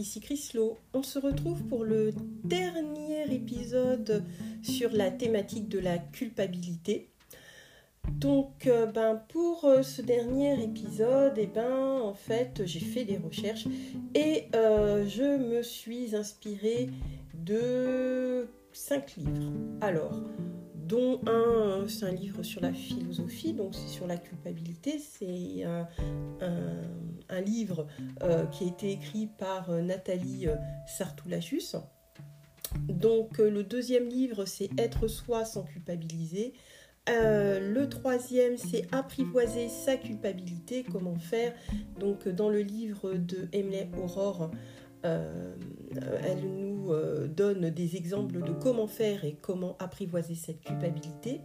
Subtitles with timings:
[0.00, 0.78] ici Chrislo.
[0.94, 2.12] On se retrouve pour le
[2.44, 4.24] dernier épisode
[4.62, 7.10] sur la thématique de la culpabilité.
[8.08, 13.18] Donc, euh, ben, pour euh, ce dernier épisode, eh ben, en fait, j'ai fait des
[13.18, 13.66] recherches
[14.14, 16.88] et euh, je me suis inspirée
[17.34, 19.52] de cinq livres.
[19.82, 20.18] Alors,
[20.90, 24.98] dont un, c'est un livre sur la philosophie, donc c'est sur la culpabilité.
[24.98, 25.88] C'est un,
[27.28, 27.86] un, livre
[28.52, 30.46] qui a été écrit par Nathalie
[30.86, 31.76] Sartoulachus.
[32.88, 36.54] Donc, le deuxième livre, c'est Être soi sans culpabiliser.
[37.08, 41.54] Euh, le troisième, c'est apprivoiser sa culpabilité, comment faire.
[41.98, 44.50] Donc, dans le livre de Emily Aurore,
[45.04, 45.54] euh,
[46.24, 51.40] elle nous euh, donne des exemples de comment faire et comment apprivoiser cette culpabilité.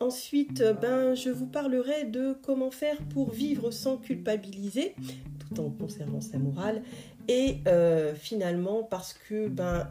[0.00, 4.94] Ensuite, ben, je vous parlerai de comment faire pour vivre sans culpabiliser,
[5.38, 6.82] tout en conservant sa morale.
[7.28, 9.90] Et euh, finalement, parce que ben,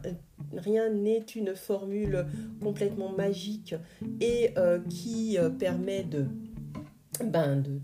[0.55, 2.27] rien n'est une formule
[2.61, 3.75] complètement magique
[4.21, 6.25] et euh, qui euh, permet de,
[7.23, 7.79] ben, de,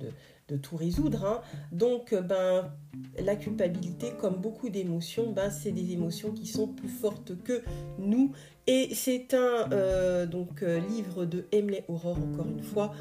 [0.55, 1.25] tout résoudre.
[1.25, 1.41] Hein.
[1.71, 2.71] Donc, ben,
[3.19, 7.61] la culpabilité, comme beaucoup d'émotions, ben, c'est des émotions qui sont plus fortes que
[7.97, 8.31] nous.
[8.67, 12.93] Et c'est un donc, livre de Emily Aurore, encore une fois,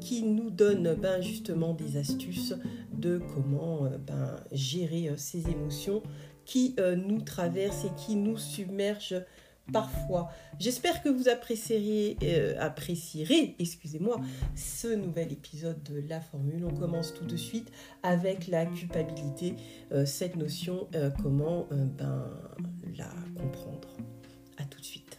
[0.00, 2.54] qui nous donne ben, justement des astuces
[2.96, 6.02] de comment euh, ben, gérer euh, ces émotions
[6.44, 9.22] qui euh, nous traversent et qui nous submergent
[9.72, 10.30] parfois.
[10.58, 12.16] J'espère que vous apprécierez,
[12.58, 14.20] apprécierez excusez-moi,
[14.54, 16.64] ce nouvel épisode de La Formule.
[16.64, 17.70] On commence tout de suite
[18.02, 19.56] avec la culpabilité,
[20.04, 20.88] cette notion,
[21.22, 22.30] comment ben,
[22.96, 23.96] la comprendre.
[24.58, 25.18] À tout de suite.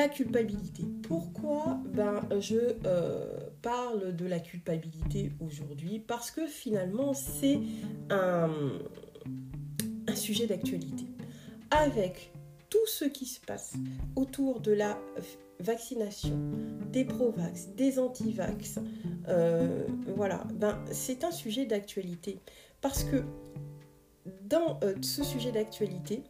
[0.00, 0.84] La culpabilité.
[1.02, 1.78] Pourquoi?
[1.92, 2.56] Ben, je
[2.86, 7.60] euh, parle de la culpabilité aujourd'hui Parce que finalement, c'est
[8.08, 8.50] un,
[10.06, 11.04] un sujet d'actualité.
[11.70, 12.32] Avec
[12.70, 13.74] tout ce qui se passe
[14.16, 14.98] autour de la
[15.58, 16.38] vaccination,
[16.90, 18.78] des pro-vax, des anti-vax,
[19.28, 19.86] euh,
[20.16, 22.40] voilà, ben, c'est un sujet d'actualité.
[22.80, 23.22] Parce que
[24.48, 26.22] dans euh, ce sujet d'actualité,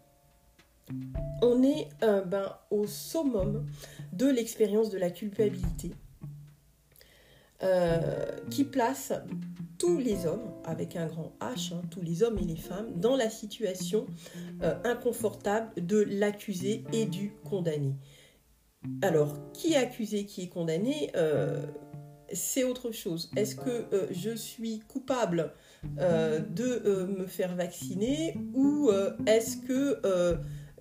[1.42, 3.66] on est euh, ben, au summum
[4.12, 5.92] de l'expérience de la culpabilité
[7.62, 9.12] euh, qui place
[9.78, 13.16] tous les hommes, avec un grand H, hein, tous les hommes et les femmes, dans
[13.16, 14.06] la situation
[14.62, 17.94] euh, inconfortable de l'accusé et du condamné.
[19.02, 21.10] Alors, qui est accusé, qui est condamné
[22.32, 23.28] c'est autre chose.
[23.34, 25.52] Est-ce que je suis coupable
[25.82, 28.88] de me faire vacciner ou
[29.26, 30.00] est-ce que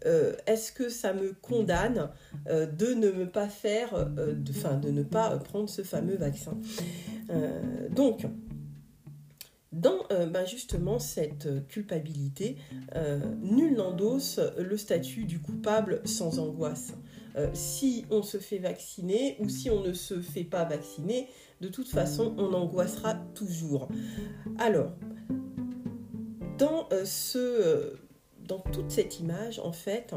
[0.05, 2.09] euh, est-ce que ça me condamne
[2.47, 6.57] euh, de ne me pas faire, euh, de, ne pas prendre ce fameux vaccin?
[7.91, 8.25] Donc,
[9.71, 12.57] dans ben, justement cette culpabilité,
[13.43, 16.93] nul n'endosse le statut du coupable sans angoisse.
[17.53, 21.27] si on se fait vacciner ou si on ne se fait pas vacciner,
[21.61, 23.89] de toute façon, on angoissera toujours.
[24.57, 24.95] Alors,
[26.57, 27.95] dans ce
[28.49, 30.13] dans toute cette image, en fait,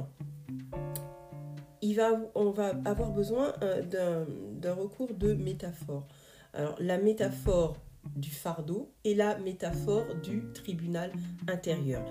[2.35, 6.09] on va avoir besoin euh, d'un recours de métaphore.
[6.55, 7.77] Alors, la métaphore
[8.17, 11.13] du fardeau et la métaphore du tribunal
[11.47, 12.05] intérieur.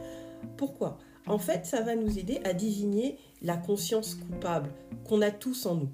[0.57, 0.97] Pourquoi?
[1.27, 4.71] En fait, ça va nous aider à désigner la conscience coupable
[5.05, 5.89] qu'on a tous en nous.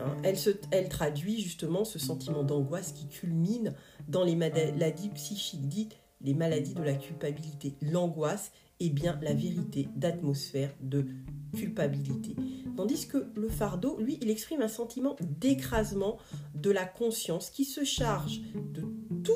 [0.00, 3.74] Hein, elle, se, elle traduit justement ce sentiment d'angoisse qui culmine
[4.08, 7.74] dans les maladies psychiques dites les maladies de la culpabilité.
[7.80, 8.50] L'angoisse
[8.90, 11.06] bien la vérité d'atmosphère de
[11.54, 12.36] culpabilité.
[12.76, 16.18] Tandis que le fardeau, lui, il exprime un sentiment d'écrasement
[16.54, 18.82] de la conscience qui se charge de
[19.24, 19.32] tout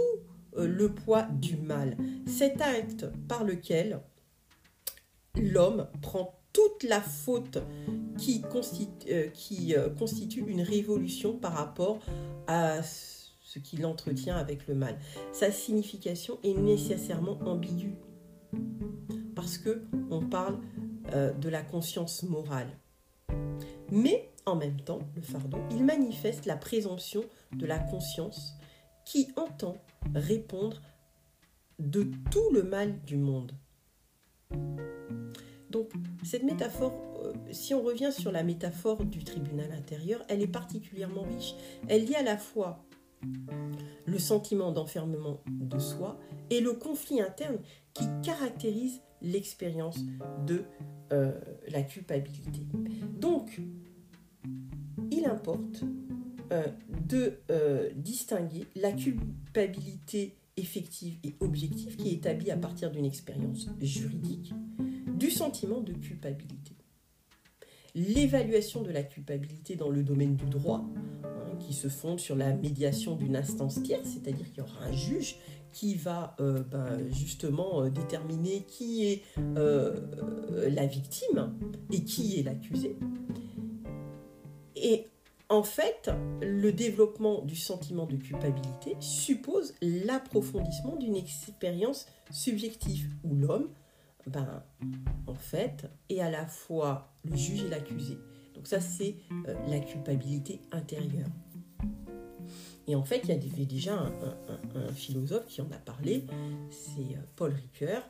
[0.56, 1.96] euh, le poids du mal.
[2.26, 4.00] Cet acte par lequel
[5.34, 7.58] l'homme prend toute la faute
[8.18, 8.44] qui,
[9.10, 9.28] euh,
[9.76, 12.00] euh, constitue une révolution par rapport
[12.46, 14.98] à ce qu'il entretient avec le mal.
[15.32, 17.96] Sa signification est nécessairement ambiguë
[19.42, 20.60] parce que on parle
[21.14, 22.68] euh, de la conscience morale.
[23.90, 28.54] Mais en même temps, le fardeau, il manifeste la présomption de la conscience
[29.04, 29.74] qui entend
[30.14, 30.80] répondre
[31.80, 33.50] de tout le mal du monde.
[35.70, 35.90] Donc,
[36.22, 36.92] cette métaphore,
[37.24, 41.54] euh, si on revient sur la métaphore du tribunal intérieur, elle est particulièrement riche.
[41.88, 42.84] Elle lie à la fois
[44.06, 46.18] le sentiment d'enfermement de soi
[46.50, 47.58] et le conflit interne
[47.94, 49.98] qui caractérise l'expérience
[50.46, 50.64] de
[51.12, 51.32] euh,
[51.68, 52.66] la culpabilité.
[53.18, 53.60] Donc,
[55.10, 55.84] il importe
[56.52, 56.66] euh,
[57.08, 63.68] de euh, distinguer la culpabilité effective et objective qui est établie à partir d'une expérience
[63.80, 64.52] juridique
[65.14, 66.72] du sentiment de culpabilité.
[67.94, 70.84] L'évaluation de la culpabilité dans le domaine du droit,
[71.24, 74.92] hein, qui se fonde sur la médiation d'une instance tierce, c'est-à-dire qu'il y aura un
[74.92, 75.36] juge
[75.72, 81.54] qui va euh, ben, justement déterminer qui est la victime
[81.90, 82.96] et qui est l'accusé.
[84.76, 85.06] Et
[85.52, 86.10] en fait,
[86.40, 93.69] le développement du sentiment de culpabilité suppose l'approfondissement d'une expérience subjective où l'homme,
[94.26, 94.62] ben,
[95.26, 98.16] en fait, est à la fois le juge et l'accusé.
[98.54, 99.16] Donc ça, c'est
[99.46, 101.28] euh, la culpabilité intérieure.
[102.88, 106.25] Et en fait, il y avait déjà un, philosophe qui en a parlé,
[106.70, 108.02] c'est euh, Paul Ricoeur,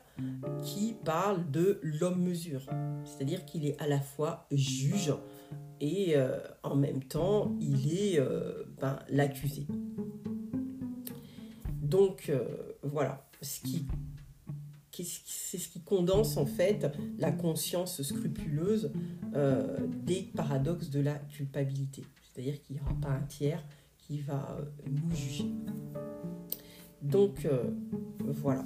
[0.63, 2.65] qui parle de l'homme-mesure.
[3.05, 5.13] C'est-à-dire qu'il est à la fois juge
[5.79, 9.67] et euh, en même temps, il est euh, ben, l'accusé.
[11.81, 12.31] Donc
[12.81, 13.67] voilà, c'est
[14.89, 18.91] ce qui condense en fait la conscience scrupuleuse
[20.03, 22.03] des paradoxes de la culpabilité.
[22.23, 23.63] C'est-à-dire qu'il n'y aura pas un tiers
[24.07, 25.45] qui va euh, nous juger.
[27.01, 27.69] Donc euh,
[28.19, 28.65] voilà.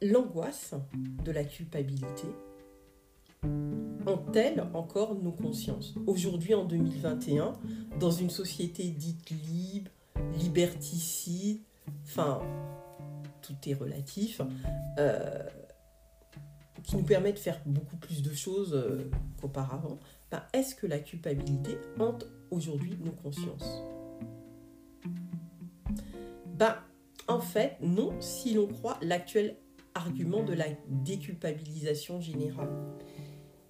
[0.00, 0.74] L'angoisse
[1.24, 2.28] de la culpabilité
[4.06, 5.94] ont-elles encore nos consciences?
[6.06, 7.54] Aujourd'hui, en 2021,
[7.98, 9.90] dans une société dite libre,
[10.38, 11.60] liberticide,
[12.04, 12.40] enfin,
[13.42, 14.40] tout est relatif,
[14.98, 15.42] euh,
[16.84, 18.80] qui nous permet de faire beaucoup plus de choses
[19.40, 19.98] qu'auparavant,
[20.30, 23.82] ben, est-ce que la culpabilité hante aujourd'hui nos consciences?
[26.46, 26.76] Ben,
[27.28, 29.56] en fait, non, si l'on croit l'actuel
[29.94, 32.70] argument de la déculpabilisation générale.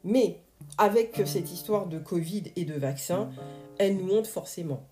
[0.05, 0.43] Mais
[0.76, 3.31] avec cette histoire de Covid et de vaccin,
[3.78, 4.87] elle nous montre forcément.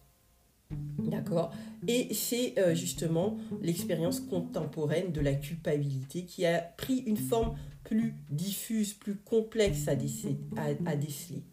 [0.70, 1.52] D'accord
[1.86, 8.14] Et c'est euh, justement l'expérience contemporaine de la culpabilité qui a pris une forme plus
[8.30, 11.44] diffuse, plus complexe à, déceler.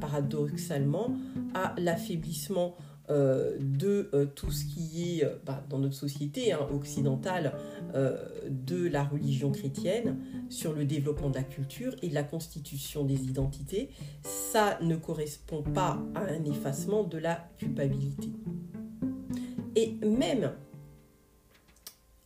[0.00, 1.16] Paradoxalement,
[1.52, 2.76] à l'affaiblissement
[3.10, 7.54] euh, de euh, tout ce qui est bah, dans notre société hein, occidentale
[8.48, 10.16] de la religion chrétienne
[10.48, 13.90] sur le développement de la culture et de la constitution des identités,
[14.22, 18.28] ça ne correspond pas à un effacement de la culpabilité.
[19.74, 20.52] Et même,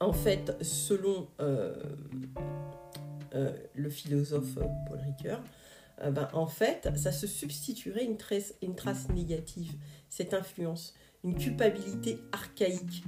[0.00, 1.74] en fait, selon euh,
[3.34, 5.42] euh, le philosophe Paul Ricoeur,
[6.02, 9.72] euh, ben, en fait, ça se substituerait une trace, une trace négative,
[10.08, 13.02] cette influence, une culpabilité archaïque,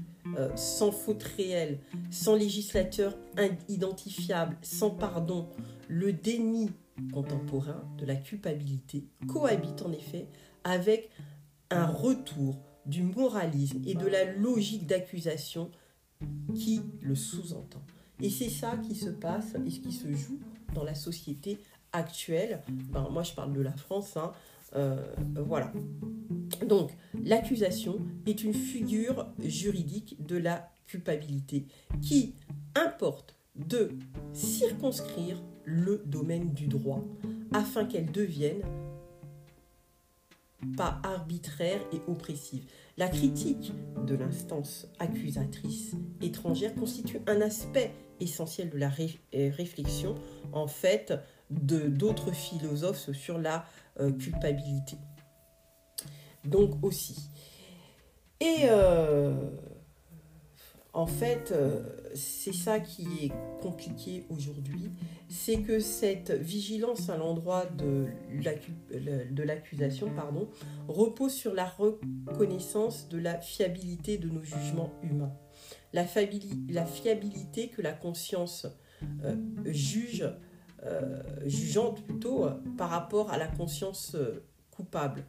[0.54, 1.80] sans faute réelle,
[2.10, 3.14] sans législateur
[3.68, 5.50] identifiable, sans pardon.
[5.86, 6.70] Le déni
[7.12, 10.28] contemporain de la culpabilité cohabite en effet
[10.64, 11.10] avec
[11.70, 15.70] un retour du moralisme et de la logique d'accusation
[16.54, 17.82] qui le sous-entend.
[18.22, 20.38] Et c'est ça qui se passe et ce qui se joue
[20.74, 21.58] dans la société
[21.96, 22.60] actuelle.
[22.68, 24.16] Ben, moi, je parle de la France.
[24.16, 24.32] Hein.
[24.74, 24.96] Euh,
[25.36, 25.72] voilà.
[26.66, 26.90] Donc,
[27.24, 31.66] l'accusation est une figure juridique de la culpabilité
[32.00, 32.34] qui
[32.74, 33.90] importe de
[34.32, 37.02] circonscrire le domaine du droit
[37.52, 38.62] afin qu'elle devienne
[40.76, 42.64] pas arbitraire et oppressive.
[42.96, 43.72] La critique
[44.06, 48.90] de l'instance accusatrice étrangère constitue un aspect essentiel de la
[49.34, 50.14] euh, réflexion,
[50.52, 51.12] en fait,
[51.50, 53.64] d'autres philosophes sur la
[54.00, 54.96] euh, culpabilité.
[56.44, 57.30] Donc aussi.
[58.40, 59.34] Et euh,
[60.92, 61.82] en fait, euh,
[62.14, 64.90] c'est ça qui est compliqué aujourd'hui,
[65.28, 68.06] c'est que cette vigilance à l'endroit de
[69.42, 70.12] l'accusation
[70.88, 75.32] repose sur la reconnaissance de la fiabilité de nos jugements humains.
[75.92, 78.66] La, fiabilité que la conscience
[79.64, 80.28] juge,
[81.44, 84.16] jugeante plutôt, par rapport à la conscience
[84.70, 85.24] coupable.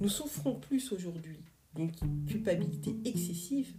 [0.00, 1.40] Nous souffrons plus aujourd'hui
[1.74, 1.92] d'une
[2.26, 3.74] culpabilité excessive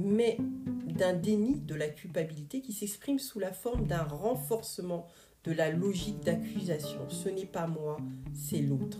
[0.00, 0.38] mais
[0.86, 5.06] d'un déni de la culpabilité qui s'exprime sous la forme d'un renforcement
[5.44, 7.08] de la logique d'accusation.
[7.08, 7.96] Ce n'est pas moi,
[8.34, 8.98] c'est l'autre.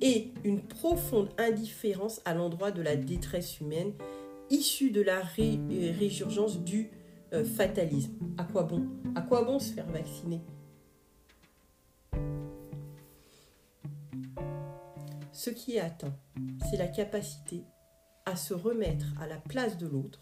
[0.00, 3.92] Et une profonde indifférence à l'endroit de la détresse humaine
[4.50, 6.90] issue de la résurgence du
[7.34, 8.14] euh, fatalisme.
[8.38, 8.88] À quoi bon?
[9.14, 10.40] À quoi bon se faire vacciner?
[15.32, 16.16] Ce qui est atteint,
[16.70, 17.64] c'est la capacité
[18.24, 20.20] à se remettre à la place de l'autre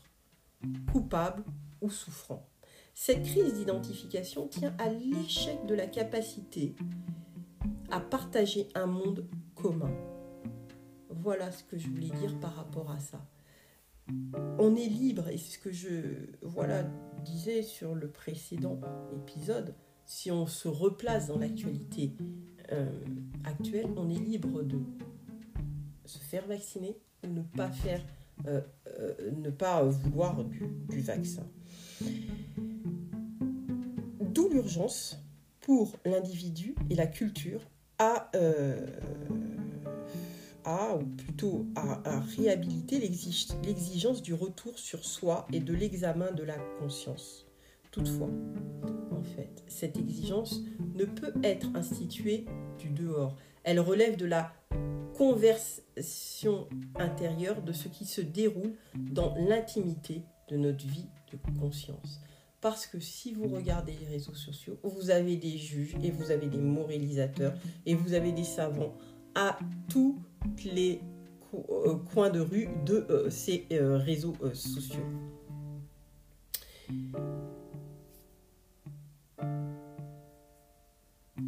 [0.91, 1.45] coupable
[1.81, 2.49] ou souffrant.
[2.95, 6.75] Cette crise d'identification tient à l'échec de la capacité
[7.91, 9.93] à partager un monde commun.
[11.09, 13.21] Voilà ce que je voulais dire par rapport à ça.
[14.59, 15.89] On est libre, et c'est ce que je
[16.43, 16.85] voilà,
[17.25, 18.81] disais sur le précédent
[19.15, 22.17] épisode, si on se replace dans l'actualité
[22.73, 22.91] euh,
[23.45, 24.81] actuelle, on est libre de
[26.05, 28.05] se faire vacciner ou ne pas faire,
[28.47, 28.61] euh,
[28.99, 31.47] euh, ne pas vouloir du, du vaccin.
[34.21, 35.19] D'où l'urgence
[35.61, 37.61] pour l'individu et la culture
[37.99, 38.31] à
[40.65, 46.57] à, ou plutôt à, réhabiliter l'exigence du retour sur soi et de l'examen de la
[46.81, 47.47] conscience.
[47.91, 48.31] Toutefois,
[49.11, 50.63] en fait, cette exigence
[50.95, 52.47] ne peut être instituée
[52.79, 53.37] du dehors.
[53.65, 54.53] Elle relève de la
[55.15, 62.21] conversion intérieure de ce qui se déroule dans l'intimité de notre vie de conscience.
[62.61, 66.47] Parce que si vous regardez les réseaux sociaux, vous avez des juges et vous avez
[66.47, 67.55] des moralisateurs
[67.87, 68.97] et vous avez des savants
[69.35, 70.19] à tous
[70.65, 71.01] les
[71.55, 75.05] euh, coins de rue de euh, ces euh, réseaux sociaux.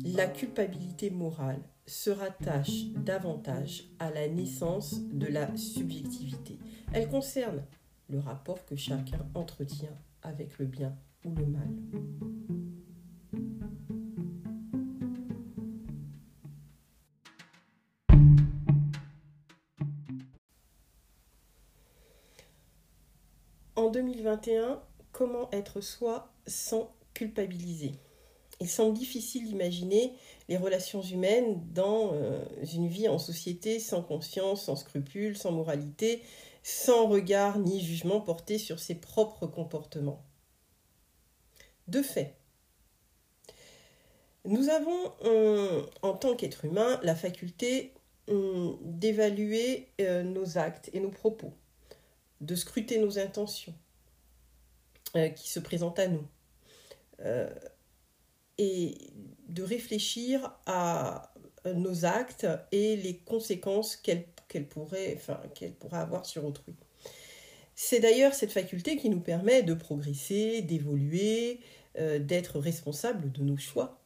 [0.05, 6.59] La culpabilité morale se rattache davantage à la naissance de la subjectivité.
[6.93, 7.63] Elle concerne
[8.09, 11.69] le rapport que chacun entretient avec le bien ou le mal.
[24.25, 24.81] 2021,
[25.13, 27.93] comment être soi sans culpabiliser?
[28.61, 30.15] Il semble difficile d'imaginer
[30.49, 36.23] les relations humaines dans euh, une vie en société sans conscience, sans scrupules, sans moralité,
[36.63, 40.25] sans regard ni jugement porté sur ses propres comportements.
[41.89, 42.35] De fait,
[44.47, 47.93] nous avons, euh, en tant qu'être humain, la faculté
[48.31, 51.53] euh, d'évaluer nos actes et nos propos
[52.41, 53.75] de scruter nos intentions
[55.17, 56.27] euh, qui se présentent à nous
[57.21, 57.53] euh,
[58.59, 58.97] et
[59.49, 61.33] de réfléchir à
[61.75, 64.03] nos actes et les conséquences
[65.17, 65.41] enfin,
[65.79, 66.75] pourraient avoir sur autrui.
[67.75, 71.61] C'est d'ailleurs cette faculté qui nous permet de progresser, d'évoluer,
[71.99, 74.01] euh, d'être responsable de nos choix.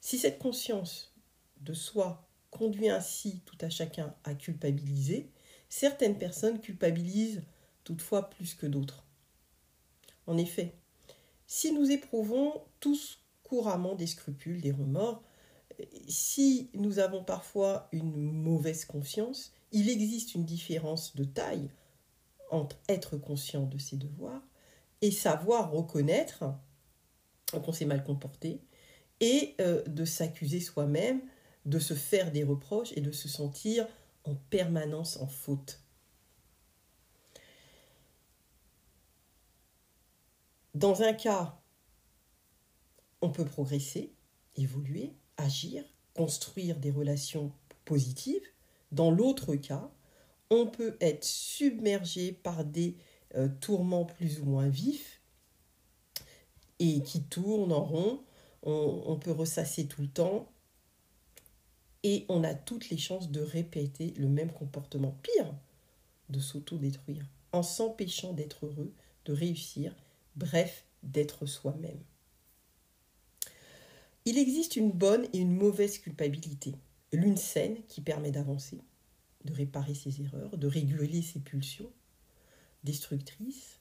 [0.00, 1.14] Si cette conscience
[1.60, 5.30] de soi conduit ainsi tout à chacun à culpabiliser,
[5.68, 7.42] Certaines personnes culpabilisent
[7.84, 9.04] toutefois plus que d'autres.
[10.28, 10.74] En effet,
[11.46, 15.22] si nous éprouvons tous couramment des scrupules, des remords,
[16.06, 21.70] si nous avons parfois une mauvaise conscience, il existe une différence de taille
[22.50, 24.42] entre être conscient de ses devoirs
[25.00, 26.44] et savoir reconnaître
[27.50, 28.60] qu'on s'est mal comporté
[29.20, 31.22] et euh, de s'accuser soi-même,
[31.64, 33.86] de se faire des reproches et de se sentir
[34.24, 35.80] en permanence en faute.
[40.78, 41.60] Dans un cas,
[43.20, 44.14] on peut progresser,
[44.54, 45.82] évoluer, agir,
[46.14, 47.50] construire des relations
[47.84, 48.46] positives.
[48.92, 49.90] Dans l'autre cas,
[50.50, 52.96] on peut être submergé par des
[53.34, 55.20] euh, tourments plus ou moins vifs
[56.78, 58.22] et qui tournent en rond.
[58.62, 60.48] on peut ressasser tout le temps
[62.04, 65.18] et on a toutes les chances de répéter le même comportement.
[65.24, 65.52] Pire,
[66.28, 68.94] de s'auto-détruire en s'empêchant d'être heureux,
[69.24, 69.92] de réussir,
[70.38, 72.00] bref, d'être soi-même.
[74.24, 76.74] Il existe une bonne et une mauvaise culpabilité.
[77.12, 78.80] L'une saine qui permet d'avancer,
[79.44, 81.90] de réparer ses erreurs, de réguler ses pulsions
[82.84, 83.80] destructrices,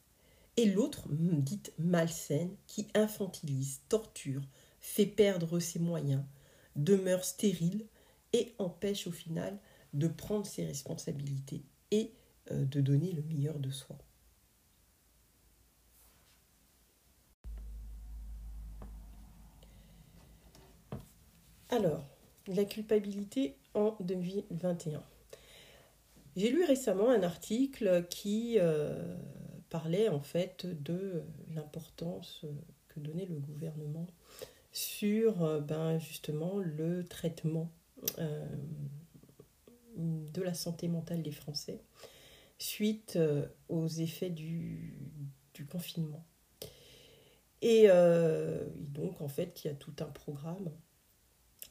[0.56, 4.42] et l'autre dite malsaine qui infantilise, torture,
[4.80, 6.24] fait perdre ses moyens,
[6.76, 7.86] demeure stérile,
[8.34, 9.58] et empêche au final
[9.94, 12.12] de prendre ses responsabilités et
[12.52, 13.98] euh, de donner le meilleur de soi.
[21.70, 22.06] Alors,
[22.48, 25.04] la culpabilité en 2021.
[26.38, 29.18] J'ai lu récemment un article qui euh,
[29.70, 32.46] parlait en fait de l'importance
[32.88, 34.08] que donnait le gouvernement
[34.72, 37.70] sur euh, ben, justement le traitement
[38.20, 38.46] euh,
[39.98, 41.82] de la santé mentale des Français
[42.60, 43.20] suite
[43.68, 44.96] aux effets du,
[45.70, 46.24] confinement.
[47.62, 50.72] Et donc, en fait, il y a tout un programme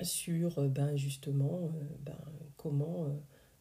[0.02, 2.18] sur ben, justement ben,
[2.56, 3.06] comment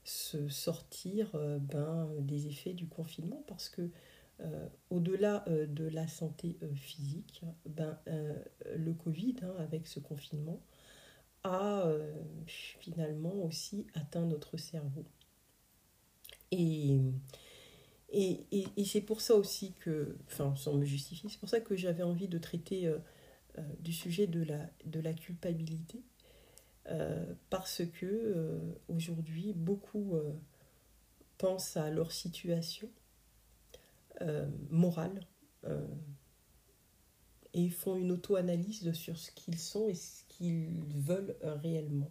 [0.03, 3.89] se sortir ben, des effets du confinement parce que
[4.89, 7.97] au-delà de la santé physique, ben,
[8.75, 10.59] le Covid, hein, avec ce confinement,
[11.43, 11.89] a
[12.45, 15.05] finalement aussi atteint notre cerveau.
[16.51, 16.99] Et,
[18.09, 22.03] et, c'est pour ça aussi que, enfin, sans me justifier, c'est pour ça que j'avais
[22.03, 22.93] envie de traiter
[23.79, 26.03] du sujet de la culpabilité
[26.87, 30.33] euh, parce que euh, aujourd'hui beaucoup euh,
[31.37, 32.89] pensent à leur situation
[34.69, 35.27] morale
[37.53, 42.09] et font une auto-analyse sur ce qu'ils sont et ce qu'ils veulent réellement.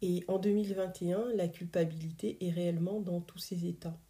[0.00, 4.00] Et en 2021, la culpabilité est réellement dans tous ces états.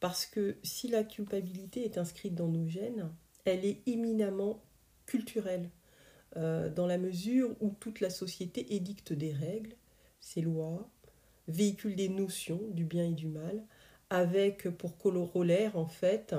[0.00, 3.10] Parce que si la culpabilité est inscrite dans nos gènes,
[3.46, 4.62] elle est éminemment
[5.06, 5.70] culturelle.
[6.36, 9.74] Euh, dans la mesure où toute la société édicte des règles,
[10.20, 10.90] ses lois,
[11.48, 13.64] véhicule des notions du bien et du mal,
[14.10, 16.34] avec pour corollaire en fait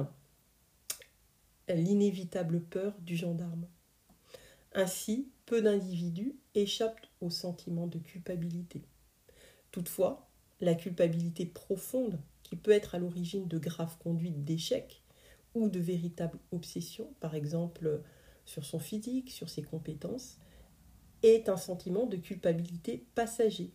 [1.68, 3.68] l'inévitable peur du gendarme.
[4.74, 8.84] Ainsi, peu d'individus échappent au sentiment de culpabilité.
[9.72, 10.28] Toutefois,
[10.62, 15.02] la culpabilité profonde, qui peut être à l'origine de graves conduites d'échec
[15.54, 18.02] ou de véritables obsessions, par exemple
[18.48, 20.40] sur son physique, sur ses compétences,
[21.22, 23.74] est un sentiment de culpabilité passager.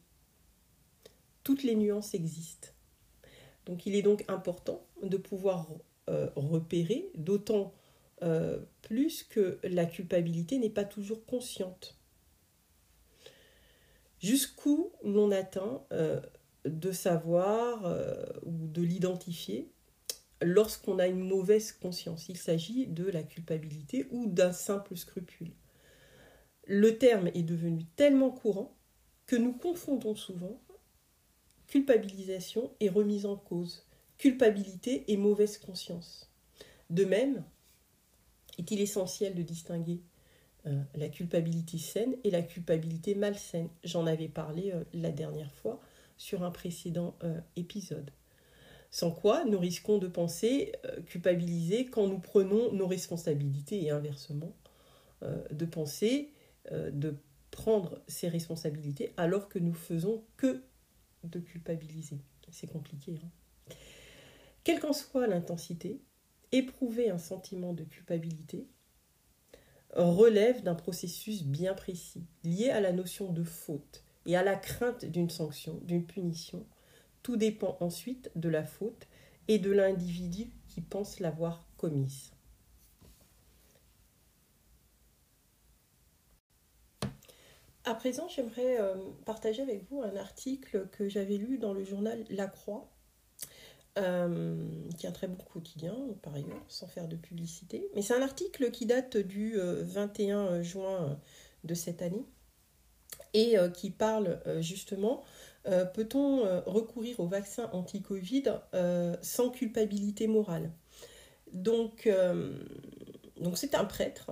[1.44, 2.68] Toutes les nuances existent.
[3.66, 5.68] Donc il est donc important de pouvoir
[6.08, 7.74] euh, repérer, d'autant
[8.22, 11.98] euh, plus que la culpabilité n'est pas toujours consciente.
[14.20, 16.20] Jusqu'où l'on atteint euh,
[16.64, 17.84] de savoir
[18.44, 19.71] ou de l'identifier?
[20.42, 22.28] Lorsqu'on a une mauvaise conscience.
[22.28, 25.52] Il s'agit de la culpabilité ou d'un simple scrupule.
[26.66, 28.76] Le terme est devenu tellement courant
[29.26, 30.60] que nous confondons souvent
[31.66, 33.86] culpabilisation et remise en cause,
[34.18, 36.30] culpabilité et mauvaise conscience.
[36.90, 37.44] De même,
[38.58, 40.02] est-il essentiel de distinguer
[40.66, 43.70] euh, la culpabilité saine et la culpabilité malsaine?
[43.84, 45.80] J'en avais parlé euh, la dernière fois
[46.18, 48.10] sur un précédent euh, épisode.
[48.92, 54.54] Sans quoi, nous risquons de penser euh, culpabiliser quand nous prenons nos responsabilités et inversement,
[55.22, 56.30] euh, de penser
[56.70, 57.16] euh, de
[57.50, 60.62] prendre ses responsabilités alors que nous faisons que
[61.24, 62.18] de culpabiliser.
[62.50, 63.18] C'est compliqué.
[63.24, 63.74] Hein.
[64.62, 66.02] Quelle qu'en soit l'intensité,
[66.52, 68.68] éprouver un sentiment de culpabilité
[69.94, 75.06] relève d'un processus bien précis, lié à la notion de faute et à la crainte
[75.06, 76.66] d'une sanction, d'une punition,
[77.22, 79.06] tout dépend ensuite de la faute
[79.48, 82.32] et de l'individu qui pense l'avoir commise.
[87.84, 92.24] À présent, j'aimerais euh, partager avec vous un article que j'avais lu dans le journal
[92.30, 92.88] La Croix,
[93.98, 94.64] euh,
[94.96, 97.88] qui est un très bon quotidien par ailleurs, sans faire de publicité.
[97.96, 101.18] Mais c'est un article qui date du 21 euh, juin
[101.64, 102.24] de cette année
[103.34, 105.22] et qui parle justement
[105.66, 108.44] euh, peut-on euh, recourir au vaccin anti-Covid
[108.74, 110.72] euh, sans culpabilité morale?
[111.52, 112.08] Donc,
[113.38, 114.30] donc c'est un prêtre.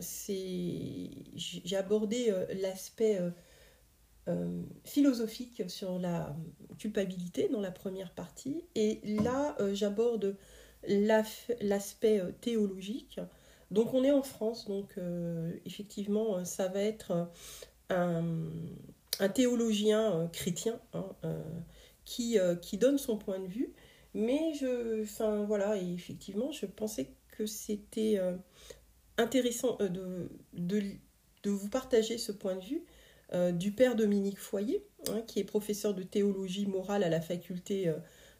[0.00, 3.20] J'ai abordé l'aspect
[4.82, 6.36] philosophique sur la
[6.76, 8.64] culpabilité dans la première partie.
[8.74, 10.36] Et là, j'aborde
[10.88, 13.20] l'aspect théologique.
[13.70, 14.98] Donc on est en France, donc
[15.64, 17.30] effectivement, ça va être
[17.90, 18.24] un,
[19.20, 21.42] un théologien euh, chrétien hein, euh,
[22.04, 23.72] qui, euh, qui donne son point de vue.
[24.14, 28.18] Mais je, enfin voilà, et effectivement, je pensais que c'était
[29.18, 30.82] intéressant de, de,
[31.42, 32.82] de, vous partager ce point de vue
[33.52, 37.92] du père Dominique Foyer, hein, qui est professeur de théologie morale à la faculté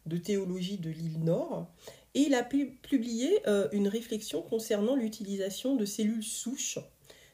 [0.06, 1.70] de théologie de l'île Nord.
[2.14, 6.78] Et il a publié une réflexion concernant l'utilisation de cellules souches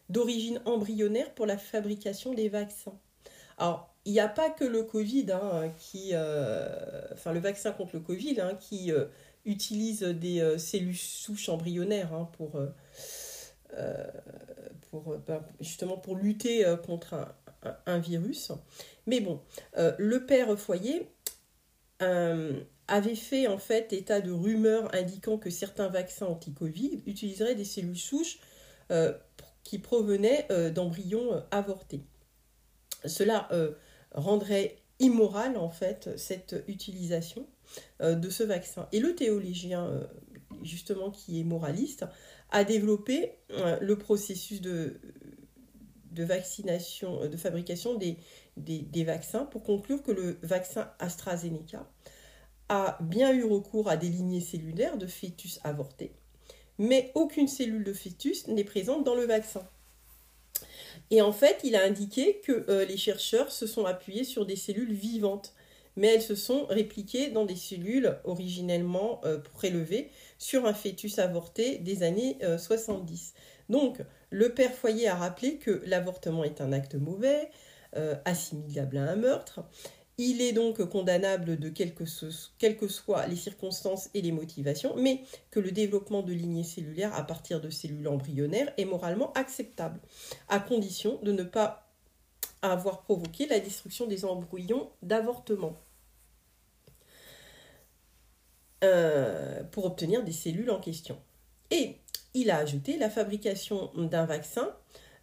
[0.08, 2.98] d'origine embryonnaire pour la fabrication des vaccins.
[3.62, 6.10] Alors, il n'y a pas que le Covid hein, qui.
[6.14, 6.68] Euh,
[7.12, 9.04] enfin, le vaccin contre le Covid hein, qui euh,
[9.44, 12.60] utilise des euh, cellules souches embryonnaires hein, pour.
[14.92, 17.14] ben, justement pour lutter contre
[17.86, 18.50] un, virus.
[19.06, 19.40] Mais bon,
[19.76, 21.08] le père Foyer
[22.00, 27.96] avait fait en fait état de rumeurs indiquant que certains vaccins anti-Covid utiliseraient des cellules
[27.96, 28.40] souches
[29.62, 32.02] qui provenaient d'embryons avortés.
[33.04, 33.72] Cela euh,
[34.12, 37.46] rendrait immoral en fait cette utilisation
[38.00, 38.88] euh, de ce vaccin.
[38.92, 40.04] Et le théologien, euh,
[40.62, 42.04] justement, qui est moraliste,
[42.50, 43.32] a développé
[43.80, 45.00] le processus de,
[46.12, 51.90] vaccination, de fabrication des, vaccins pour conclure que le vaccin AstraZeneca
[52.68, 56.12] a bien eu recours à des lignées cellulaires de fœtus avortés,
[56.78, 59.66] mais aucune cellule de fœtus n'est présente dans le vaccin.
[61.12, 64.56] Et en fait, il a indiqué que euh, les chercheurs se sont appuyés sur des
[64.56, 65.52] cellules vivantes,
[65.94, 71.76] mais elles se sont répliquées dans des cellules originellement euh, prélevées sur un fœtus avorté
[71.76, 73.34] des années 70.
[73.34, 73.98] Euh, Donc,
[74.30, 77.50] le père Foyer a rappelé que l'avortement est un acte mauvais,
[78.24, 79.60] assimilable à un meurtre,
[80.18, 85.60] il est donc condamnable de quelles que, soient les circonstances et les motivations, mais que
[85.60, 90.00] le développement de lignées cellulaires à partir de cellules embryonnaires est moralement acceptable,
[90.48, 91.88] à condition de ne pas
[92.60, 95.76] avoir provoqué la destruction des embryons d'avortement.
[98.84, 101.16] Euh, pour obtenir des cellules en question.
[101.70, 101.98] Et
[102.34, 104.74] il a ajouté la fabrication d'un vaccin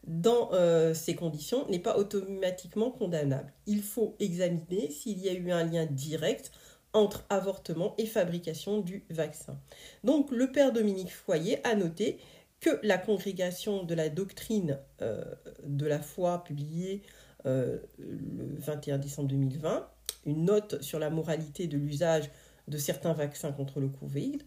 [0.09, 3.53] dans euh, ces conditions n'est pas automatiquement condamnable.
[3.67, 6.51] Il faut examiner s'il y a eu un lien direct
[6.93, 9.59] entre avortement et fabrication du vaccin.
[10.03, 12.17] Donc le père Dominique Foyer a noté
[12.59, 15.23] que la congrégation de la doctrine euh,
[15.63, 17.03] de la foi publiée
[17.45, 19.87] euh, le 21 décembre 2020,
[20.25, 22.31] une note sur la moralité de l'usage
[22.67, 24.39] de certains vaccins contre le Covid,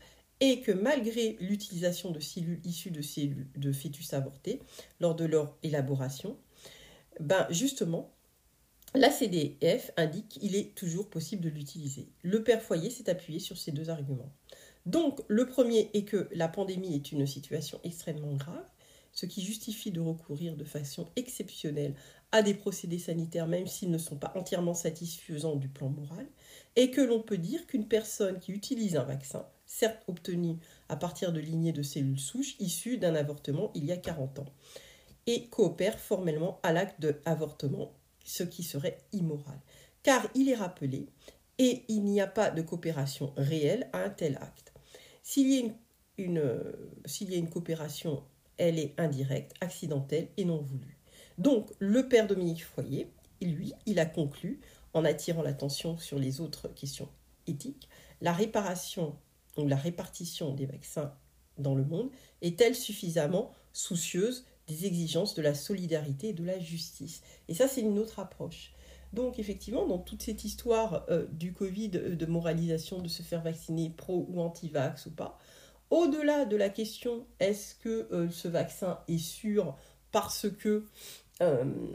[0.43, 4.59] et que malgré l'utilisation de cellules issues de cellules de fœtus avortés
[4.99, 6.37] lors de leur élaboration,
[7.21, 8.13] ben justement,
[8.97, 12.09] la CDF indique qu'il est toujours possible de l'utiliser.
[12.25, 14.33] Le père Foyer s'est appuyé sur ces deux arguments.
[14.85, 18.67] Donc, le premier est que la pandémie est une situation extrêmement grave,
[19.13, 21.95] ce qui justifie de recourir de façon exceptionnelle
[22.33, 26.27] à des procédés sanitaires, même s'ils ne sont pas entièrement satisfaisants du plan moral,
[26.75, 30.59] et que l'on peut dire qu'une personne qui utilise un vaccin certes obtenue
[30.91, 34.53] à partir de lignées de cellules souches issues d'un avortement il y a 40 ans,
[35.27, 39.59] et coopère formellement à l'acte d'avortement, ce qui serait immoral.
[40.03, 41.07] Car il est rappelé,
[41.59, 44.75] et il n'y a pas de coopération réelle à un tel acte.
[45.23, 45.71] S'il y a
[46.19, 46.53] une,
[47.07, 48.23] s'il y a une coopération,
[48.59, 50.99] elle est indirecte, accidentelle et non voulue.
[51.39, 54.61] Donc, le père Dominique Foyer, lui, il a conclu,
[54.93, 57.09] en attirant l'attention sur les autres questions
[57.47, 57.89] éthiques,
[58.21, 59.17] la réparation
[59.57, 61.13] donc la répartition des vaccins
[61.59, 62.11] dans le monde,
[62.41, 67.23] est-elle suffisamment soucieuse des exigences de la solidarité et de la justice?
[67.49, 68.73] Et ça, c'est une autre approche.
[69.13, 73.43] Donc effectivement, dans toute cette histoire euh, du Covid, euh, de moralisation, de se faire
[73.43, 75.39] vacciner pro ou anti-vax ou pas,
[75.91, 79.77] au-delà de la question est-ce que euh, ce vaccin est sûr
[80.11, 80.85] parce que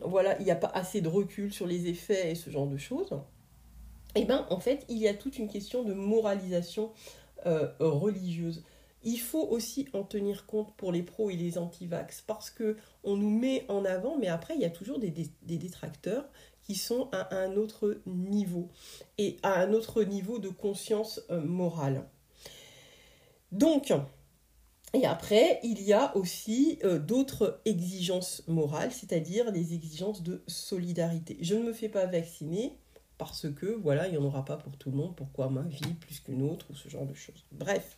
[0.03, 2.75] voilà, il n'y a pas assez de recul sur les effets et ce genre de
[2.75, 3.17] choses,
[4.15, 6.91] eh bien en fait, il y a toute une question de moralisation
[7.45, 8.63] euh, religieuse.
[9.03, 13.15] Il faut aussi en tenir compte pour les pros et les anti-vax parce que on
[13.15, 15.11] nous met en avant, mais après il y a toujours des,
[15.43, 16.25] détracteurs
[16.63, 18.69] qui sont à un autre niveau
[19.17, 22.03] et à un autre niveau de conscience euh, morale.
[23.51, 23.93] Donc,
[24.93, 31.37] et après, il y a aussi euh, d'autres exigences morales, c'est-à-dire les exigences de solidarité.
[31.41, 32.77] Je ne me fais pas vacciner,
[33.17, 35.93] parce que voilà, il n'y en aura pas pour tout le monde, pourquoi ma vie
[35.99, 37.45] plus qu'une autre, ou ce genre de choses.
[37.51, 37.97] Bref,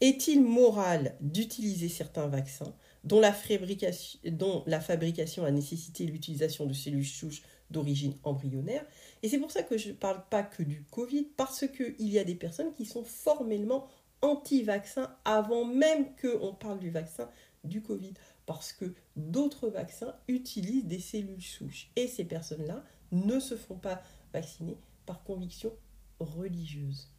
[0.00, 6.72] est-il moral d'utiliser certains vaccins dont la, fabrication, dont la fabrication a nécessité l'utilisation de
[6.72, 8.84] cellules souches d'origine embryonnaire?
[9.22, 12.18] Et c'est pour ça que je ne parle pas que du Covid, parce qu'il y
[12.18, 13.86] a des personnes qui sont formellement
[14.22, 17.28] anti-vaccins avant même qu'on parle du vaccin
[17.64, 18.14] du Covid,
[18.46, 21.90] parce que d'autres vaccins utilisent des cellules souches.
[21.96, 25.72] Et ces personnes-là ne se font pas vaccinés par conviction
[26.20, 27.10] religieuse.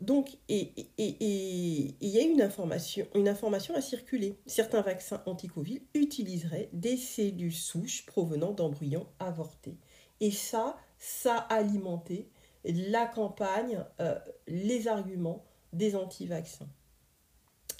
[0.00, 4.38] Donc, et il y a une information, une information à circuler.
[4.46, 9.76] Certains vaccins anti-Covid utiliseraient des cellules souches provenant d'embryons avortés.
[10.20, 12.30] Et ça, ça a alimenté
[12.64, 16.68] la campagne, euh, les arguments des anti-vaccins.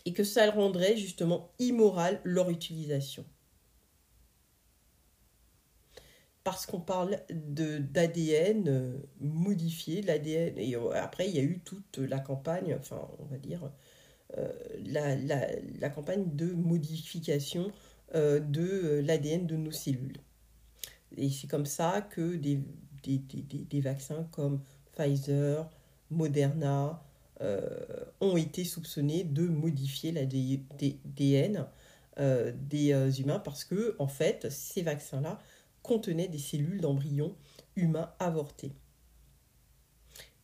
[0.05, 3.25] Et que ça rendrait justement immoral leur utilisation.
[6.49, 11.99] Parce qu'on parle d'ADN euh, modifié, l'ADN, et euh, après il y a eu toute
[11.99, 13.71] la campagne, enfin on va dire,
[14.39, 14.51] euh,
[14.87, 17.71] la, campagne de modification
[18.15, 20.17] de l'ADN de nos cellules.
[21.19, 24.63] Et c'est comme ça que des vaccins comme
[24.97, 25.69] Pfizer,
[26.11, 27.05] Moderna
[28.23, 31.67] ont été soupçonnés de modifier l'ADN
[32.17, 35.39] des humains parce que, en fait, ces vaccins-là
[35.89, 37.35] contenait des cellules d'embryons
[37.75, 38.73] humains avortés.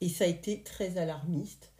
[0.01, 1.73] Et ça a été très alarmiste.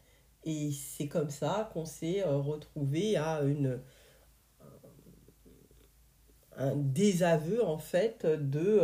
[0.43, 3.41] Et c'est comme ça qu'on s'est euh, retrouvé à
[6.57, 8.79] un désaveu en fait de,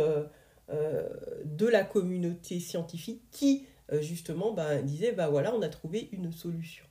[0.68, 1.08] euh,
[1.44, 3.66] de la communauté scientifique qui,
[4.00, 6.84] justement, ben, disait, bah voilà, on a trouvé une solution.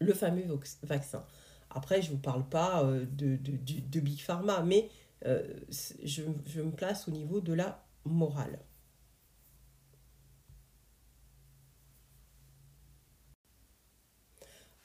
[0.00, 0.44] Le fameux
[0.82, 1.24] vaccin.
[1.70, 4.90] Après, je ne vous parle pas de, de, Big Pharma, mais
[5.22, 8.58] je, je me place au niveau de la morale.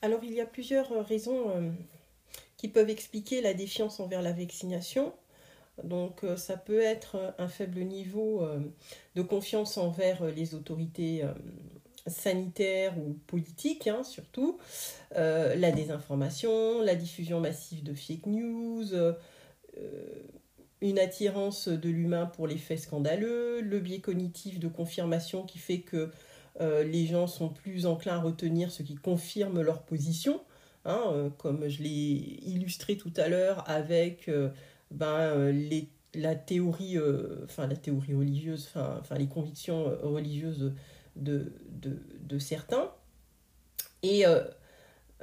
[0.05, 1.71] Alors il y a plusieurs euh, raisons euh,
[2.57, 5.13] qui peuvent expliquer la défiance envers la vaccination.
[5.83, 8.47] Donc euh, ça peut être un faible niveau
[9.15, 11.23] de confiance envers les autorités
[12.05, 14.59] sanitaires ou politiques hein, surtout,
[15.15, 18.85] la désinformation, la diffusion massive de fake news,
[20.81, 25.79] une attirance de l'humain pour les faits scandaleux, le biais cognitif de confirmation qui fait
[25.79, 26.11] que
[26.61, 30.41] euh, les gens sont plus enclins à retenir ce qui confirme leur position,
[30.85, 34.49] hein, euh, comme je l'ai illustré tout à l'heure avec euh,
[34.91, 35.53] ben,
[36.13, 36.97] la théorie,
[37.43, 38.69] enfin la théorie religieuse,
[39.17, 40.73] les convictions religieuses
[41.17, 41.51] de,
[42.39, 42.91] certains.
[44.03, 44.23] Et,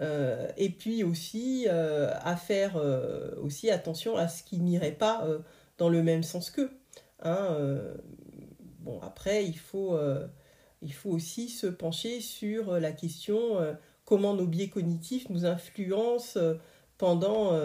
[0.00, 2.76] et puis aussi à faire
[3.40, 5.26] aussi attention à ce qui n'irait pas
[5.78, 6.70] dans le même sens qu'eux.
[7.22, 7.57] Hein,
[8.81, 9.96] bon, après, il faut
[10.83, 13.72] il faut aussi se pencher sur euh, la question euh,
[14.05, 16.55] comment nos biais cognitifs nous influencent euh,
[16.98, 17.59] pendant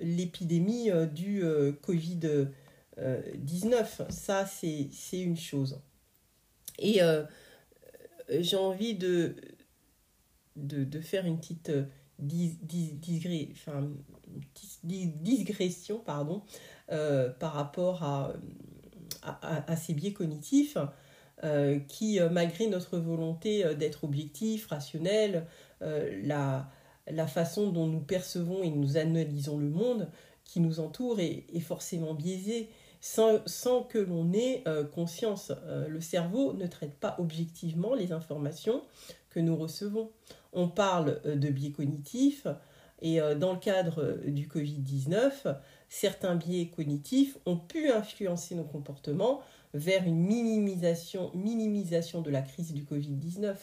[0.00, 1.42] l'épidémie du
[1.82, 4.10] Covid-19.
[4.10, 5.82] Ça, c'est une chose.
[6.78, 7.00] Et
[8.30, 9.36] j'ai envie de,
[10.58, 11.72] de, faire une petite
[14.84, 16.42] digression pardon,
[16.88, 18.32] par rapport à,
[19.22, 20.76] à, ces biais cognitifs.
[21.44, 25.46] Euh, qui, euh, malgré notre volonté euh, d'être objectif, rationnel,
[25.80, 26.68] la,
[27.06, 30.08] la, façon dont nous percevons et nous analysons le monde
[30.42, 32.68] qui nous entoure est, forcément biaisée
[33.00, 35.52] sans, sans que l'on ait conscience.
[35.86, 38.82] le cerveau ne traite pas objectivement les informations
[39.30, 40.10] que nous recevons.
[40.52, 42.46] On parle de biais cognitifs
[43.00, 45.56] et dans le cadre du Covid-19,
[45.88, 49.40] certains biais cognitifs ont pu influencer nos comportements
[49.74, 53.54] vers une minimisation, minimisation de la crise du Covid-19.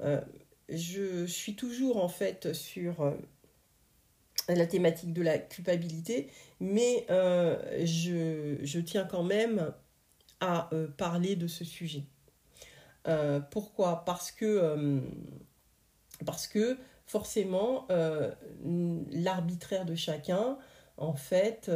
[0.00, 0.20] Euh,
[0.68, 3.12] je suis toujours en fait sur euh,
[4.48, 9.72] la thématique de la culpabilité, mais euh, je, tiens quand même
[10.40, 12.04] à parler de ce sujet.
[13.50, 14.04] pourquoi?
[14.04, 15.00] Parce que,
[16.24, 16.76] parce que
[17.06, 17.86] forcément,
[19.10, 20.58] l'arbitraire de chacun,
[20.96, 21.70] en fait,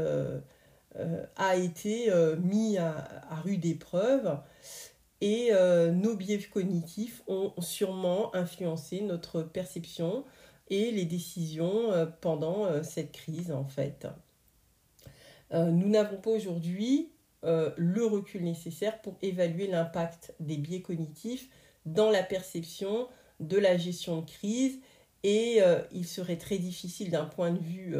[0.96, 4.36] euh, a été euh, mis à, rude épreuve
[5.20, 10.24] et euh, nos biais cognitifs ont sûrement influencé notre perception
[10.68, 14.06] et les décisions pendant cette crise en fait.
[15.52, 17.10] nous n'avons pas aujourd'hui
[17.42, 21.48] le recul nécessaire pour évaluer l'impact des biais cognitifs
[21.86, 23.08] dans la perception
[23.40, 24.78] de la gestion de crise
[25.22, 25.60] et
[25.92, 27.94] il serait très difficile d'un point de vue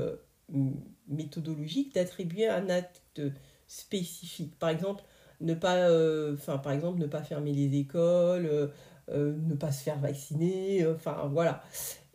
[1.09, 3.21] méthodologique d'attribuer un acte
[3.67, 4.59] spécifique.
[4.59, 5.05] Par exemple,
[5.41, 8.69] ne pas, euh, enfin, par exemple, ne pas fermer les écoles, euh,
[9.11, 11.63] euh, ne pas se faire vacciner, enfin voilà.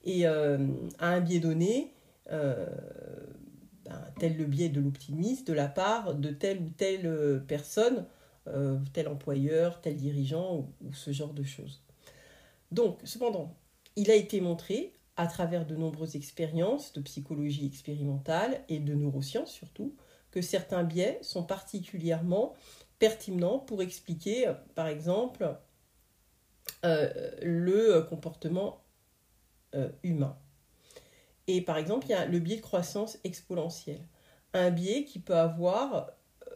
[0.03, 0.59] Et à
[0.99, 1.93] un biais donné,
[2.29, 2.67] ben,
[4.19, 8.05] tel le biais de l'optimisme de la part de telle ou telle personne,
[8.93, 11.81] tel employeur, tel dirigeant ou ce genre de choses.
[12.71, 13.56] Donc, cependant,
[13.95, 19.51] il a été montré à travers de nombreuses expériences de psychologie expérimentale et de neurosciences
[19.51, 19.95] surtout,
[20.32, 22.54] que certains biais sont particulièrement
[22.99, 25.58] pertinents pour expliquer, par exemple,
[26.84, 28.84] euh, le comportement
[29.75, 30.38] euh, humain.
[31.47, 34.06] Et par exemple, il y a le biais de croissance exponentielle.
[34.54, 36.12] Un biais qui peut avoir
[36.47, 36.56] euh,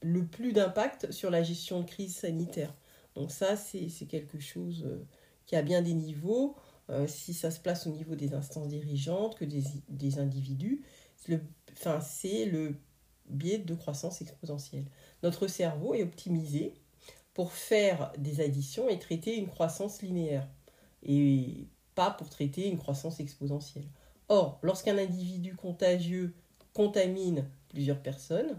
[0.00, 2.74] le plus d'impact sur la gestion de crise sanitaire.
[3.14, 4.88] Donc ça, c'est quelque chose
[5.52, 6.56] qui a bien des niveaux.
[6.88, 10.82] Euh, si ça se place au niveau des instances dirigeantes que des, individus.
[11.74, 12.74] enfin, c'est le
[13.26, 14.86] biais de croissance exponentielle.
[15.22, 16.72] Notre cerveau est optimisé
[17.34, 20.48] pour faire des additions et traiter une croissance linéaire,
[21.02, 23.88] et pas pour traiter une croissance exponentielle.
[24.30, 26.34] Or, lorsqu'un individu contagieux
[26.72, 28.58] contamine plusieurs personnes,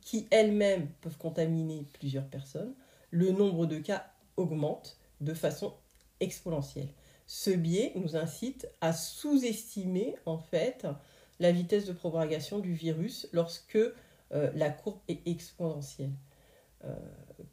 [0.00, 2.74] qui elles-mêmes peuvent contaminer plusieurs personnes,
[3.12, 5.74] le nombre de cas augmente de façon
[6.20, 6.88] exponentielle.
[7.26, 10.86] Ce biais nous incite à sous-estimer en fait
[11.40, 16.12] la vitesse de propagation du virus lorsque euh, la courbe est exponentielle.
[16.84, 16.94] Euh,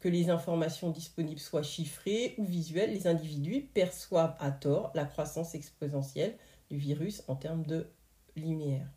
[0.00, 5.54] que les informations disponibles soient chiffrées ou visuelles, les individus perçoivent à tort la croissance
[5.54, 6.36] exponentielle
[6.70, 7.88] du virus en termes de
[8.34, 8.88] linéaire.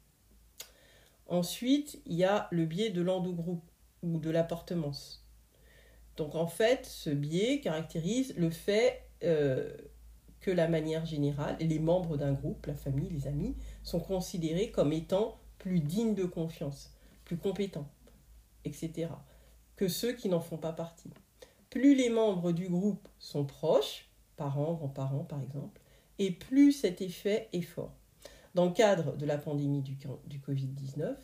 [1.27, 3.69] Ensuite, il y a le biais de l'endogroupe
[4.01, 5.18] ou de l'appartenance.
[6.19, 9.73] Donc en fait, ce biais caractérise le fait euh,
[10.41, 14.91] que la manière générale, les membres d'un groupe, la famille, les amis, sont considérés comme
[14.91, 17.87] étant plus dignes de confiance, plus compétents,
[18.65, 19.07] etc.,
[19.77, 21.09] que ceux qui n'en font pas partie.
[21.69, 25.79] Plus les membres du groupe sont proches, parents, grands-parents par exemple,
[26.17, 27.95] et plus cet effet est fort.
[28.55, 31.15] Dans le cadre de la pandémie du, du Covid-19,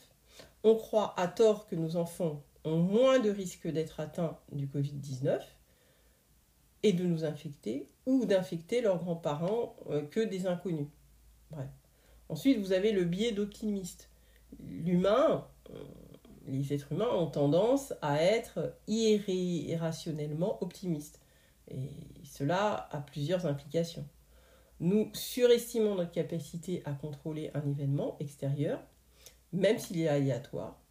[0.63, 5.39] on croit à tort que nos enfants ont moins de risques d'être atteints du Covid-19
[6.83, 10.87] et de nous infecter ou d'infecter leurs grands-parents euh, que des inconnus.
[11.51, 11.69] Bref.
[12.29, 14.09] Ensuite, vous avez le biais d'optimiste.
[14.59, 15.83] L'humain, euh,
[16.47, 21.19] les êtres humains ont tendance à être irrationnellement optimistes.
[21.69, 21.89] Et
[22.23, 24.05] cela a plusieurs implications.
[24.79, 28.79] Nous surestimons notre capacité à contrôler un événement extérieur,
[29.53, 30.84] même s'il est aléatoire.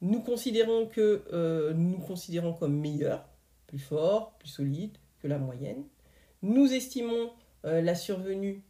[0.00, 3.28] Nous considérons que euh, nous considérons comme meilleur,
[3.66, 5.84] plus fort, plus solide que la moyenne.
[6.42, 7.32] Nous estimons
[7.66, 8.62] euh, la survenue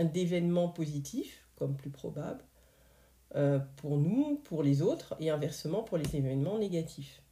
[0.00, 2.44] d'événements positifs comme plus probable
[3.34, 7.22] euh, pour nous, pour les autres, et inversement pour les événements négatifs.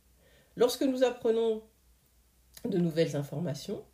[0.57, 1.63] Lorsque nous apprenons
[2.65, 3.85] de nouvelles informations,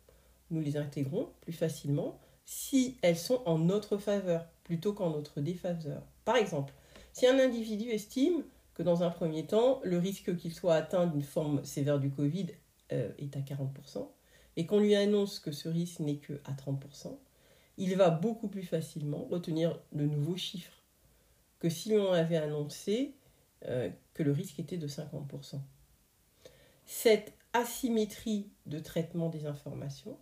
[0.49, 6.03] nous les intégrons plus facilement si elles sont en notre faveur plutôt qu'en notre défaveur.
[6.25, 6.73] Par exemple,
[7.13, 8.43] si un individu estime
[8.73, 12.47] que dans un premier temps, le risque qu'il soit atteint d'une forme sévère du Covid
[12.91, 14.07] euh, est à 40%,
[14.57, 17.17] et qu'on lui annonce que ce risque n'est que à 30%,
[17.77, 20.81] il va beaucoup plus facilement retenir de nouveaux chiffres
[21.59, 23.15] que si on avait annoncé
[23.67, 25.59] euh, que le risque était de 50%.
[26.85, 30.17] Cette asymétrie de traitement des informations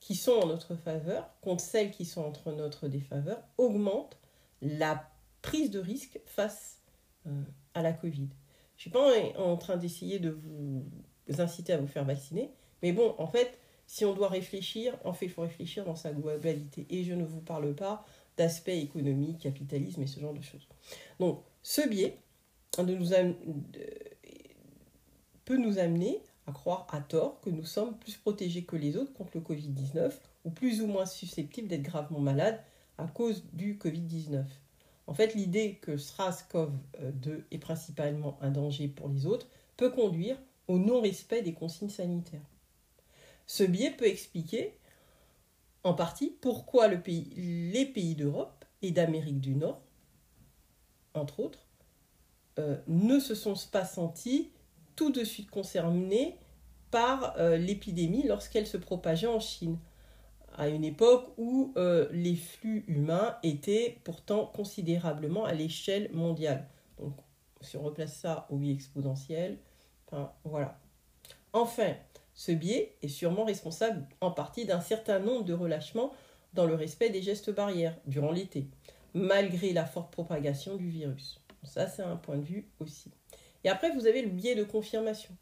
[0.00, 4.18] qui sont en notre faveur contre celles qui sont entre notre défaveur augmente
[4.60, 5.10] la
[5.42, 6.82] prise de risque face
[7.26, 7.42] euh,
[7.78, 8.28] à la Covid.
[8.76, 10.84] Je ne suis pas en train d'essayer de vous
[11.40, 12.50] inciter à vous faire vacciner,
[12.82, 16.12] mais bon, en fait, si on doit réfléchir, en fait, il faut réfléchir dans sa
[16.12, 16.86] globalité.
[16.90, 18.04] Et je ne vous parle pas
[18.36, 20.68] d'aspect économique, capitalisme et ce genre de choses.
[21.18, 22.18] Donc, ce biais
[22.78, 23.08] de nous
[25.44, 29.12] peut nous amener à croire à tort que nous sommes plus protégés que les autres
[29.14, 30.12] contre le Covid-19
[30.44, 32.60] ou plus ou moins susceptibles d'être gravement malades
[32.98, 34.44] à cause du Covid-19.
[35.08, 40.36] En fait, l'idée que SRAS-CoV-2 est principalement un danger pour les autres peut conduire
[40.68, 42.44] au non-respect des consignes sanitaires.
[43.46, 44.76] Ce biais peut expliquer
[45.82, 46.98] en partie pourquoi les
[47.86, 49.80] pays d'Europe et d'Amérique du Nord,
[51.14, 51.64] entre autres,
[52.58, 54.50] euh, ne se sont pas sentis
[54.94, 56.36] tout de suite concernés
[56.90, 59.78] par euh, l'épidémie lorsqu'elle se propageait en Chine,
[60.58, 66.68] à une époque où euh, les flux humains étaient pourtant considérablement à l'échelle mondiale.
[66.98, 67.14] Donc,
[67.60, 69.58] si on replace ça au biais exponentiel,
[70.44, 70.80] voilà.
[71.52, 71.94] Enfin,
[72.34, 76.12] ce biais est sûrement responsable en partie d'un certain nombre de relâchements
[76.54, 78.68] dans le respect des gestes barrières durant l'été,
[79.14, 81.40] malgré la forte propagation du virus.
[81.62, 83.12] Ça, c'est un point de vue aussi.
[83.62, 85.36] Et après, vous avez le biais de confirmation.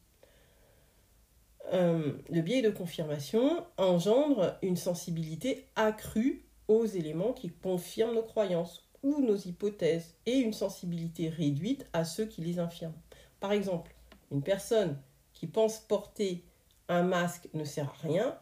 [1.72, 8.88] Euh, le biais de confirmation engendre une sensibilité accrue aux éléments qui confirment nos croyances
[9.02, 12.94] ou nos hypothèses et une sensibilité réduite à ceux qui les infirment.
[13.40, 13.94] Par exemple,
[14.30, 14.96] une personne
[15.32, 16.44] qui pense porter
[16.88, 18.38] un masque ne sert à rien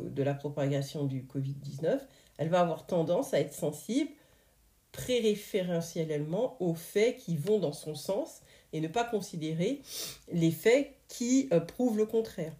[0.00, 2.00] de la propagation du Covid-19,
[2.38, 4.10] elle va avoir tendance à être sensible
[4.92, 8.40] préréférentiellement aux faits qui vont dans son sens
[8.76, 9.80] et ne pas considérer
[10.32, 12.52] les faits qui euh, prouvent le contraire.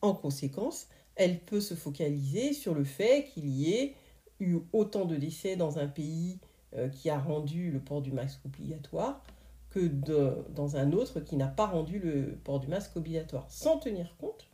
[0.00, 3.94] En conséquence, elle peut se focaliser sur le fait qu'il y ait
[4.38, 6.38] eu autant de décès dans un pays
[6.76, 9.22] euh, qui a rendu le port du masque obligatoire
[9.70, 9.90] que
[10.54, 14.48] dans un autre qui n'a pas rendu le port du masque obligatoire, sans tenir compte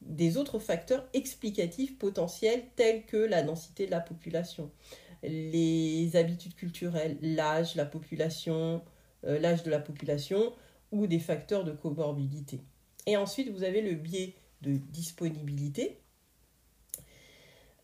[0.00, 4.70] des autres facteurs explicatifs potentiels tels que la densité de la population,
[5.22, 8.82] les habitudes culturelles, l'âge, la population,
[9.24, 10.52] l'âge de la population
[10.92, 12.60] ou des facteurs de comorbidité.
[13.06, 16.00] Et ensuite, vous avez le biais de disponibilité.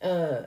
[0.04, 0.42] Euh,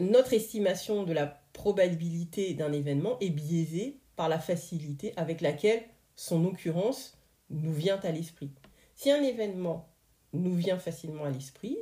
[0.00, 5.82] notre estimation de la probabilité d'un événement est biaisée par la facilité avec laquelle
[6.16, 7.18] son occurrence
[7.50, 8.50] nous vient à l'esprit.
[8.94, 9.88] Si un événement
[10.32, 11.76] nous vient facilement à l'esprit,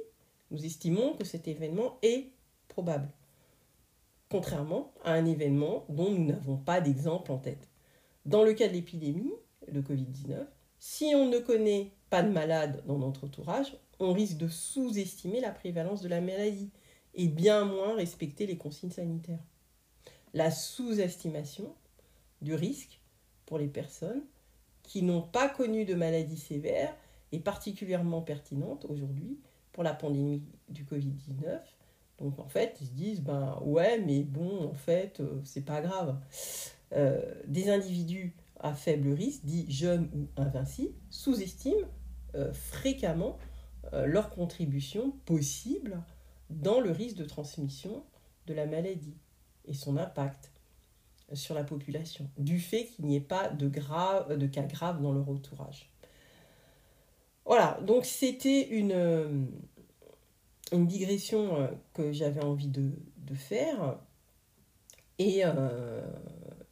[0.50, 2.28] nous estimons que cet événement est
[2.68, 3.08] probable,
[4.28, 7.68] contrairement à un événement dont nous n'avons pas d'exemple en tête.
[8.24, 9.32] Dans le cas de l'épidémie,
[9.70, 10.46] le Covid-19,
[10.78, 15.50] si on ne connaît pas de malade dans notre entourage, on risque de sous-estimer la
[15.50, 16.70] prévalence de la maladie
[17.14, 19.42] et bien moins respecter les consignes sanitaires.
[20.34, 21.74] La sous-estimation
[22.40, 23.00] du risque
[23.46, 24.22] pour les personnes
[24.82, 26.96] qui n'ont pas connu de maladie sévère
[27.32, 29.38] est particulièrement pertinente aujourd'hui
[29.72, 31.60] pour la pandémie du Covid-19.
[32.18, 35.80] Donc en fait, ils se disent, ben ouais, mais bon, en fait, euh, c'est pas
[35.80, 36.16] grave.
[36.92, 41.88] Euh, des individus à faible risque, dits jeunes ou invincibles, sous-estiment
[42.34, 43.38] euh, fréquemment
[44.06, 46.00] leur contribution possible
[46.48, 48.04] dans le risque de transmission
[48.46, 49.18] de la maladie
[49.66, 50.52] et son impact
[51.34, 55.12] sur la population, du fait qu'il n'y ait pas de, grave, de cas graves dans
[55.12, 55.90] leur entourage.
[57.44, 59.48] Voilà, donc c'était une,
[60.72, 62.92] digression euh, que j'avais envie de,
[63.34, 63.98] faire.
[65.18, 66.02] Et, euh,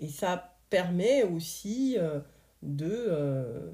[0.01, 2.20] et, ça permet aussi euh,
[2.62, 3.72] de,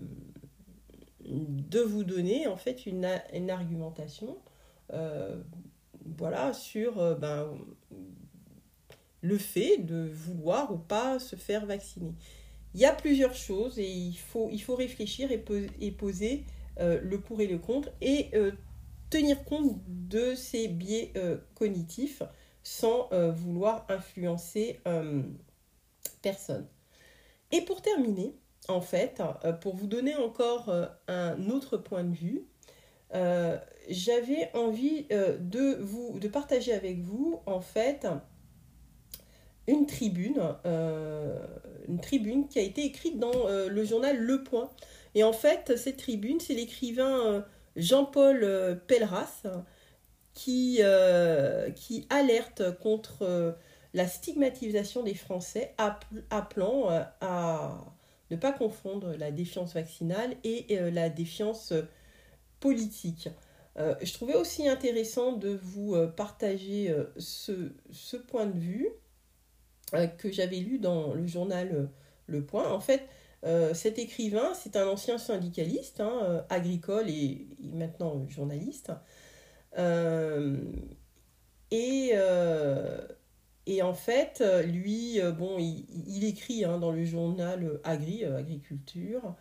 [1.24, 4.38] de vous donner en fait une, une argumentation
[6.18, 7.48] voilà, sur ben,
[9.20, 12.14] le fait de vouloir ou pas se faire vacciner.
[12.74, 15.38] Il y a plusieurs choses et il faut, il faut réfléchir et,
[15.90, 16.44] poser
[16.78, 18.30] le pour et le contre et
[19.10, 22.22] tenir compte de ces biais euh, cognitifs
[22.62, 25.22] sans euh, vouloir influencer euh,
[26.26, 26.66] personne.
[27.52, 28.34] Et pour terminer,
[28.68, 29.22] en fait,
[29.60, 30.74] pour vous donner encore
[31.06, 32.46] un autre point de vue,
[33.88, 38.08] j'avais envie de vous de partager avec vous en fait
[39.68, 44.68] une tribune, une tribune qui a été écrite dans le journal Le Point.
[45.14, 47.44] Et en fait, cette tribune, c'est l'écrivain
[47.76, 49.42] Jean-Paul euh, Pelleras,
[50.34, 53.52] qui, euh, qui alerte contre euh,
[53.96, 55.74] la stigmatisation des Français,
[56.30, 56.88] appelant
[57.20, 57.84] à
[58.30, 61.72] ne pas confondre la défiance vaccinale et la défiance
[62.60, 63.28] politique.
[63.76, 68.88] je trouvais aussi intéressant de vous partager ce, point de vue
[70.18, 71.88] que j'avais lu dans le journal
[72.26, 72.70] Le Point.
[72.70, 73.02] En fait,
[73.44, 78.92] euh, cet écrivain, c'est un ancien syndicaliste, hein, euh, agricole et, maintenant journaliste.
[79.78, 80.56] Euh,
[81.70, 82.12] et,
[83.66, 89.34] et, en fait, lui, bon, il, écrit hein, dans le journal Agri, Agriculture.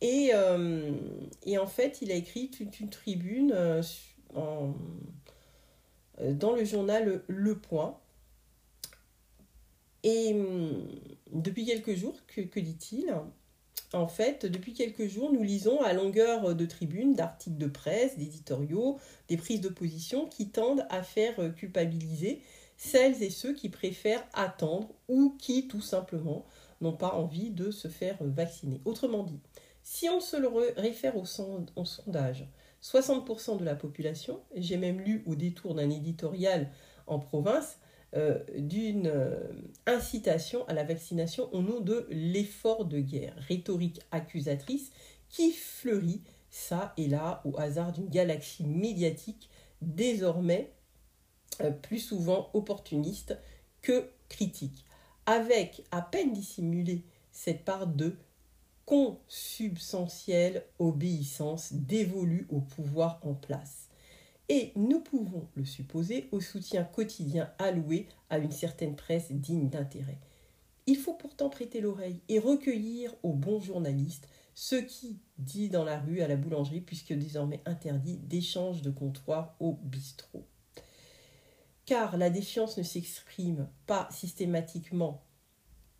[0.00, 0.32] Et,
[1.46, 3.54] et, en fait, il a écrit toute une tribune
[4.34, 4.74] dans
[6.54, 7.98] le journal Le Point
[10.04, 10.36] et
[11.32, 13.12] depuis quelques jours, que, dit-il
[13.94, 18.98] En fait, depuis quelques jours, nous lisons à longueur de tribune d'articles de presse, d'éditoriaux,
[19.28, 22.42] des prises de position qui tendent à faire culpabiliser
[22.76, 26.44] celles et ceux qui préfèrent attendre ou qui, tout simplement,
[26.80, 28.80] n'ont pas envie de se faire vacciner.
[28.84, 29.38] Autrement dit,
[29.84, 32.48] si on se le réfère au, sondage,
[32.82, 36.70] 60% de la population, j'ai même lu au détour d'un éditorial
[37.06, 37.78] en province,
[38.16, 39.34] euh, d'une euh,
[39.86, 44.92] incitation à la vaccination au nom de l'effort de guerre, rhétorique accusatrice
[45.28, 49.50] qui fleurit ça et là au hasard d'une galaxie médiatique
[49.82, 50.70] désormais
[51.60, 53.36] euh, plus souvent opportuniste
[53.82, 54.84] que critique,
[55.26, 57.02] avec à peine dissimulé
[57.32, 58.16] cette part de
[58.86, 63.83] consubstantielle obéissance dévolue au pouvoir en place
[64.48, 70.18] et nous pouvons le supposer au soutien quotidien alloué à une certaine presse digne d'intérêt.
[70.86, 75.98] Il faut pourtant prêter l'oreille et recueillir aux bons journalistes ce qui dit dans la
[75.98, 80.46] rue à la boulangerie, puisque désormais interdit d'échange de comptoir au bistrot.
[81.86, 85.22] Car la défiance ne s'exprime pas systématiquement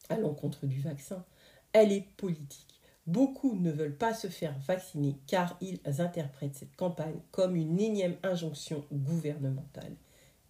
[0.08, 1.24] à l'encontre du vaccin,
[1.72, 2.73] elle est politique.
[3.06, 8.16] Beaucoup ne veulent pas se faire vacciner car ils interprètent cette campagne comme une énième
[8.22, 9.94] injonction gouvernementale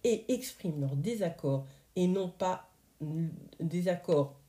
[0.03, 2.69] et expriment leur désaccord et non pas
[3.59, 4.39] désaccord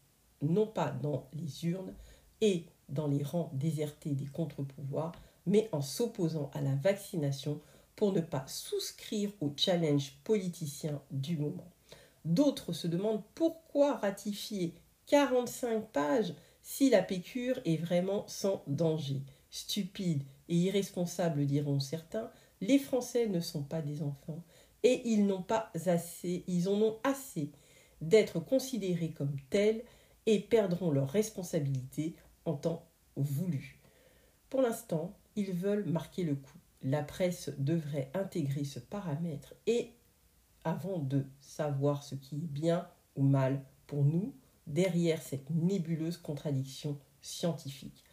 [0.43, 1.95] non pas dans les urnes
[2.41, 5.13] et dans les rangs désertés des contre-pouvoirs,
[5.47, 7.61] mais en s'opposant à la vaccination
[7.97, 11.71] pour ne pas souscrire au challenge politicien du moment.
[12.25, 14.75] D'autres se demandent pourquoi ratifier
[15.07, 16.35] 45 pages
[16.67, 19.23] si la pécure est vraiment sans danger.
[19.51, 22.29] Stupide et irresponsable diront certains,
[22.61, 24.43] les Français ne sont pas des enfants
[24.83, 27.53] et ils n'ont pas assez, ils en ont assez
[28.01, 29.85] d'être considérés comme tels
[30.27, 33.79] et perdront leur responsabilité en temps voulu.
[34.51, 36.59] Pour l'instant, ils veulent marquer le coup.
[36.83, 39.93] La presse devrait intégrer ce paramètre et
[40.64, 44.35] avant de savoir ce qui est bien ou mal pour nous,
[44.67, 48.05] derrière cette nébuleuse contradiction scientifique.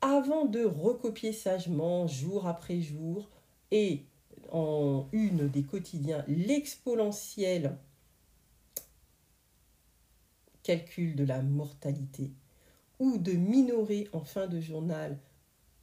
[0.00, 3.28] Avant de recopier sagement jour après jour
[3.70, 4.04] et
[4.50, 7.76] en une des quotidiens l'exponentielle
[10.62, 12.32] calcul de la mortalité
[12.98, 15.18] ou de minorer en fin de journal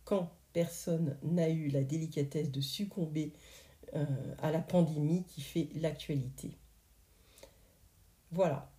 [0.06, 3.34] quand personne n'a eu la délicatesse de succomber
[3.96, 4.06] euh,
[4.40, 6.58] à la pandémie qui fait l'actualité.
[8.32, 8.72] Voilà,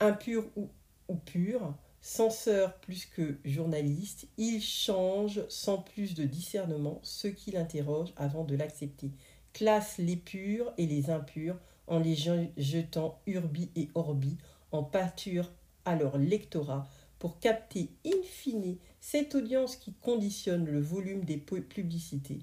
[0.00, 0.68] impur ou,
[1.08, 8.12] ou pur, censeur plus que journaliste, il change sans plus de discernement ce qui l'interroge
[8.16, 9.10] avant de l'accepter,
[9.52, 12.16] classe les purs et les impurs en les
[12.56, 14.38] jetant urbi et orbi
[14.72, 15.50] en pâture
[15.84, 16.88] à leur lectorat
[17.18, 22.38] pour capter in fine cette audience qui conditionne le volume des publicités.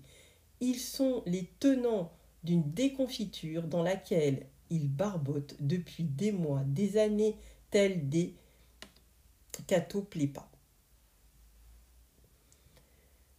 [0.60, 2.12] Ils sont les tenants
[2.44, 7.38] d'une déconfiture dans laquelle ils barbotent depuis des mois, des années,
[7.72, 8.36] tels des
[9.68, 10.50] catoplépas.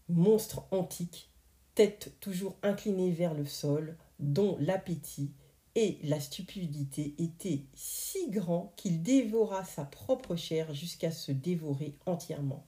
[0.09, 1.31] Monstre antique,
[1.75, 5.33] tête toujours inclinée vers le sol, dont l'appétit
[5.75, 12.67] et la stupidité étaient si grands qu'il dévora sa propre chair jusqu'à se dévorer entièrement.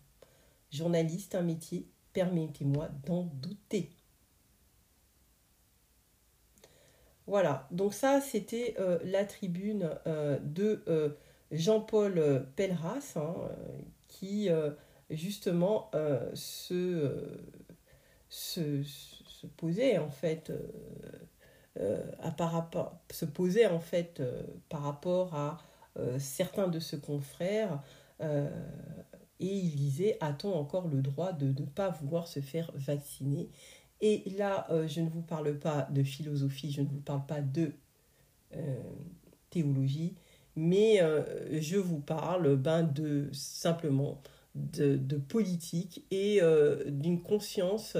[0.70, 3.90] Journaliste, un métier, permettez-moi d'en douter.
[7.30, 11.10] Voilà, donc ça c'était euh, la tribune euh, de euh,
[11.52, 13.34] Jean-Paul Pelleras hein,
[14.08, 14.48] qui
[15.10, 15.92] justement
[16.34, 17.12] se,
[19.56, 20.52] posait en fait
[22.36, 24.20] par rapport, se posait en fait
[24.68, 25.58] par rapport à
[26.18, 27.80] certains de ses confrères
[29.40, 33.50] et il disait a-t-on encore le droit de ne pas vouloir se faire vacciner?
[34.00, 37.40] Et là, euh, je ne vous parle pas de philosophie, je ne vous parle pas
[37.42, 37.72] de
[38.56, 38.82] euh,
[39.50, 40.14] théologie,
[40.56, 44.22] mais euh, je vous parle ben, de simplement
[44.54, 46.40] de, politique et
[46.86, 47.96] d'une conscience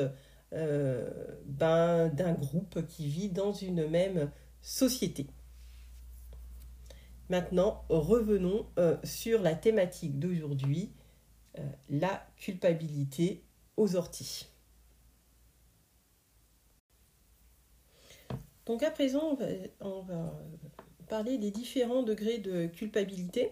[0.50, 4.30] ben, d'un groupe qui vit dans une même
[4.60, 5.28] société.
[7.28, 8.66] Maintenant, revenons
[9.04, 10.90] sur la thématique d'aujourd'hui,
[11.88, 13.44] la culpabilité
[13.76, 14.48] aux orties.
[18.70, 19.36] Donc à présent,
[19.80, 20.32] on va,
[21.08, 23.50] parler des différents degrés de culpabilité.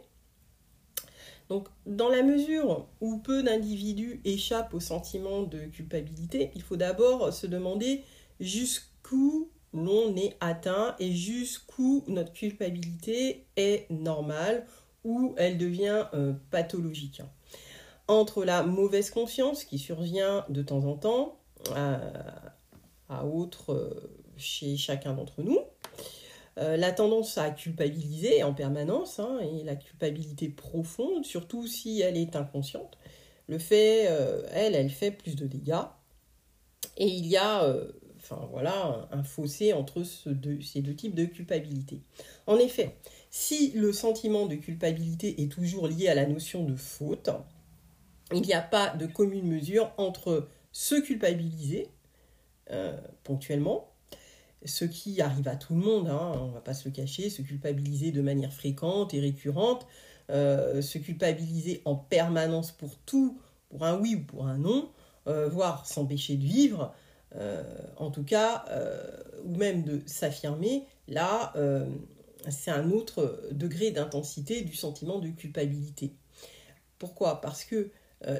[1.49, 7.33] Donc, dans la mesure où peu d'individus échappent au sentiment de culpabilité, il faut d'abord
[7.33, 8.05] se demander
[8.39, 14.67] jusqu'où l'on est atteint et jusqu'où notre culpabilité est normale
[15.03, 17.23] ou elle devient euh, pathologique.
[18.07, 21.41] Entre la mauvaise conscience qui survient de temps en temps
[21.75, 21.99] à,
[23.09, 25.59] à autre euh, chez chacun d'entre nous.
[26.59, 32.17] Euh, la tendance à culpabiliser en permanence, hein, et la culpabilité profonde, surtout si elle
[32.17, 32.99] est inconsciente,
[33.47, 35.85] le fait, euh, elle, elle fait plus de dégâts.
[36.97, 42.03] Et il y a, euh, enfin voilà, un, fossé entre ces deux types de culpabilité.
[42.49, 42.97] En effet,
[43.31, 47.31] si le sentiment de culpabilité est toujours lié à la notion de faute,
[48.33, 51.89] il n'y a pas de commune mesure entre se culpabiliser
[53.25, 53.89] ponctuellement
[54.65, 57.31] ce qui arrive à tout le monde, hein, on ne va pas se le cacher,
[57.31, 59.87] se culpabiliser de manière fréquente et récurrente,
[60.31, 63.41] euh, se culpabiliser en permanence pour tout,
[63.71, 64.91] pour un oui ou pour un non,
[65.27, 66.95] euh, voire s'empêcher de vivre,
[67.37, 67.63] euh,
[67.97, 68.65] en tout cas,
[69.45, 71.53] ou même de s'affirmer, là,
[72.49, 76.15] c'est un autre degré d'intensité du sentiment de culpabilité.
[76.99, 77.41] Pourquoi?
[77.41, 77.91] Parce que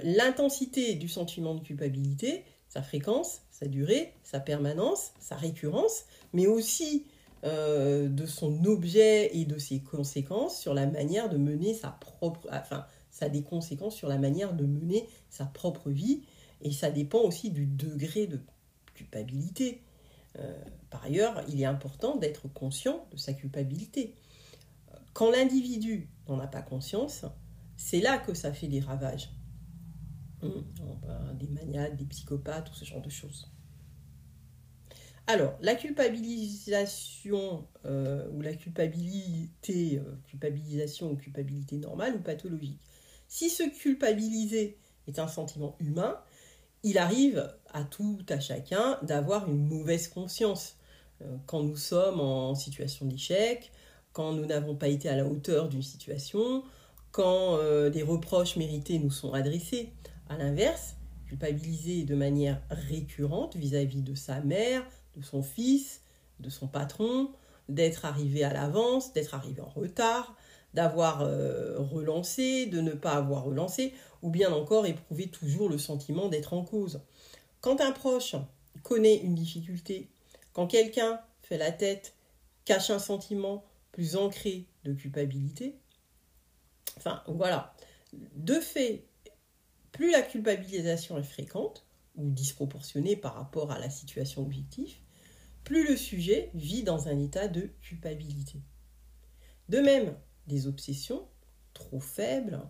[0.03, 7.07] l'intensité du sentiment de culpabilité, sa fréquence, sa durée, sa permanence, sa récurrence, mais aussi
[7.45, 12.49] euh, de son objet et de ses conséquences sur la manière de mener sa propre...
[12.53, 16.23] Enfin, ça a des conséquences sur la manière de mener sa propre vie
[16.63, 18.41] et ça dépend aussi du degré de
[18.95, 19.83] culpabilité.
[20.39, 20.53] Euh,
[20.91, 24.15] par ailleurs, il est important d'être conscient de sa culpabilité.
[25.15, 27.25] Quand l'individu n'en a pas conscience,
[27.77, 29.31] c'est là que ça fait des ravages.
[30.43, 30.65] Hum,
[31.35, 33.51] des maniaques, des psychopathes, tout ce genre de choses.
[35.29, 42.81] Alors, la culpabilisation euh, ou la culpabilité, euh, culpabilisation ou culpabilité normale ou pathologique.
[43.29, 46.19] Si se culpabiliser est un sentiment humain,
[46.83, 50.79] il arrive à tout à chacun d'avoir une mauvaise conscience.
[51.21, 53.71] Euh, quand nous sommes en situation d'échec,
[54.15, 56.65] quand nous n'avons pas été à la hauteur d'une situation,
[57.13, 57.59] quand
[57.91, 59.93] des reproches mérités nous sont adressés.
[60.29, 64.85] À l'inverse, culpabiliser de manière récurrente vis-à-vis de sa mère,
[65.17, 66.03] de son fils,
[66.41, 67.31] de son patron,
[67.69, 70.37] d'être arrivé à l'avance, d'être arrivé en retard,
[70.75, 76.29] d'avoir euh, relancé, de ne pas avoir relancé, ou bien encore éprouver toujours le sentiment
[76.29, 77.01] d'être en cause.
[77.61, 78.37] Quand un proche
[78.83, 80.09] connaît une difficulté,
[80.53, 82.15] quand quelqu'un fait la tête,
[82.65, 85.79] cache un sentiment plus ancré de culpabilité,
[86.99, 87.75] Enfin, voilà.
[88.13, 89.05] De fait,
[89.99, 91.85] plus la culpabilisation est fréquente
[92.15, 94.95] ou disproportionnée par rapport à la situation objective,
[95.65, 98.63] plus le sujet vit dans un état de culpabilité.
[99.69, 101.27] De même, des obsessions
[101.75, 102.63] trop faibles,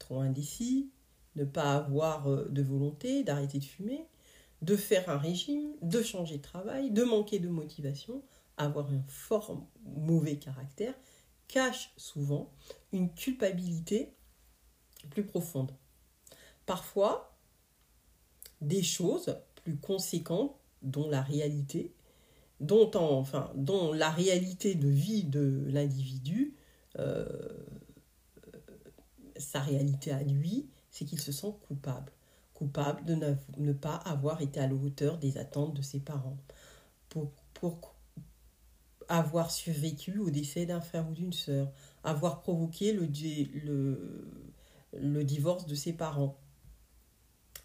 [0.00, 0.90] trop indécis,
[1.36, 4.04] ne pas avoir euh, de volonté d'arrêter de fumer,
[4.62, 8.24] de faire un régime, de changer de travail, de manquer de motivation,
[8.56, 10.94] avoir un fort mauvais caractère,
[11.46, 12.50] cache souvent
[12.92, 14.12] une culpabilité
[15.08, 15.70] plus profonde.
[16.66, 17.34] Parfois,
[18.60, 21.92] des choses plus conséquentes dont la réalité,
[22.60, 26.54] dont, enfin, dont la réalité de vie de l'individu,
[26.98, 27.26] euh,
[29.36, 32.12] sa réalité à lui, c'est qu'il se sent coupable.
[32.54, 36.38] Coupable de ne, pas avoir été à la hauteur des attentes de ses parents.
[37.08, 37.32] Pour,
[39.08, 41.72] avoir survécu au décès d'un frère ou d'une sœur.
[42.04, 43.06] Avoir provoqué le
[45.24, 46.38] divorce de ses parents.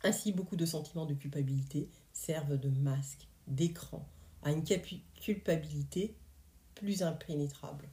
[0.03, 4.07] Ainsi, beaucoup de sentiments de culpabilité servent de masque, d'écran,
[4.43, 6.15] à une culpabilité
[6.75, 7.89] plus impénétrable.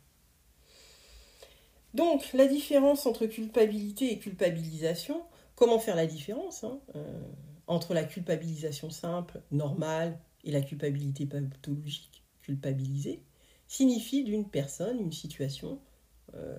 [1.94, 5.22] Donc, la différence entre culpabilité et culpabilisation,
[5.54, 7.22] comment faire la différence hein, euh,
[7.66, 13.20] entre la culpabilisation simple, normale, et la culpabilité pathologique, culpabilisée,
[13.66, 15.80] signifie d'une personne, une situation,
[16.34, 16.56] euh,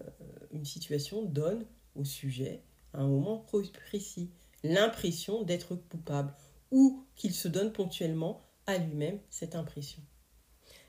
[0.51, 2.61] une situation donne au sujet,
[2.93, 3.45] un moment
[3.89, 4.29] précis,
[4.63, 6.33] l'impression d'être coupable
[6.71, 10.01] ou qu'il se donne ponctuellement à lui-même cette impression.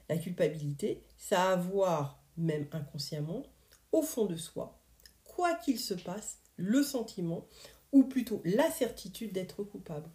[0.08, 3.44] La culpabilité, ça a à voir, même inconsciemment,
[3.92, 4.80] au fond de soi,
[5.24, 7.46] quoi qu'il se passe, le sentiment,
[7.92, 10.10] ou plutôt la certitude d'être coupable.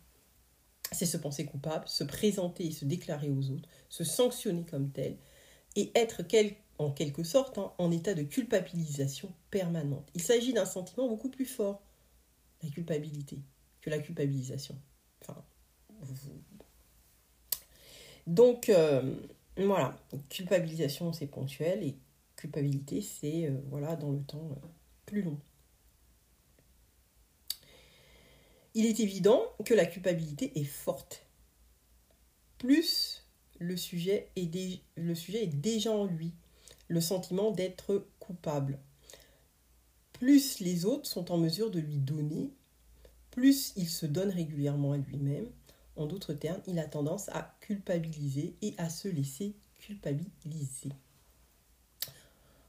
[0.92, 5.18] C'est se penser coupable, se présenter et se déclarer aux autres, se sanctionner comme tel,
[5.76, 6.22] et être
[6.78, 10.10] en quelque sorte hein, en état de culpabilisation permanente.
[10.14, 11.82] Il s'agit d'un sentiment beaucoup plus fort,
[12.64, 13.40] la culpabilité,
[13.82, 14.80] que la culpabilisation.
[15.22, 15.44] Enfin,
[18.28, 19.16] Donc, euh,
[19.58, 19.98] voilà,
[20.30, 21.98] culpabilisation, c'est ponctuel, et
[22.36, 24.68] culpabilité, c'est euh, voilà dans le temps euh,
[25.06, 25.40] plus long.
[28.76, 31.26] Il est évident que la culpabilité est forte.
[32.58, 33.24] Plus
[33.60, 36.34] le sujet est, le sujet est déjà en lui,
[36.88, 38.80] le sentiment d'être coupable.
[40.24, 42.54] Plus les autres sont en mesure de lui donner,
[43.30, 45.50] plus il se donne régulièrement à lui-même.
[45.98, 50.94] En d'autres termes, il a tendance à culpabiliser et à se laisser culpabiliser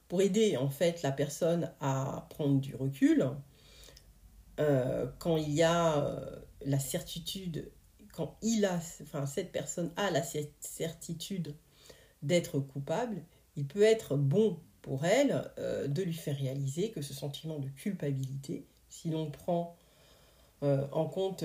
[0.08, 3.24] pour aider en fait la personne à prendre du recul,
[4.58, 6.36] euh, quand il y a euh,
[6.66, 7.70] la certitude,
[8.12, 10.24] quand il a, enfin cette personne a la
[10.58, 11.54] certitude
[12.24, 13.22] d'être coupable,
[13.54, 17.68] il peut être bon pour elle euh, de lui faire réaliser que ce sentiment de
[17.68, 19.76] culpabilité, si l'on prend
[20.92, 21.44] en compte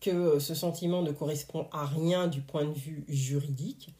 [0.00, 3.92] que ce sentiment ne correspond à rien du point de vue juridique,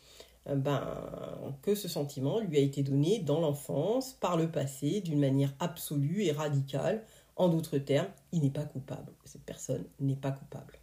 [0.49, 5.21] euh, ben, que ce sentiment lui a été donné dans l'enfance, par le passé, d'une
[5.21, 7.05] manière absolue et radicale.
[7.37, 9.13] En d'autres termes, il n'est pas coupable.
[9.25, 10.79] Cette personne n'est pas coupable.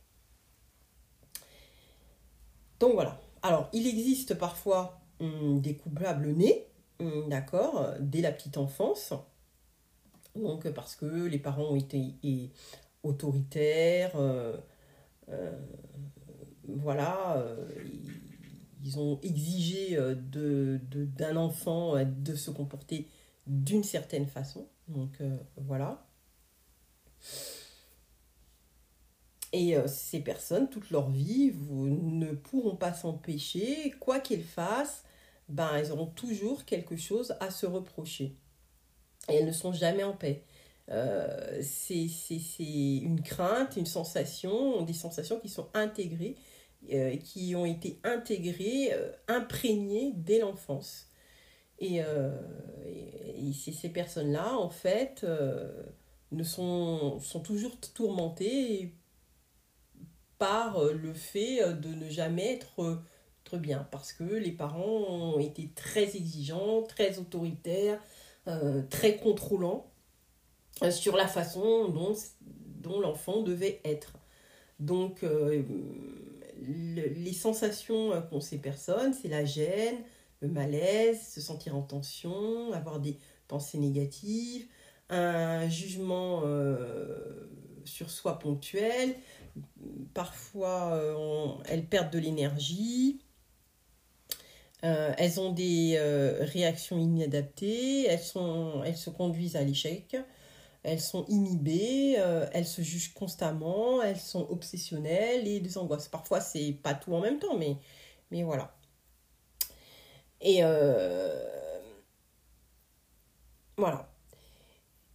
[2.80, 3.20] Donc voilà.
[3.44, 5.01] Alors, il existe parfois
[5.60, 6.68] des coupables nés,
[7.00, 9.14] hum, d'accord, dès la petite enfance.
[10.36, 12.16] Donc, parce que les parents ont été
[13.04, 14.58] autoritaires, euh,
[15.30, 15.58] euh,
[16.68, 17.44] voilà,
[18.84, 20.16] ils ont exigé euh,
[21.18, 23.08] d'un enfant euh, de se comporter
[23.48, 24.68] d'une certaine façon.
[24.88, 26.06] Donc euh, voilà.
[29.54, 35.04] Et ces personnes, toute leur vie, ne pourront pas s'empêcher, quoi qu'elles fassent,
[35.52, 38.36] ben, elles auront toujours quelque chose à se reprocher.
[39.30, 40.44] Et elles ne sont jamais en paix.
[41.62, 46.36] c'est, c'est une crainte, une sensation, des sensations qui sont intégrées
[46.90, 51.08] euh, qui ont été intégrés, euh, imprégnés dès l'enfance.
[51.78, 52.32] Et, euh,
[53.54, 55.26] ces personnes-là, en fait,
[56.32, 58.96] ne sont, sont toujours tourmentées
[60.40, 63.04] par le fait de ne jamais être,
[63.58, 68.00] bien, parce que les parents ont été très exigeants, très autoritaires,
[68.90, 69.92] très contrôlants
[70.90, 74.14] sur la façon dont, l'enfant devait être.
[74.80, 75.24] Donc,
[76.62, 79.98] les sensations euh, qu'ont ces personnes, c'est la gêne,
[80.42, 84.66] le malaise, se sentir en tension, avoir des pensées négatives,
[85.10, 87.50] un jugement euh,
[87.84, 89.16] sur soi ponctuel.
[90.14, 93.20] Parfois, euh, elles perdent de l'énergie.
[94.82, 95.98] Elles ont des
[96.42, 100.18] réactions inadaptées, elles, sont, elles se conduisent à l'échec,
[100.84, 102.14] elles sont inhibées,
[102.54, 106.08] elles se jugent constamment, elles sont obsessionnelles et des angoisses.
[106.08, 107.78] Parfois, c'est pas tout en même temps, mais,
[108.32, 108.76] mais voilà.
[110.42, 110.62] Et
[113.78, 114.11] voilà.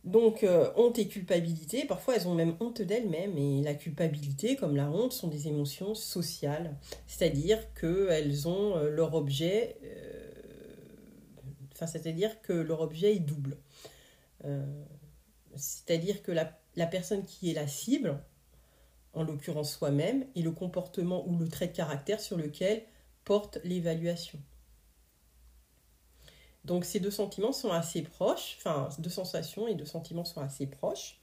[0.07, 3.37] Donc, euh, honte et culpabilité, parfois elles ont même honte d'elles-mêmes.
[3.37, 6.77] Et la culpabilité, comme la honte, sont des émotions sociales.
[7.09, 9.77] C'est-à-dire qu'elles ont euh, leur objet.
[9.83, 10.31] Euh,
[11.73, 13.59] enfin, c'est-à-dire que leur objet est double.
[15.57, 18.23] c'est-à-dire que la, la, personne qui est la cible,
[19.13, 22.85] en l'occurrence soi-même, est le comportement ou le trait de caractère sur lequel
[23.25, 24.39] porte l'évaluation.
[26.67, 30.67] Donc ces deux sentiments sont assez proches, enfin deux sensations et deux sentiments sont assez
[30.67, 31.21] proches,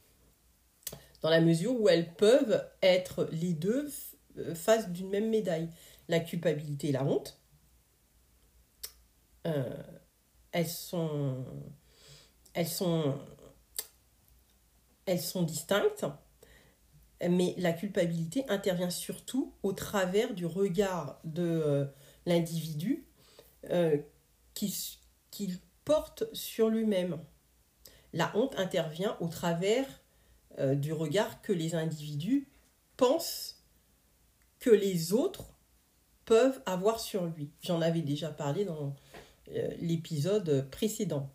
[1.21, 3.89] dans la mesure où elles peuvent être les deux
[4.37, 5.67] euh, faces d'une même médaille.
[6.07, 7.41] La culpabilité et la honte,
[9.45, 9.83] euh,
[10.53, 11.45] elles sont,
[15.41, 16.05] distinctes,
[17.21, 21.85] mais la culpabilité intervient surtout au travers du regard de euh,
[22.25, 23.05] l'individu
[24.53, 24.99] qui,
[25.33, 27.19] qu'il porte sur lui-même.
[28.13, 29.87] La honte intervient au travers
[30.59, 32.47] euh, du regard que les individus
[32.97, 33.65] pensent
[34.59, 35.55] que les autres
[36.25, 37.49] peuvent avoir sur lui.
[37.61, 38.95] J'en avais déjà parlé dans
[39.49, 41.31] euh, l'épisode précédent.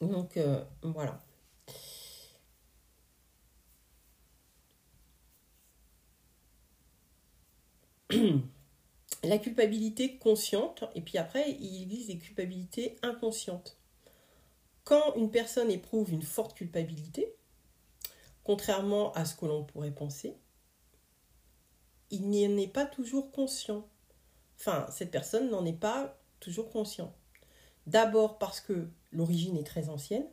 [0.00, 1.22] Donc euh, voilà.
[9.26, 13.78] la culpabilité consciente, et puis après, il existe des culpabilités inconscientes.
[14.84, 17.34] Quand une personne éprouve une forte culpabilité,
[18.42, 20.36] contrairement à ce que l'on pourrait penser,
[22.10, 23.88] il n'en est pas toujours conscient.
[24.58, 27.12] Enfin, cette personne n'en est pas toujours conscient.
[27.86, 30.26] D'abord parce que l'origine est très ancienne,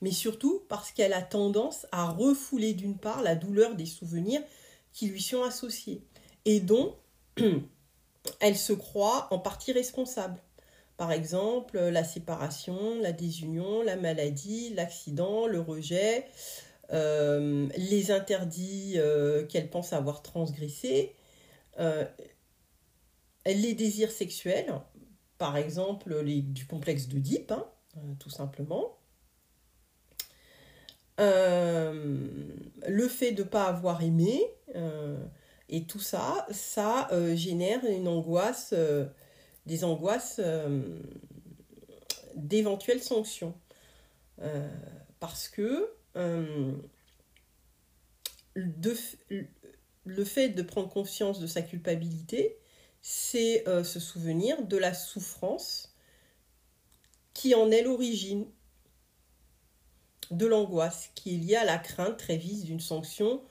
[0.00, 4.42] mais surtout parce qu'elle a tendance à refouler d'une part la douleur des souvenirs
[4.92, 6.04] qui lui sont associés,
[6.44, 6.96] et dont
[8.40, 10.40] elle se croit en partie responsable.
[10.96, 16.26] Par exemple, la séparation, la désunion, la maladie, l'accident, le rejet,
[16.92, 21.16] euh, les interdits euh, qu'elle pense avoir transgressés,
[21.80, 22.04] euh,
[23.46, 24.72] les désirs sexuels,
[25.38, 27.66] par exemple du complexe Deep, hein,
[28.18, 28.98] tout simplement.
[31.18, 34.42] le fait de ne pas avoir aimé,
[35.72, 39.06] et tout ça, ça euh, génère une angoisse, euh,
[39.64, 41.00] des angoisses euh,
[42.36, 43.54] d'éventuelles sanctions.
[45.18, 45.88] parce que
[50.04, 52.58] le fait de prendre conscience de sa culpabilité,
[53.00, 55.94] c'est se souvenir de la souffrance
[57.34, 58.46] qui en est l'origine,
[60.30, 63.42] de l'angoisse qui est liée à la crainte très vive d'une sanction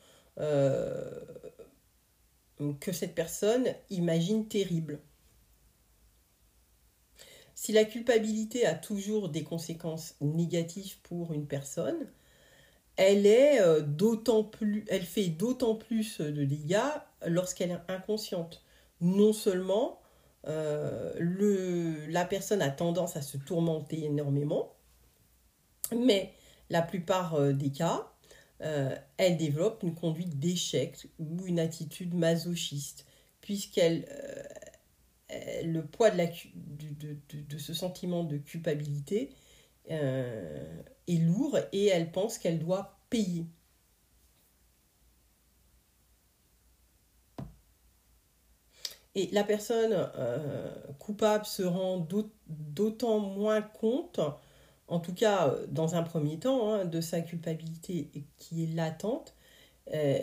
[2.80, 5.00] que cette personne imagine terrible.
[7.56, 12.08] Si la culpabilité a toujours des conséquences négatives pour une personne,
[12.98, 13.82] elle euh,
[15.02, 16.80] fait d'autant plus de dégâts
[17.26, 18.64] lorsqu'elle est inconsciente.
[19.00, 20.02] Non seulement
[20.48, 21.14] euh,
[22.10, 24.74] la personne a tendance à se tourmenter énormément,
[25.96, 26.34] mais
[26.70, 28.11] la plupart euh, des cas,
[28.64, 33.06] euh, elle développe une conduite d'échec ou une attitude masochiste,
[33.42, 34.06] puisqu'elle
[35.32, 39.32] euh, le poids de, ce sentiment de culpabilité
[39.90, 43.48] euh, est lourd et elle pense qu'elle doit payer.
[49.16, 50.10] Et la personne
[51.00, 52.08] coupable se rend
[52.48, 54.22] d'autant moins compte
[54.92, 59.34] en tout cas euh, dans un premier temps, hein, de sa culpabilité qui est latente,
[59.94, 60.20] euh,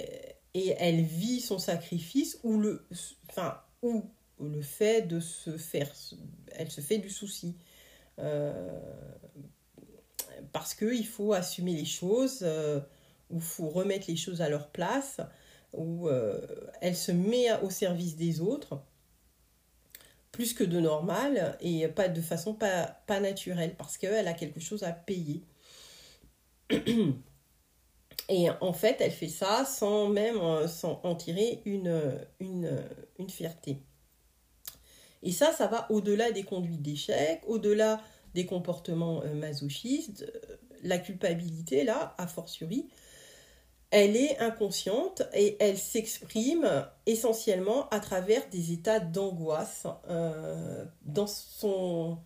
[0.55, 2.87] et elle vit son sacrifice ou le,
[3.31, 4.05] enfin, ou
[4.41, 5.91] le fait de se faire,
[6.53, 7.57] elle se fait du souci.
[8.19, 8.79] Euh,
[10.53, 12.45] parce qu'il faut assumer les choses,
[13.31, 15.21] ou il faut remettre les choses à leur place,
[15.73, 16.09] ou
[16.81, 18.81] elle se met au service des autres
[20.33, 24.61] plus que de normal et pas de façon pas, pas naturelle parce qu'elle a quelque
[24.61, 25.43] chose à payer.
[28.31, 32.79] Et en fait, elle fait ça sans même euh, sans en tirer une, une,
[33.18, 33.79] une fierté.
[35.22, 38.01] Et ça, ça va au-delà des conduites d'échec, au-delà
[38.35, 40.31] des comportements euh, masochistes.
[40.83, 42.89] La culpabilité, là, a fortiori,
[43.91, 52.18] elle est inconsciente et elle s'exprime essentiellement à travers des états d'angoisse euh, dans, sa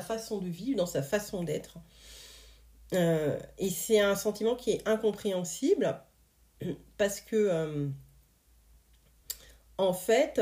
[0.00, 1.78] façon de vivre, dans sa façon d'être.
[2.94, 6.00] Euh, et c'est un sentiment qui est incompréhensible
[6.96, 7.88] parce que, euh,
[9.78, 10.40] en fait,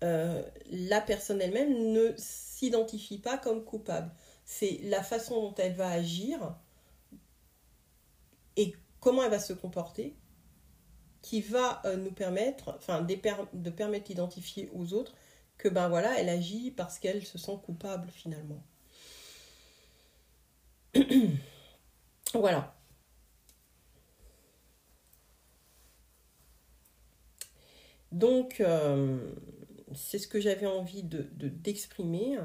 [0.00, 4.10] la personne elle-même ne s'identifie pas comme coupable.
[4.44, 6.56] C'est la façon dont elle va agir
[8.56, 10.16] et comment elle va se comporter
[11.22, 15.14] qui va euh, nous permettre, enfin, de permettre d'identifier aux autres
[15.56, 18.62] que, ben voilà, elle agit parce qu'elle se sent coupable finalement.
[22.34, 22.74] voilà.
[28.10, 29.32] Donc, euh,
[29.94, 32.38] c'est ce que j'avais envie de, d'exprimer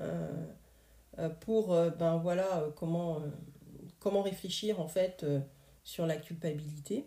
[0.00, 3.20] euh, pour, ben voilà, comment
[4.00, 5.40] comment réfléchir en fait euh,
[5.84, 7.06] sur la culpabilité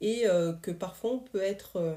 [0.00, 1.96] et euh, que parfois on peut être euh,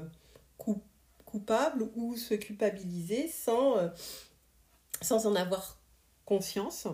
[1.24, 3.76] coupable ou se culpabiliser sans,
[5.10, 5.78] en avoir
[6.24, 6.86] conscience.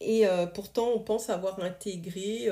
[0.00, 2.48] Et pourtant, on pense avoir intégré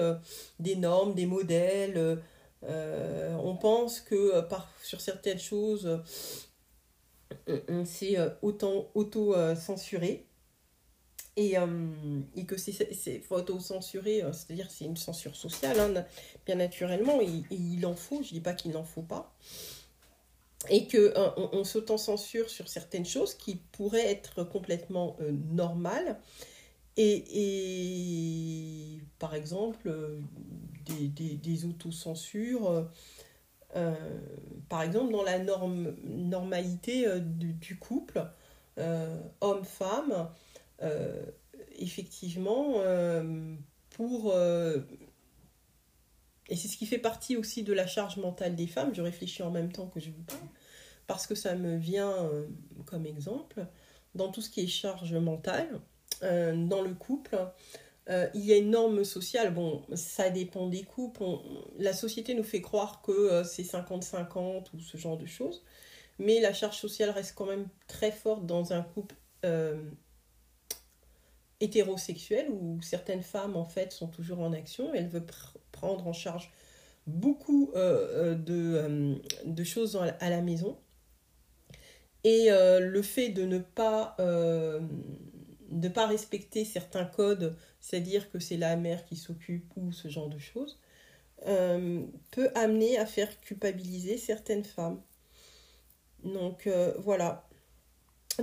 [0.59, 2.23] des normes, des modèles.
[2.63, 6.01] on pense que par, sur certaines choses,
[7.69, 10.30] on s'est autant auto-censuré
[11.41, 16.05] et, euh, et que c'est auto-censuré, euh, c'est-à-dire c'est une censure sociale, hein,
[16.45, 19.35] bien naturellement, et, il en faut, je dis pas qu'il n'en faut pas,
[20.69, 25.17] et que euh, on, s'auto-censure sur certaines choses qui pourraient être complètement
[25.51, 26.21] normales,
[26.99, 27.39] et,
[29.19, 29.91] par exemple
[30.85, 32.87] des, des, des autocensures,
[34.69, 38.23] par exemple dans la norme, normalité du, couple,
[39.41, 40.29] homme-femme,
[41.81, 43.55] effectivement, euh,
[43.91, 44.33] pour...
[44.33, 44.79] Euh,
[46.49, 49.43] et c'est ce qui fait partie aussi de la charge mentale des femmes, je réfléchis
[49.43, 50.41] en même temps que je vous parle,
[51.07, 52.29] parce que ça me vient
[52.87, 53.65] comme exemple,
[54.17, 55.81] dans tout ce qui est charge mentale,
[56.23, 57.39] dans le couple,
[58.09, 59.55] il y a une norme sociale.
[59.55, 61.23] Bon, ça dépend des couples.
[61.79, 65.63] la société nous fait croire que c'est 50-50 ou ce genre de choses.
[66.19, 69.15] Mais la charge sociale reste quand même très forte dans un couple
[71.61, 75.27] hétérosexuelle où certaines femmes en fait sont toujours en action, elles veulent
[75.73, 76.51] prendre en charge
[77.07, 80.79] beaucoup euh, euh, de, euh, de, choses à la maison.
[82.23, 88.77] Et le fait de ne pas, de pas respecter certains codes, c'est-à-dire que c'est la
[88.77, 90.79] mère qui s'occupe ou ce genre de choses,
[91.47, 95.01] peut amener à faire culpabiliser certaines femmes.
[96.25, 97.49] Donc voilà,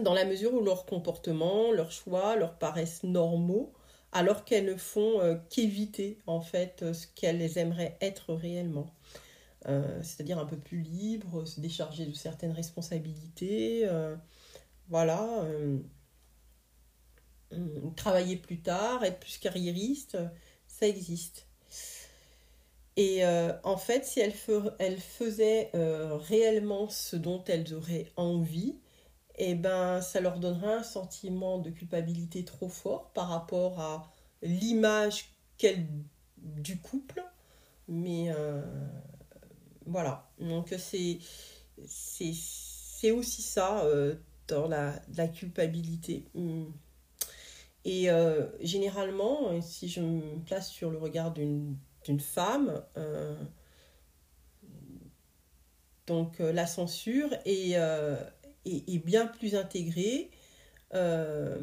[0.03, 3.73] dans la mesure où leurs comportements, leurs choix leur paraissent normaux,
[4.11, 8.87] alors qu'elles ne font euh, qu'éviter en fait euh, ce qu'elles aimeraient être réellement.
[9.67, 13.89] Euh, c'est-à-dire un peu plus libre, se décharger de certaines responsabilités,
[14.89, 15.45] voilà,
[17.97, 20.17] travailler plus tard, être plus carriériste,
[20.67, 21.47] ça existe.
[22.95, 28.79] Et en fait, si elles faisaient réellement ce dont elles auraient envie,
[29.39, 34.11] et eh ben, ça leur donnera un sentiment de culpabilité trop fort par rapport à
[34.41, 35.29] l'image
[36.38, 37.23] du couple.
[37.88, 38.61] Mais euh,
[39.85, 41.19] voilà, donc c'est,
[41.85, 44.15] c'est, aussi ça euh,
[44.47, 46.25] dans la, culpabilité.
[47.85, 51.77] Et euh, généralement, si je me place sur le regard d'une,
[52.19, 52.81] femme,
[56.07, 57.75] donc la censure et
[58.66, 60.30] est, bien plus intégré
[60.93, 61.60] euh,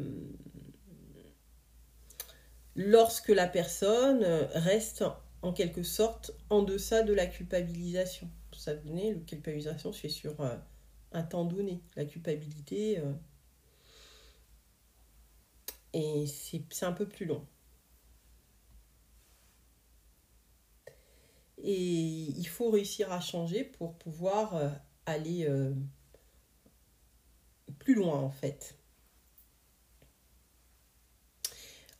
[2.75, 4.23] lorsque la personne
[4.53, 5.03] reste
[5.41, 8.29] en quelque sorte en deçà de la culpabilisation.
[8.51, 10.55] Vous savez, la culpabilisation fait sur euh,
[11.11, 11.81] un temps donné.
[11.95, 13.13] La culpabilité, euh,
[15.93, 17.45] et c'est un peu plus long.
[21.57, 25.47] Et il faut réussir à changer pour pouvoir aller
[27.85, 28.75] plus loin en fait.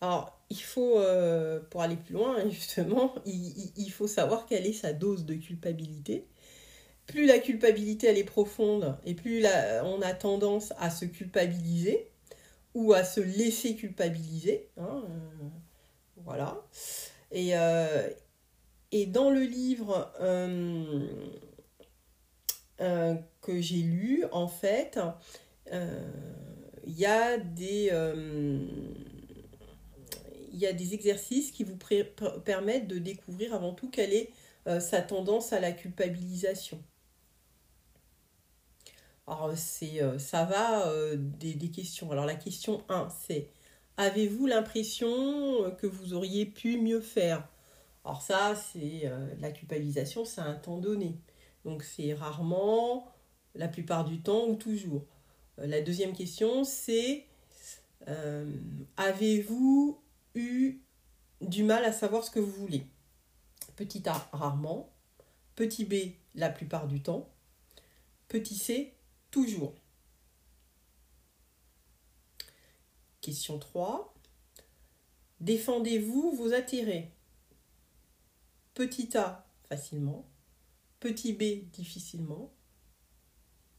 [0.01, 4.93] Alors, il faut, euh, pour aller plus loin, justement, il, faut savoir quelle est sa
[4.93, 6.27] dose de culpabilité.
[7.07, 9.45] Plus la culpabilité elle est profonde et plus
[9.83, 12.09] on a tendance à se culpabiliser
[12.73, 14.69] ou à se laisser culpabiliser.
[14.77, 15.47] Hein, euh,
[16.17, 16.65] voilà.
[17.31, 18.09] Et, euh,
[18.91, 20.11] et dans le livre
[22.79, 24.99] que j'ai lu, en fait,
[25.67, 26.09] il euh,
[26.87, 27.89] y a des...
[27.91, 28.65] euh,
[30.53, 31.77] y a des exercices qui vous
[32.45, 34.31] permettent de découvrir avant tout quelle est
[34.67, 36.81] euh, sa tendance à la culpabilisation.
[39.27, 40.85] Alors, ça va
[41.15, 42.11] des, des, questions.
[42.11, 43.49] Alors, la question 1, c'est
[43.97, 47.47] Avez-vous l'impression que vous auriez pu mieux faire?
[48.03, 51.17] Alors, ça, c'est la culpabilisation, c'est un temps donné.
[51.65, 53.11] Donc, c'est rarement,
[53.55, 55.05] la plupart du temps ou toujours.
[55.57, 57.25] La deuxième question, c'est
[58.97, 59.99] Avez-vous
[60.35, 60.79] eu
[61.41, 62.85] du mal à savoir ce que vous voulez?
[63.75, 64.91] Petit a, rarement.
[65.55, 67.29] Petit b, la plupart du temps.
[68.27, 68.93] Petit c,
[69.31, 69.73] toujours.
[73.21, 74.13] Question 3.
[75.39, 77.11] Défendez-vous vos intérêts?
[78.73, 80.25] Petit a, facilement.
[80.99, 82.53] Petit b, difficilement.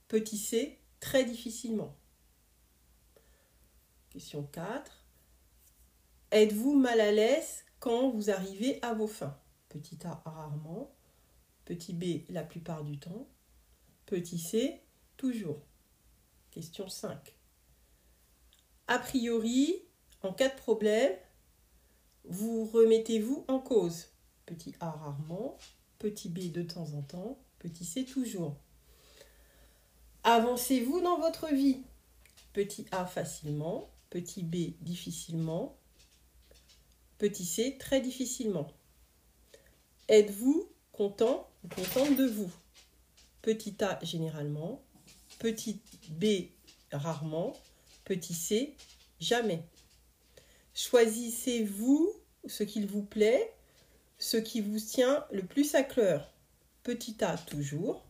[0.09, 1.95] Petit c, très difficilement.
[4.11, 5.05] Question 4.
[6.33, 9.39] Êtes-vous mal à l'aise quand vous arrivez à vos fins?
[9.69, 10.93] Petit a rarement,
[11.65, 13.29] petit b la plupart du temps,
[14.05, 14.83] petit c
[15.17, 15.63] toujours.
[16.51, 17.37] Question 5.
[18.89, 19.77] A priori,
[20.25, 21.17] en cas de problème,
[22.25, 24.09] vous remettez-vous en cause?
[24.45, 25.57] Petit a rarement,
[26.01, 28.57] petit b de temps en temps, petit c toujours.
[30.29, 31.85] Avancez-vous dans votre vie
[32.53, 35.79] Petit a facilement, petit b difficilement,
[37.17, 38.67] petit c très difficilement.
[40.09, 42.51] Êtes-vous content ou contente de vous?
[43.41, 44.83] Petit a généralement,
[45.39, 46.49] petit b
[46.91, 47.53] rarement,
[48.05, 48.75] petit c
[49.21, 49.63] jamais.
[50.75, 52.13] Choisissez-vous
[52.49, 53.55] ce qu'il vous plaît,
[54.19, 56.33] ce qui vous tient le plus à cœur.
[56.83, 58.05] Petit a toujours,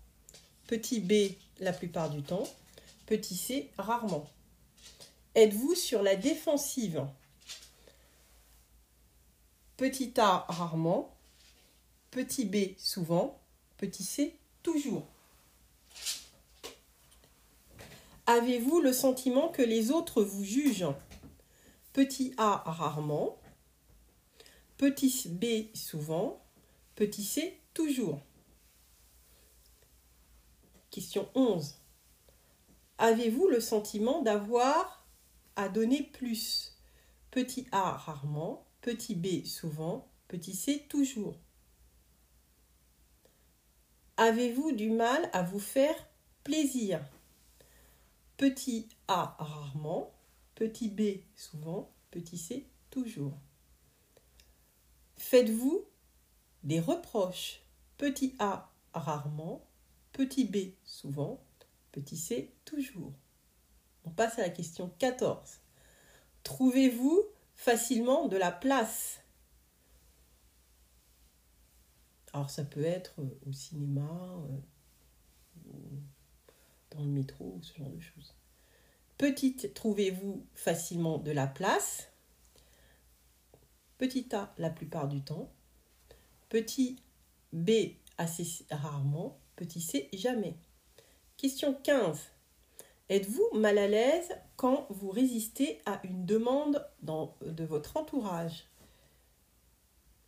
[0.67, 2.45] petit b la plupart du temps,
[3.07, 4.29] petit c rarement.
[5.35, 7.05] Êtes-vous sur la défensive?
[9.77, 11.17] Petit a rarement,
[12.17, 13.39] Petit b souvent,
[13.77, 15.07] petit c toujours.
[18.25, 20.95] Avez-vous le sentiment que les autres vous jugent?
[21.93, 23.39] Petit a rarement,
[24.79, 26.43] petit b souvent,
[26.95, 28.23] petit c toujours.
[30.97, 31.75] Question 11.
[32.97, 35.07] Avez-vous le sentiment d'avoir
[35.55, 36.75] à donner plus?
[37.31, 41.39] Petit a rarement, petit b souvent, petit c toujours.
[44.17, 45.95] Avez-vous du mal à vous faire
[46.45, 47.05] plaisir?
[48.39, 50.15] Petit a rarement,
[50.55, 53.39] petit b souvent, petit c toujours.
[55.19, 55.85] Faites-vous
[56.63, 57.61] des reproches?
[57.99, 59.63] Petit a rarement,
[60.17, 61.45] petit b souvent,
[61.93, 63.13] petit c toujours.
[64.05, 65.61] On passe à la question 14.
[66.43, 67.23] Trouvez-vous
[67.55, 69.21] facilement de la place?
[72.33, 74.09] Alors ça peut être euh, au cinéma,
[75.67, 75.71] euh,
[76.93, 78.35] dans le métro, ce genre de choses.
[79.19, 82.09] Petite, trouvez-vous facilement de la place?
[83.99, 85.53] Petit a la plupart du temps.
[86.49, 87.03] Petit
[87.53, 87.71] b
[88.17, 89.39] assez rarement.
[89.57, 90.55] Petit c jamais.
[91.39, 92.21] Question 15.
[93.09, 98.69] Êtes-vous mal à l'aise quand vous résistez à une demande de votre entourage?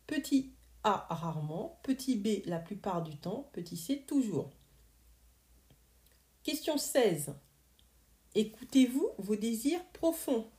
[0.07, 0.53] Petit
[0.83, 4.49] a rarement, petit b la plupart du temps, petit c toujours.
[6.41, 7.35] Question 16.
[8.33, 10.49] Écoutez-vous vos désirs profonds?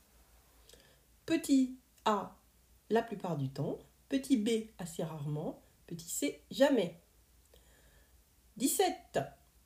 [1.25, 2.37] Petit a
[2.89, 7.01] la plupart du temps, petit b assez rarement, petit c jamais.
[8.57, 9.19] 17.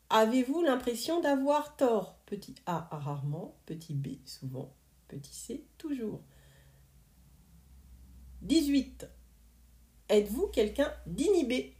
[0.09, 2.17] Avez-vous l'impression d'avoir tort?
[2.25, 4.73] Petit a rarement, petit b souvent,
[5.07, 6.21] petit c toujours.
[8.41, 9.07] 18.
[10.09, 11.75] Êtes-vous quelqu'un d'inhibé?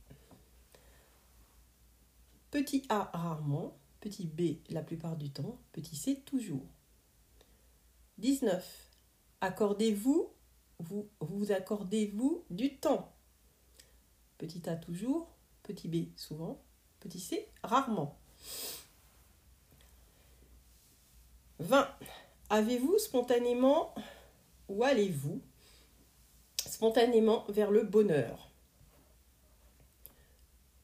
[2.49, 6.65] Petit a rarement, petit b la plupart du temps, petit c toujours.
[8.17, 8.91] 19.
[9.41, 10.31] Accordez-vous,
[10.79, 13.13] vous, vous accordez-vous du temps?
[14.37, 15.29] Petit a toujours,
[15.63, 16.64] petit b souvent,
[17.05, 18.17] petit c rarement.
[21.59, 21.87] 20.
[22.49, 23.93] Avez-vous spontanément
[24.67, 25.39] ou allez-vous
[26.65, 28.49] spontanément vers le bonheur?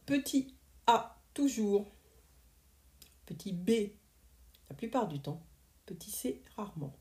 [0.06, 0.56] Petit
[0.86, 1.92] A, toujours.
[3.26, 3.72] Petit B,
[4.70, 5.42] la plupart du temps.
[5.88, 6.94] Petit C, rarement.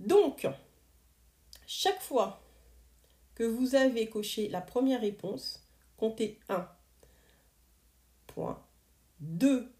[0.00, 0.46] Donc,
[1.66, 2.42] chaque fois
[3.34, 6.68] que vous avez coché la première réponse, comptez 1
[8.34, 8.62] point,
[9.20, 9.70] 2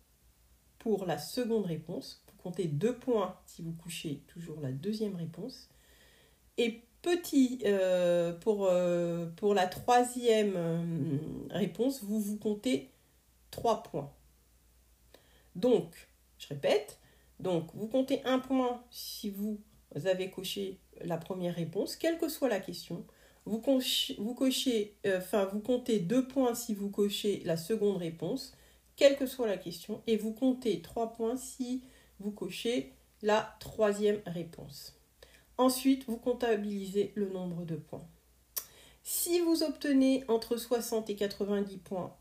[0.79, 5.69] pour la seconde réponse, vous comptez 2 points si vous couchez toujours la deuxième réponse,
[6.59, 7.65] et petit,
[8.41, 8.71] pour,
[9.37, 12.91] pour la troisième réponse, vous vous comptez
[13.51, 14.13] 3 points.
[15.55, 16.99] Donc, je répète,
[17.41, 19.61] donc vous comptez un point si vous
[20.05, 23.05] avez coché la première réponse, quelle que soit la question.
[23.45, 23.62] Vous,
[24.18, 28.57] vous, cochez, enfin, vous comptez deux points si vous cochez la seconde réponse,
[28.97, 31.82] quelle que soit la question, et vous comptez trois points si
[32.20, 34.99] vous cochez la troisième réponse.
[35.59, 38.07] Ensuite, vous comptabilisez le nombre de points.
[39.03, 42.16] Si vous obtenez entre 60 et 90 points,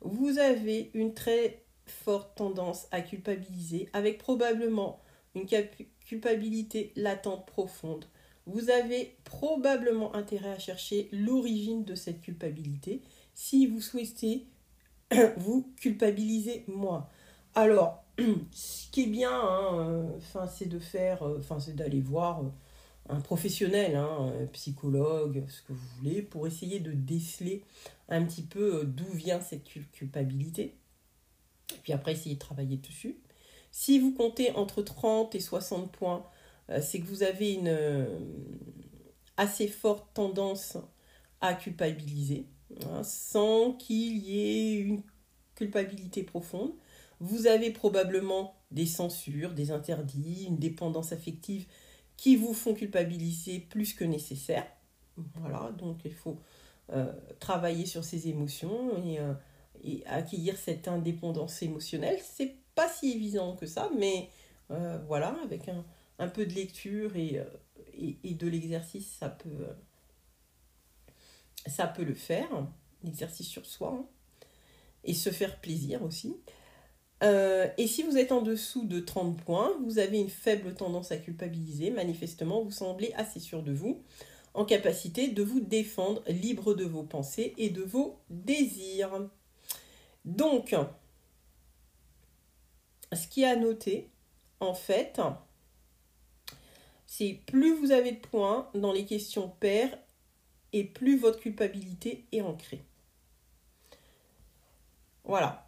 [0.00, 5.02] vous avez une très forte tendance à culpabiliser avec probablement
[5.34, 5.46] une
[6.06, 8.04] culpabilité latente profonde.
[8.48, 13.02] Vous avez probablement intérêt à chercher l'origine de cette culpabilité
[13.34, 14.46] si vous souhaitez
[15.36, 17.06] vous culpabiliser moins.
[17.54, 18.02] Alors,
[18.50, 22.48] ce qui est bien, hein, euh, c'est de faire, euh, c'est d'aller voir euh,
[23.10, 27.64] un professionnel, hein, un psychologue, ce que vous voulez, pour essayer de déceler
[28.08, 30.74] un petit peu d'où vient cette culpabilité.
[31.82, 33.18] Puis après, essayer de travailler dessus.
[33.72, 36.24] Si vous comptez entre 30 et 60 points,
[36.80, 37.76] c'est que vous avez une
[39.38, 40.76] assez forte tendance
[41.40, 42.46] à culpabiliser,
[42.84, 45.02] hein, sans qu'il y ait une
[45.54, 46.72] culpabilité profonde.
[47.20, 51.66] Vous avez probablement des censures, des interdits, une dépendance affective
[52.16, 54.66] qui vous font culpabiliser plus que nécessaire.
[55.34, 56.38] Voilà, donc il faut
[56.92, 59.34] euh, travailler sur ces émotions et, euh,
[60.06, 62.18] accueillir cette indépendance émotionnelle.
[62.22, 64.30] C'est pas si évident que ça, mais
[64.70, 65.84] euh, voilà, avec un,
[66.18, 67.40] un, peu de lecture et,
[68.24, 69.66] et de l'exercice, ça peut,
[71.66, 72.48] ça peut le faire.
[73.04, 73.96] L'exercice sur soi.
[73.98, 74.08] Hein
[75.04, 76.36] et se faire plaisir aussi.
[77.24, 81.10] Euh, et si vous êtes en dessous de 30 points, vous avez une faible tendance
[81.10, 81.90] à culpabiliser.
[81.90, 84.02] Manifestement, vous semblez assez sûr de vous,
[84.54, 89.28] en capacité de vous défendre, libre de vos pensées et de vos désirs.
[90.24, 90.76] Donc,
[93.12, 94.10] ce qui est à noter,
[94.60, 95.20] en fait,
[97.08, 99.98] c'est plus vous avez de points dans les questions paires
[100.74, 102.84] et plus votre culpabilité est ancrée.
[105.24, 105.66] Voilà.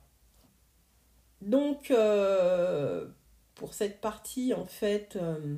[1.41, 3.09] Donc, euh,
[3.55, 5.57] pour cette partie, en fait, euh,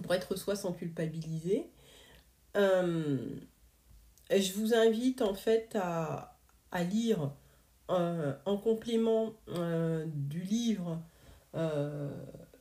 [0.00, 1.68] pour être soi sans culpabiliser,
[2.56, 3.18] euh,
[4.30, 6.36] je vous invite en fait à,
[6.84, 7.32] lire
[7.88, 9.32] en complément
[10.06, 11.02] du livre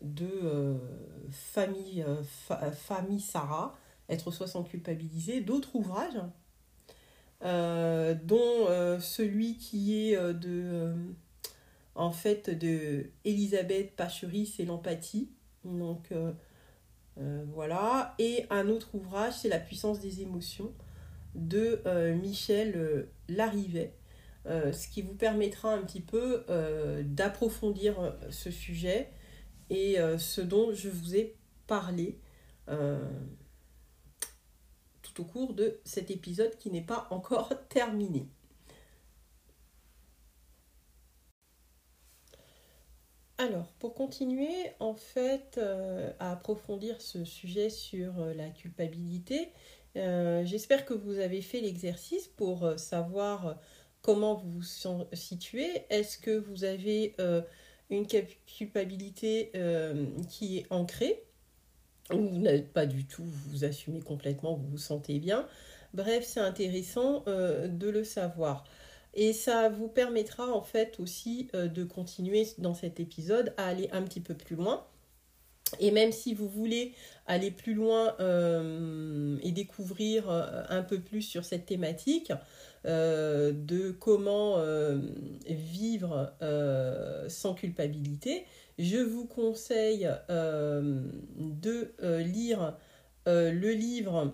[0.01, 0.80] de
[1.32, 2.05] famille,
[2.73, 3.78] famille Sarah,
[4.09, 6.21] Être soi sans culpabiliser, d'autres ouvrages
[7.43, 10.95] euh, dont euh, celui qui est euh, de
[11.93, 15.30] en fait de Elisabeth Pachery, c'est l'empathie.
[15.65, 16.13] Donc
[17.15, 18.13] voilà.
[18.19, 20.71] Et un autre ouvrage, c'est La puissance des émotions
[21.34, 21.82] de
[22.13, 23.93] Michel Larivet.
[24.45, 26.45] ce qui vous permettra un petit peu
[27.03, 29.09] d'approfondir ce sujet
[29.70, 31.36] et ce dont je vous ai
[31.68, 32.20] parlé
[35.20, 38.28] au cours de cet épisode qui n'est pas encore terminé.
[43.39, 44.49] Alors, pour continuer,
[44.80, 49.51] en fait, euh, à approfondir ce sujet sur euh, la culpabilité,
[49.95, 53.59] euh, j'espère que vous avez fait l'exercice pour savoir
[54.01, 55.86] comment vous vous situez.
[55.89, 57.16] Est-ce que vous avez
[57.89, 58.05] une
[58.46, 59.51] culpabilité
[60.30, 61.24] qui est ancrée
[62.09, 65.47] vous n'êtes pas du tout, vous vous assumez complètement, vous vous sentez bien.
[65.93, 68.64] Bref, c'est intéressant euh, de le savoir.
[69.14, 73.89] Et ça vous permettra en fait aussi euh, de continuer dans cet épisode à aller
[73.92, 74.86] un petit peu plus loin.
[75.79, 76.93] Et même si vous voulez
[77.25, 82.31] aller plus loin euh, et découvrir un peu plus sur cette thématique
[82.85, 84.63] de comment
[85.45, 86.33] vivre
[87.27, 88.45] sans culpabilité,
[88.77, 91.01] je vous conseille euh,
[91.37, 92.77] de euh, lire
[93.27, 94.33] euh, le livre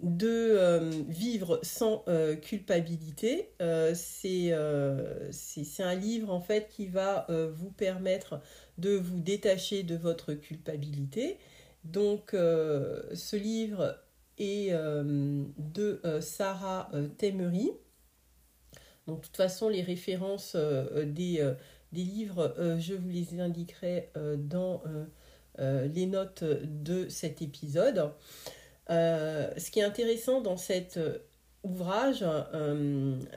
[0.00, 2.04] de vivre sans
[2.42, 3.54] culpabilité.
[3.94, 8.40] c'est un livre en fait qui va vous permettre
[8.78, 11.38] de vous détacher de votre culpabilité.
[11.84, 13.98] Donc ce livre
[14.38, 17.70] est de Sarah Temery.
[19.06, 21.54] Donc de toute façon les références des
[21.94, 24.82] des livres, euh, je vous les indiquerai euh, dans
[25.58, 28.10] euh, les notes de cet épisode.
[28.88, 30.98] ce qui est intéressant dans cet
[31.64, 32.24] ouvrage,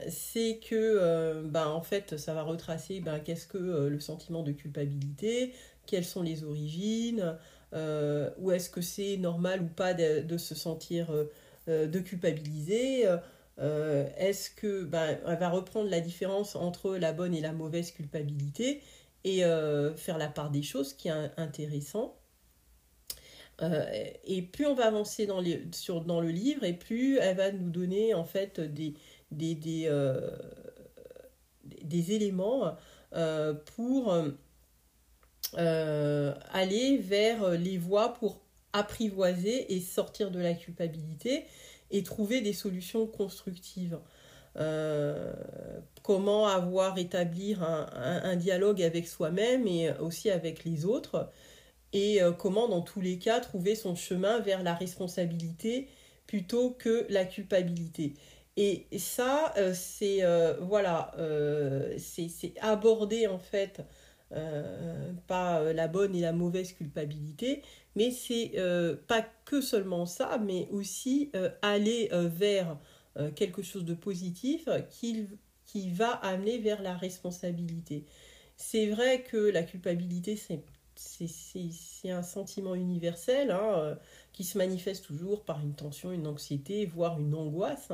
[0.10, 5.54] c'est que, ben, en fait, ça va retracer ben, qu'est-ce que le sentiment de culpabilité,
[5.86, 7.38] quelles sont les origines,
[7.74, 11.08] ou est-ce que c'est normal ou pas de, se sentir
[11.68, 13.06] de culpabiliser
[13.58, 18.82] Est-ce que ben, elle va reprendre la différence entre la bonne et la mauvaise culpabilité
[19.24, 19.42] et
[19.96, 22.16] faire la part des choses, qui est intéressant.
[23.60, 27.52] Et plus on va avancer dans, les, sur, dans le livre, et plus elle va
[27.52, 28.94] nous donner en fait des,
[29.32, 29.90] des, des,
[31.84, 32.76] des éléments
[33.14, 34.14] euh, pour
[35.58, 38.42] euh, aller vers les voies pour
[38.74, 41.46] apprivoiser et sortir de la culpabilité
[41.90, 43.98] et trouver des solutions constructives.
[44.58, 45.34] Euh,
[46.04, 51.32] comment avoir, établir un, dialogue avec soi-même et aussi avec les autres,
[51.98, 55.88] et comment dans tous les cas trouver son chemin vers la responsabilité
[56.28, 58.14] plutôt que la culpabilité.
[58.58, 63.82] Et ça, euh, c'est euh, voilà, euh, c'est abordé en fait
[65.28, 67.62] pas la bonne et la mauvaise culpabilité,
[67.96, 68.56] mais c'est
[69.08, 72.78] pas que seulement ça, mais aussi aller vers
[73.36, 75.28] quelque chose de positif qui,
[75.66, 78.04] qui va amener vers la responsabilité.
[78.58, 80.62] C'est vrai que la culpabilité, c'est
[82.06, 83.98] un sentiment universel hein,
[84.34, 87.92] qui se manifeste toujours par une tension, une anxiété, voire une angoisse.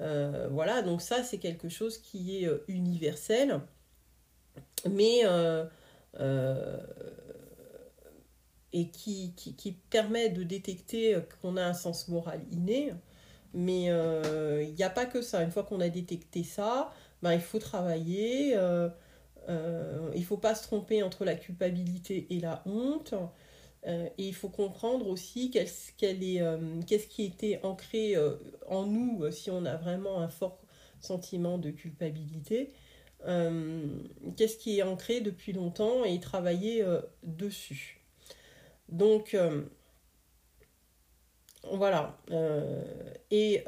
[0.00, 3.60] Euh, voilà, donc ça c'est quelque chose qui est euh, universel,
[4.88, 5.66] mais euh,
[8.72, 12.92] et qui, qui, permet de détecter qu'on a un sens moral inné.
[13.52, 15.42] Mais il n'y a pas que ça.
[15.42, 16.92] Une fois qu'on a détecté ça,
[17.22, 18.56] ben, il faut travailler.
[19.48, 23.14] Il ne faut pas se tromper entre la culpabilité et la honte.
[23.86, 28.36] Euh, et il faut comprendre aussi euh, qu'est-ce qui était ancré euh,
[28.68, 30.60] en nous si on a vraiment un fort
[31.00, 32.72] sentiment de culpabilité.
[34.36, 36.84] qu'est-ce qui est ancré depuis longtemps et travailler
[37.22, 38.02] dessus.
[38.88, 39.36] Donc,
[41.72, 42.18] voilà.
[43.30, 43.64] et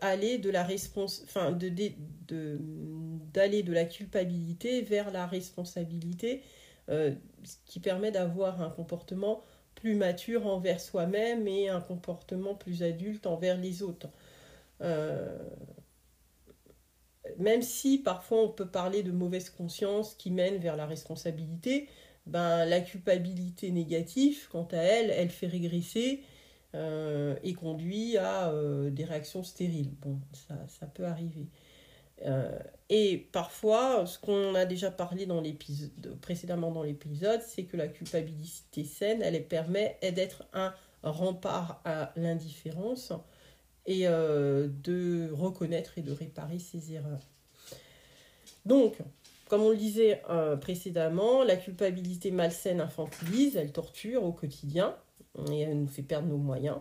[0.00, 0.66] aller de la
[2.28, 6.42] d'aller de la culpabilité vers la responsabilité,
[6.88, 9.44] ce qui permet d'avoir un comportement
[9.76, 14.08] plus mature envers soi-même et un comportement plus adulte envers les autres.
[14.82, 15.38] Euh,
[17.38, 21.88] même si parfois on peut parler de mauvaise conscience qui mène vers la responsabilité,
[22.26, 26.22] ben, la culpabilité négative, quant à elle, elle fait régresser
[26.76, 29.92] euh, et conduit à euh, des réactions stériles.
[30.02, 30.20] Bon,
[30.68, 31.46] ça, peut arriver.
[32.26, 32.58] Euh,
[32.90, 35.26] et parfois, ce qu'on a déjà parlé
[36.20, 43.12] précédemment dans l'épisode, c'est que la culpabilité saine, elle permet d'être un rempart à l'indifférence
[43.86, 47.26] et de reconnaître et de réparer ses erreurs.
[48.66, 48.98] Donc,
[49.48, 50.20] comme on le disait
[50.60, 54.96] précédemment, la culpabilité malsaine infantilise, elle torture au quotidien
[55.50, 56.78] et elle nous fait perdre nos moyens.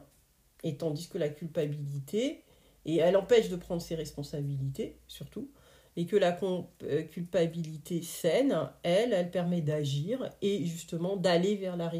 [0.64, 2.44] Et tandis que la culpabilité,
[2.86, 5.50] et elle empêche de prendre ses responsabilités, surtout.
[5.98, 11.92] Et que la euh, culpabilité saine, elle, elle permet d'agir et justement d'aller vers la,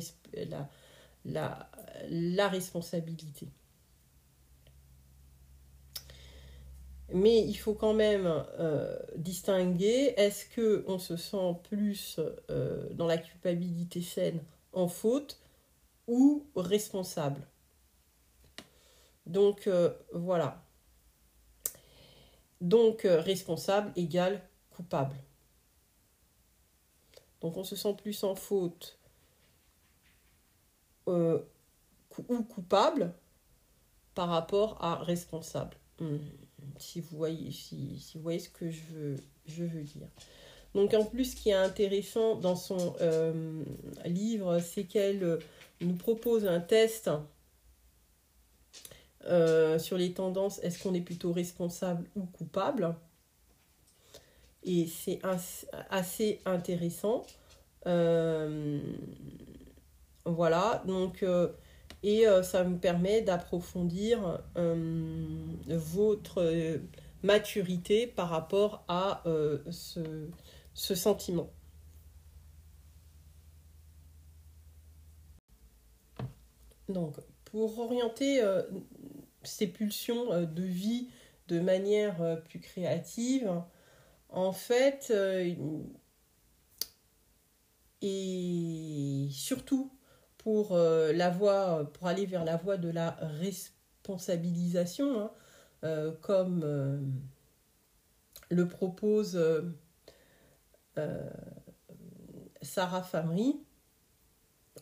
[1.26, 1.70] la,
[2.10, 3.48] la, responsabilité.
[7.14, 8.26] Mais il faut quand même
[8.60, 12.20] euh, distinguer, est-ce qu'on se sent plus
[12.50, 15.40] euh, dans la culpabilité saine en faute
[16.08, 17.42] ou responsable
[19.26, 19.70] Donc
[20.14, 20.66] voilà.
[22.62, 24.42] Donc euh, responsable égale
[24.72, 25.16] coupable.
[27.42, 28.98] Donc on se sent plus en faute
[31.08, 31.40] euh,
[32.28, 33.14] ou coupable
[34.16, 35.76] par rapport à responsable.
[36.00, 36.18] Hmm.
[36.80, 39.16] Si, vous voyez, si, vous voyez ce que je veux,
[39.46, 40.08] je veux dire.
[40.74, 43.64] Donc en plus, ce qui est intéressant dans son euh,
[44.06, 45.40] livre, c'est qu'elle
[45.82, 47.10] nous propose un test
[49.28, 52.96] euh, sur les tendances, est-ce qu'on est plutôt responsable ou coupable?
[54.64, 55.20] Et c'est
[55.90, 57.24] assez intéressant.
[57.88, 58.80] Euh,
[60.26, 61.50] voilà, donc, euh,
[62.04, 64.44] et ça me permet d'approfondir
[65.68, 66.80] votre
[67.24, 69.24] maturité par rapport à
[69.72, 70.30] ce,
[70.74, 71.50] ce sentiment.
[76.90, 78.42] Donc, pour orienter
[79.46, 81.10] ces pulsions euh, de vie
[81.48, 83.52] de manière euh, plus créative,
[84.30, 85.54] en fait, euh,
[88.02, 89.92] et surtout
[90.38, 95.32] pour la voie, pour aller vers la voie de la responsabilisation,
[95.82, 97.20] hein, comme
[98.52, 99.42] le propose
[102.62, 103.60] Sarah Famry,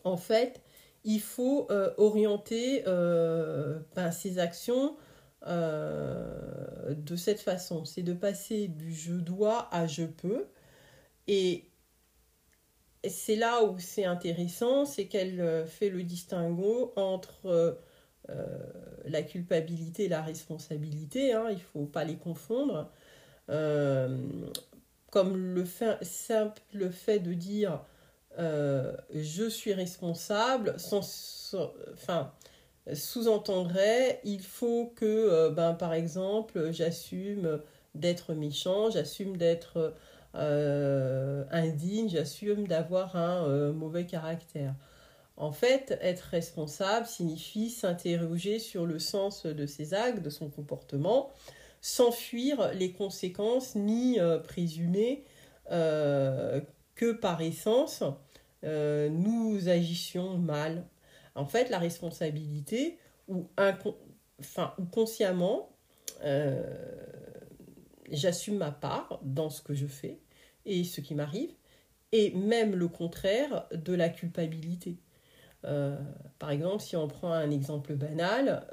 [0.02, 0.62] en fait,
[1.04, 1.68] il faut
[1.98, 4.96] orienter ben, ses actions
[5.46, 7.84] de cette façon.
[7.84, 10.46] C'est de passer du je dois à je peux.
[11.26, 11.70] Et
[13.06, 17.78] c'est là où c'est intéressant, c'est qu'elle fait le distinguo entre
[19.04, 21.34] la culpabilité et la responsabilité.
[21.34, 22.90] Hein, il ne faut pas les confondre.
[25.10, 25.64] comme le
[26.02, 27.84] simple fait de dire
[28.38, 31.54] euh, je suis responsable, sans,
[31.92, 32.32] enfin,
[32.92, 37.60] sous-entendrait, il faut que, euh, ben, par exemple, j'assume
[37.94, 39.94] d'être méchant, j'assume d'être
[40.34, 44.74] euh, indigne, j'assume d'avoir un mauvais caractère.
[45.36, 51.30] En fait, être responsable signifie s'interroger sur le sens de ses actes, de son comportement,
[51.80, 55.24] sans fuir les conséquences ni présumer
[56.94, 58.04] que par essence,
[58.64, 60.86] euh, nous agissions mal.
[61.34, 63.46] En fait, la responsabilité, ou,
[64.90, 65.70] consciemment,
[66.22, 66.62] euh,
[68.10, 70.18] j'assume ma part dans ce que je fais
[70.64, 71.50] et ce qui m'arrive,
[72.12, 74.98] et même le contraire de la culpabilité.
[75.64, 75.98] Euh,
[76.38, 78.64] par exemple, si on prend un exemple banal,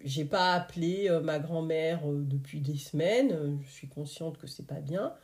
[0.00, 5.14] j'ai pas appelé ma grand-mère depuis des semaines, je suis consciente que c'est pas bien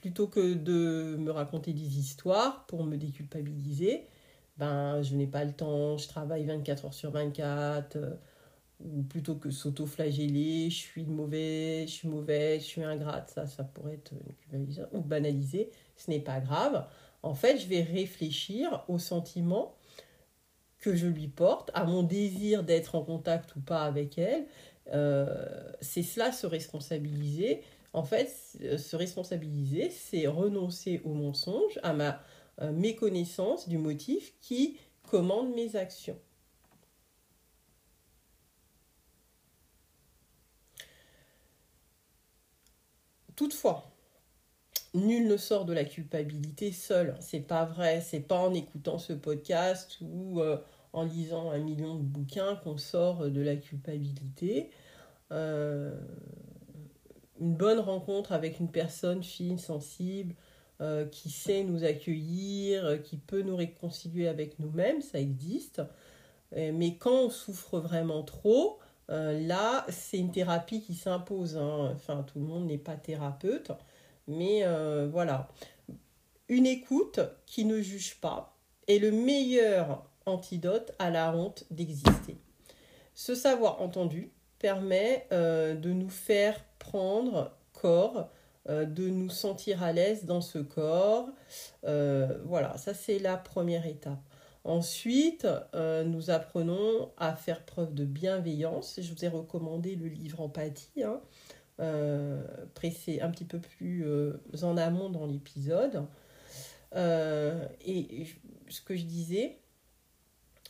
[0.00, 4.06] plutôt que de me raconter des histoires pour me déculpabiliser,
[4.58, 8.14] ben je n'ai pas le temps, je travaille 24 heures sur 24, euh,
[8.80, 13.64] ou plutôt que s'auto-flageller, je suis mauvais, je suis mauvais, je suis ingrate, ça, ça
[13.64, 14.12] pourrait être
[14.92, 16.86] ou banaliser, ce n'est pas grave.
[17.22, 19.76] En fait, je vais réfléchir aux sentiments
[20.78, 24.46] que je lui porte, à mon désir d'être en contact ou pas avec elle.
[24.92, 32.22] Euh, c'est cela, se responsabiliser, en fait, se responsabiliser, c'est renoncer au mensonge, à ma
[32.62, 36.18] euh, méconnaissance du motif qui commande mes actions.
[43.34, 43.90] Toutefois,
[44.94, 47.16] nul ne sort de la culpabilité seul.
[47.20, 48.00] C'est pas vrai.
[48.02, 50.58] C'est pas en écoutant ce podcast ou euh,
[50.92, 54.70] en lisant un million de bouquins qu'on sort de la culpabilité.
[55.32, 55.98] Euh,
[57.40, 60.34] une bonne rencontre avec une personne fine, sensible,
[60.80, 65.82] euh, qui sait nous accueillir, euh, qui peut nous réconcilier avec nous-mêmes, ça existe.
[66.56, 71.56] Euh, mais quand on souffre vraiment trop, là, c'est une thérapie qui s'impose.
[71.56, 71.90] Hein.
[71.96, 73.72] Enfin, tout le monde n'est pas thérapeute.
[74.28, 74.62] Mais
[75.08, 75.48] voilà.
[76.48, 78.56] Une écoute qui ne juge pas
[78.86, 82.36] est le meilleur antidote à la honte d'exister.
[83.14, 84.30] Ce savoir entendu
[84.60, 88.30] permet de nous faire prendre corps,
[88.68, 91.28] euh, de nous sentir à l'aise dans ce corps.
[91.84, 94.20] Euh, voilà, ça c'est la première étape.
[94.64, 99.00] Ensuite, euh, nous apprenons à faire preuve de bienveillance.
[99.00, 101.20] Je vous ai recommandé le livre Empathie, hein,
[102.74, 104.04] pressé un petit peu plus
[104.62, 106.04] en amont dans l'épisode.
[106.94, 108.26] et
[108.68, 109.58] ce que je disais,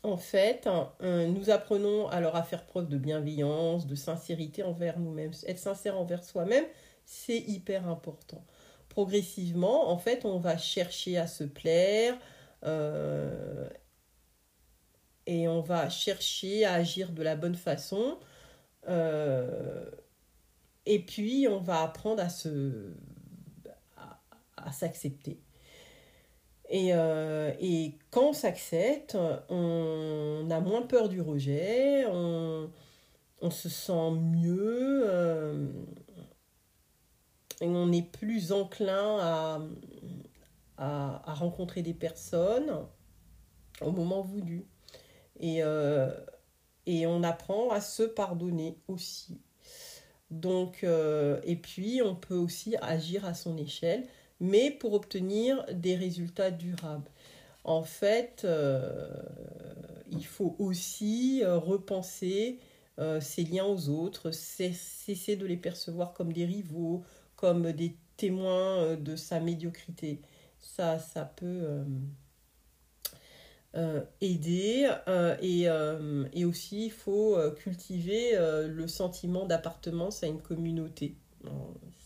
[0.02, 0.68] en fait,
[1.02, 5.32] euh, nous apprenons alors à faire preuve de bienveillance, de sincérité envers nous-mêmes.
[5.46, 6.64] Être sincère envers soi-même,
[7.04, 8.44] c'est hyper important.
[8.88, 12.16] Progressivement, en fait, on va chercher à se plaire
[12.64, 13.68] euh,
[15.26, 18.18] et on va chercher à agir de la bonne façon.
[18.88, 19.84] Euh,
[20.86, 22.94] et puis, on va apprendre à se
[24.56, 25.40] à s'accepter.
[26.72, 29.16] Euh, et, quand on s'accepte,
[29.48, 32.70] on a moins peur du rejet, on,
[33.50, 35.68] se sent mieux euh,
[37.60, 39.60] et on est plus enclin à,
[40.78, 42.86] à, rencontrer des personnes
[43.80, 44.66] au moment voulu.
[45.40, 46.10] Et, euh,
[46.86, 49.40] et on apprend à se pardonner aussi.
[50.30, 54.06] Donc, et puis, on peut aussi agir à son échelle
[54.40, 57.10] mais pour obtenir des résultats durables.
[57.64, 59.10] En fait, euh,
[60.10, 62.58] il faut aussi euh, repenser
[62.98, 67.04] euh, ces liens aux autres, cesser de les percevoir comme des rivaux,
[67.36, 70.20] comme des témoins de sa médiocrité.
[70.58, 71.84] Ça, ça peut
[74.20, 74.90] aider.
[75.40, 81.16] Et, et, aussi, il faut cultiver le sentiment d'appartenance à une communauté.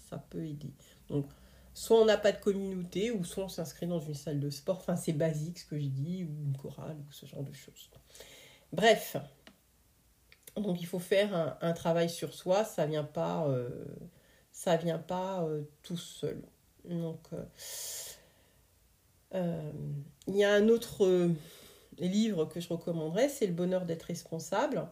[0.09, 0.73] Ça peut aider.
[1.09, 1.27] Donc,
[1.75, 4.79] soit on n'a pas de communauté, ou soit on s'inscrit dans une salle de sport.
[4.79, 7.91] Enfin, c'est basique ce que je dis, ou une chorale, ou ce genre de choses.
[8.73, 9.17] Bref,
[10.57, 13.69] donc il faut faire un, travail sur soi, ça vient pas, euh,
[14.53, 16.43] ça vient pas euh, tout seul.
[16.85, 17.27] Donc,
[19.35, 19.73] euh,
[20.29, 21.31] il y a un autre,
[21.99, 24.89] livre que je recommanderais, c'est Le bonheur d'être responsable,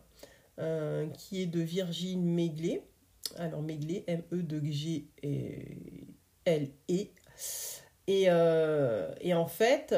[1.14, 2.84] qui est de Virginie Meglet.
[3.36, 5.08] Alors Meglet, M-E-G-L-E.
[5.22, 6.06] Et,
[6.46, 9.94] et, en fait,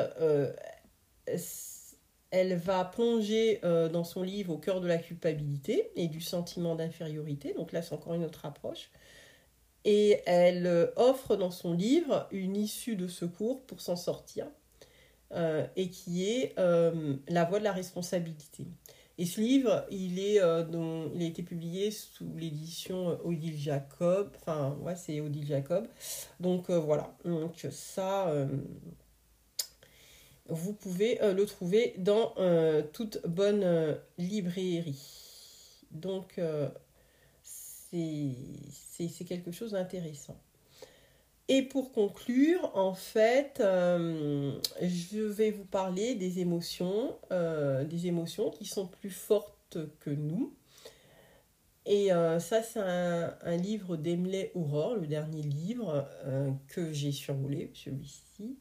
[2.31, 7.55] elle va plonger dans son livre au cœur de la culpabilité et du sentiment d'infériorité.
[7.55, 8.91] Donc là, c'est encore une autre approche
[9.85, 14.47] et elle euh, offre dans son livre une issue de secours pour s'en sortir,
[15.33, 18.67] euh, et qui est euh, La voie de la responsabilité.
[19.17, 24.97] Et ce livre, il, est, il a été publié sous l'édition Odile Jacob, enfin, ouais,
[24.97, 25.87] c'est Odile Jacob.
[26.41, 28.35] Donc voilà, donc ça,
[30.49, 32.35] vous pouvez le trouver dans
[32.93, 34.99] toute bonne librairie.
[35.93, 36.41] Donc
[37.93, 40.37] c'est quelque chose d'intéressant.
[41.49, 48.51] Et pour conclure, en fait, euh, je vais vous parler des émotions, euh, des émotions
[48.51, 50.55] qui sont plus fortes que nous.
[51.85, 56.09] Et euh, ça, c'est un, livre d'Emily Aurore, le dernier livre
[56.69, 58.57] que j'ai survolé, celui-ci,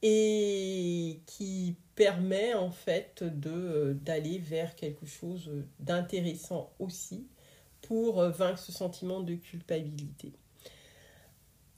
[0.00, 5.50] et qui permet en fait d'aller vers quelque chose
[5.80, 7.28] d'intéressant aussi
[7.82, 10.32] pour vaincre ce sentiment de culpabilité.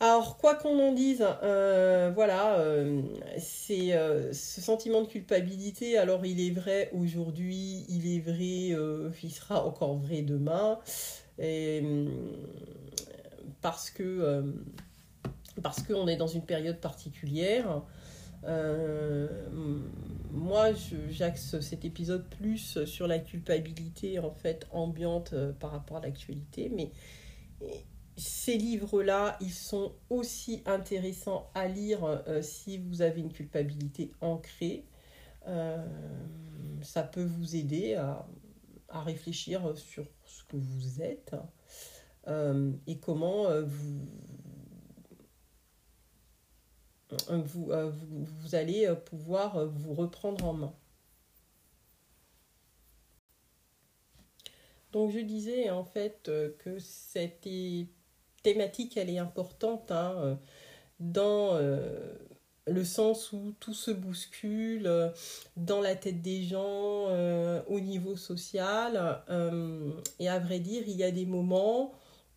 [0.02, 3.02] Alors, quoi qu'on en dise, euh, voilà, euh,
[3.38, 3.92] c'est
[4.32, 5.96] ce sentiment de culpabilité.
[5.96, 8.76] Alors, il est vrai aujourd'hui, il est vrai,
[9.22, 10.80] il sera encore vrai demain,
[11.38, 11.82] et,
[13.60, 14.44] parce que
[15.62, 17.82] parce qu'on est dans une période particulière.
[18.44, 19.28] Euh,
[20.32, 20.70] moi,
[21.10, 26.70] j'axe cet épisode plus sur la culpabilité en fait ambiante euh, par rapport à l'actualité,
[26.74, 26.90] mais
[28.16, 34.84] ces livres-là, ils sont aussi intéressants à lire euh, si vous avez une culpabilité ancrée.
[36.82, 38.26] ça peut vous aider à,
[38.88, 41.34] à, réfléchir sur ce que vous êtes
[42.86, 44.06] et comment vous
[47.28, 47.70] euh, vous,
[48.40, 50.74] vous, allez euh, pouvoir euh, vous reprendre en main.
[54.92, 57.46] Donc je disais en fait que cette
[58.42, 60.38] thématique elle est importante hein,
[61.00, 61.58] dans
[62.66, 64.90] le sens où tout se bouscule
[65.56, 67.08] dans la tête des gens
[67.66, 69.22] au niveau social.
[70.18, 71.92] Et à vrai dire il y a des moments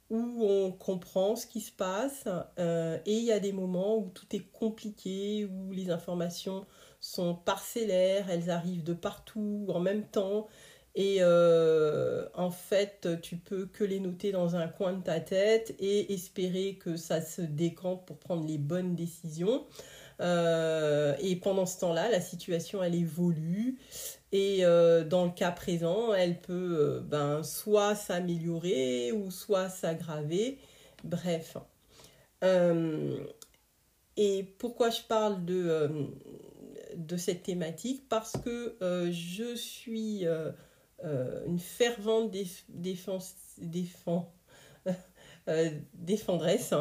[0.10, 2.28] où on comprend ce qui se passe
[2.60, 6.66] euh, et il y a des moments où tout est compliqué, où les informations
[7.00, 10.48] sont parcellaires, elles arrivent de partout en même temps
[10.96, 15.76] et euh, en fait tu peux que les noter dans un coin de ta tête
[15.80, 19.66] et espérer que ça se décante pour prendre les bonnes décisions.
[20.22, 23.78] Euh, et pendant ce temps-là, la situation elle évolue
[24.32, 30.58] et euh, dans le cas présent, elle peut ben, soit s'améliorer ou soit s'aggraver.
[31.04, 31.58] Bref.
[34.18, 35.90] Et pourquoi je parle de,
[36.96, 38.08] de cette thématique?
[38.08, 38.78] Parce que
[39.12, 40.26] je suis
[41.46, 42.32] une fervente
[42.70, 44.34] défense, défend,
[45.94, 46.74] défendresse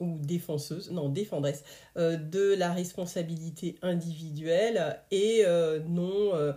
[0.00, 1.64] ou défenseuse, non, défendresse,
[1.96, 6.52] euh, de la responsabilité individuelle et euh, non euh,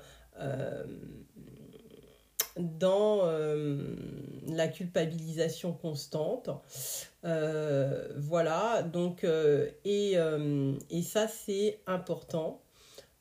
[2.57, 3.23] dans
[4.47, 6.49] la culpabilisation constante.
[7.23, 9.25] voilà, donc,
[9.85, 10.17] et,
[10.89, 12.61] et ça c'est important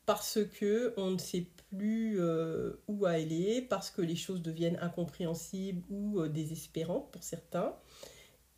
[0.07, 2.21] parce que on ne sait plus
[2.89, 7.75] où aller, parce que les choses deviennent incompréhensibles ou désespérantes pour certains.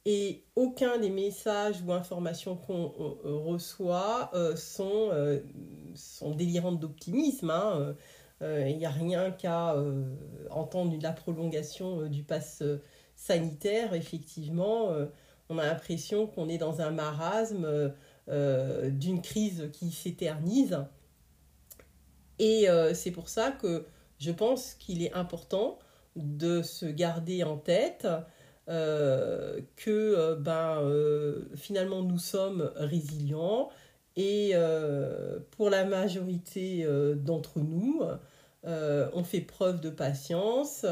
[0.07, 5.41] Et aucun des messages ou informations qu'on euh, reçoit euh, sont, euh,
[5.95, 7.51] sont délirantes d'optimisme.
[7.51, 7.95] Hein.
[8.43, 9.77] Il n'y a rien qu'à
[10.49, 12.63] entendre la prolongation du pass
[13.15, 13.93] sanitaire.
[13.93, 14.89] Effectivement,
[15.51, 17.93] on a l'impression qu'on est dans un marasme
[18.27, 20.79] d'une crise qui s'éternise.
[22.41, 23.85] Et c'est pour ça que
[24.19, 25.79] je pense qu'il est important
[26.17, 28.07] de se garder en tête
[28.69, 33.71] euh, que euh, ben, euh, finalement nous sommes résilients
[34.17, 34.53] et
[35.53, 36.87] pour la majorité
[37.17, 38.03] d'entre nous,
[38.65, 40.85] on fait preuve de patience,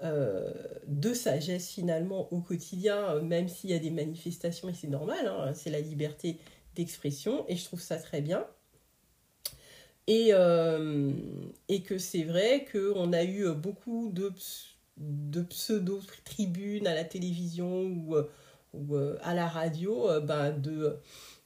[0.00, 5.52] de sagesse finalement au quotidien, même s'il y a des manifestations et c'est normal, hein,
[5.54, 6.38] c'est la liberté
[6.76, 8.46] d'expression et je trouve ça très bien.
[10.12, 10.32] Et,
[11.68, 14.32] et que c'est vrai qu'on a eu beaucoup de
[15.00, 18.30] de pseudo-tribunes à la télévision ou, euh,
[18.74, 20.98] ou euh, à la radio, euh, ben de,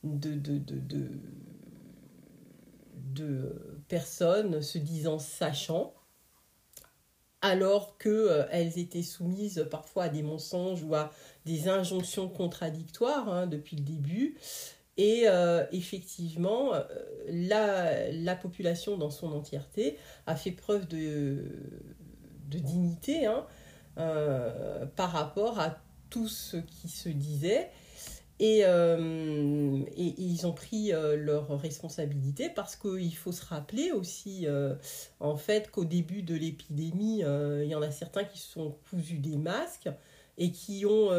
[0.02, 1.08] de, de, de,
[2.96, 5.94] de personnes se disant sachant,
[7.42, 11.12] alors qu'elles étaient soumises parfois à des mensonges ou à
[11.44, 14.36] des injonctions contradictoires hein, depuis le début.
[14.96, 15.26] Et
[15.72, 16.72] effectivement,
[17.28, 21.46] la, la, population dans son entièreté a fait preuve de,
[22.48, 23.44] de dignité hein,
[23.96, 25.78] par rapport à
[26.10, 27.70] tout ce qui se disait.
[28.42, 34.46] Euh, et, et, ils ont pris euh, leurs responsabilités parce qu'il faut se rappeler aussi,
[34.46, 34.74] euh,
[35.20, 39.20] en fait, qu'au début de l'épidémie, il y en a certains qui se sont cousus
[39.20, 39.88] des masques
[40.38, 41.10] et qui ont,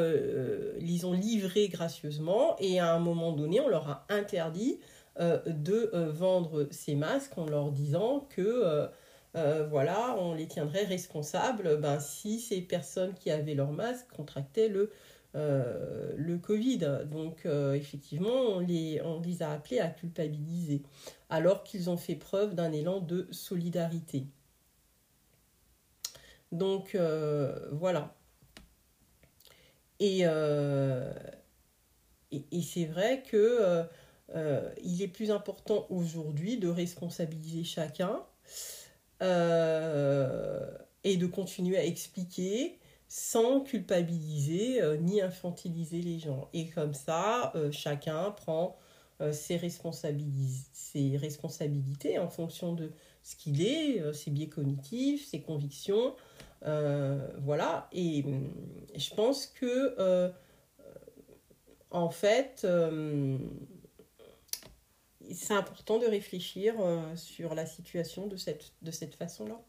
[0.80, 2.56] les ont livrés gracieusement.
[2.60, 4.80] Et à un moment donné, on leur a interdit
[5.20, 8.90] de vendre ces masques en leur disant que
[9.34, 14.92] voilà, on les tiendrait responsables ben, si ces personnes qui avaient leur masque contractaient le
[15.36, 16.80] euh, le Covid.
[17.12, 20.82] Donc euh, effectivement, on les, on les a appelés à culpabiliser,
[21.30, 24.28] alors qu'ils ont fait preuve d'un élan de solidarité.
[26.54, 28.16] Donc euh, voilà.
[30.00, 30.22] Et,
[32.32, 33.84] et, c'est vrai que
[34.84, 38.22] il est plus important aujourd'hui de responsabiliser chacun
[39.22, 46.50] et de continuer à expliquer sans culpabiliser euh, ni infantiliser les gens.
[46.54, 48.78] Et comme ça, euh, chacun prend
[49.22, 49.56] euh, ses,
[51.18, 52.92] responsabilités en fonction de
[53.24, 56.16] ce qu'il est, ses biais cognitifs, ses convictions.
[56.62, 57.88] Voilà.
[57.92, 58.24] Et
[58.96, 60.32] je pense que,
[61.92, 62.68] en fait,
[65.34, 66.76] c'est important de réfléchir
[67.16, 69.60] sur la situation de cette, façon-là.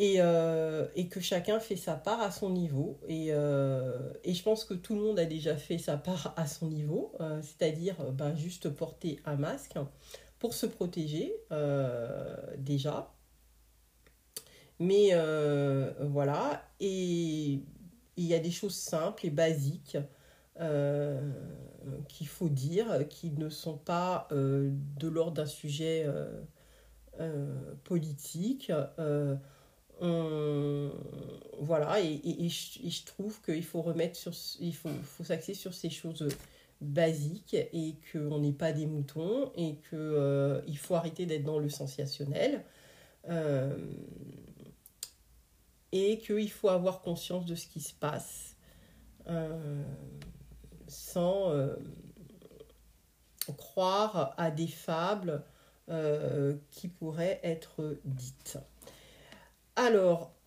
[0.00, 3.00] Euh, et, que chacun fait sa part à son niveau.
[3.08, 6.68] Et, euh, je pense que tout le monde a déjà fait sa part à son
[6.68, 9.76] niveau, euh, c'est-à-dire ben, juste porter un masque
[10.38, 11.34] pour se protéger
[12.58, 13.12] déjà.
[14.78, 15.12] Mais
[16.00, 17.60] voilà, et
[18.16, 19.96] il y a des choses simples et basiques
[22.08, 26.06] qu'il faut dire, qui ne sont pas de l'ordre d'un sujet
[27.84, 28.72] politique.
[31.60, 34.90] Voilà, et, je, trouve qu'il faut remettre sur, il faut,
[35.24, 36.28] s'axer sur ces choses
[36.80, 41.58] basiques et qu'on n'est pas des moutons et qu'il euh, il faut arrêter d'être dans
[41.58, 42.64] le sensationnel.
[43.28, 43.76] Euh,
[45.92, 48.56] et qu'il faut avoir conscience de ce qui se passe
[49.28, 49.82] euh,
[50.86, 51.52] sans
[53.56, 55.44] croire à des fables
[56.70, 58.58] qui pourraient être dites.
[59.74, 60.38] Alors,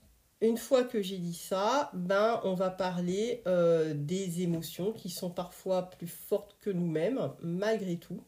[0.42, 5.30] une fois que j'ai dit ça, ben, on va parler euh, des émotions qui sont
[5.30, 8.24] parfois plus fortes que nous-mêmes, malgré tout.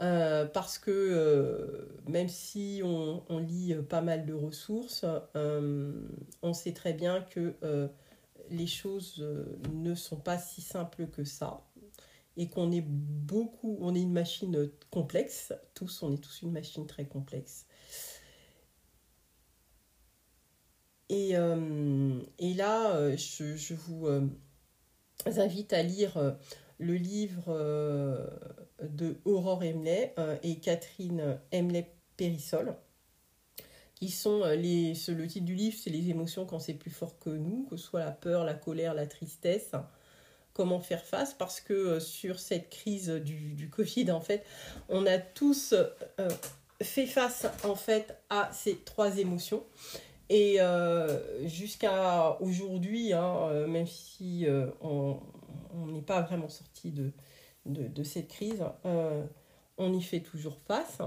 [0.00, 5.04] Euh, parce que euh, même si on, lit pas mal de ressources,
[5.34, 7.54] on sait très bien que
[8.50, 9.24] les choses
[9.72, 11.66] ne sont pas si simples que ça
[12.36, 16.86] et qu'on est beaucoup, on est une machine complexe, tous, on est tous une machine
[16.86, 17.66] très complexe.
[21.10, 24.28] Et, euh, et là, euh, je, vous euh,
[25.26, 26.36] invite à lire
[26.80, 27.52] le livre
[28.82, 32.74] de Aurore Emley et Catherine Emley-Périssol
[33.94, 37.28] qui sont les, le titre du livre, c'est les émotions quand c'est plus fort que
[37.28, 39.72] nous, que ce soit la peur, la colère, la tristesse,
[40.54, 44.42] comment faire face, parce que sur cette crise du, du, Covid, en fait,
[44.88, 45.74] on a tous
[46.82, 49.64] fait face en fait à ces trois émotions.
[50.28, 55.18] Et euh, jusqu'à aujourd'hui, hein, euh, même si euh, on
[55.86, 58.62] n'est pas vraiment sorti de, cette crise,
[59.78, 60.98] on y fait toujours face.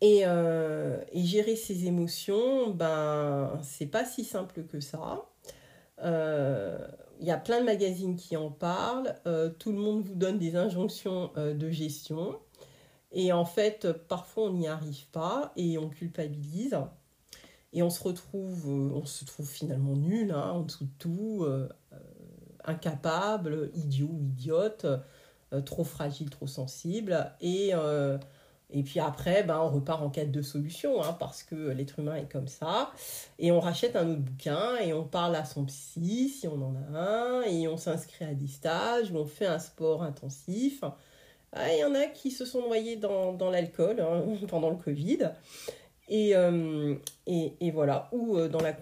[0.00, 5.26] Et, et gérer ses émotions, ben, c'est pas si simple que ça.
[6.02, 9.14] Il y a plein de magazines qui en parlent.
[9.58, 12.38] tout le monde vous donne des injonctions de gestion.
[13.12, 16.76] Et en fait, parfois, on n'y arrive pas et on culpabilise.
[17.76, 21.40] Et on se retrouve, euh, on se trouve finalement nul, hein, en dessous de tout,
[21.42, 21.96] euh, euh,
[22.64, 24.86] incapable, idiot ou idiote,
[25.66, 27.32] trop fragile, trop sensible.
[27.42, 27.72] Et,
[28.70, 32.16] et puis après, ben, on repart en quête de solution, hein, parce que l'être humain
[32.16, 32.90] est comme ça.
[33.38, 36.74] Et on rachète un autre bouquin et on parle à son psy, si on en
[36.74, 40.82] a un, et on s'inscrit à des stages ou on fait un sport intensif.
[41.52, 44.76] Ah, il y en a qui se sont noyés dans, dans l'alcool hein, pendant le
[44.76, 45.30] Covid.
[46.08, 46.94] Et, euh,
[47.26, 48.76] et, et, voilà, ou euh, dans, la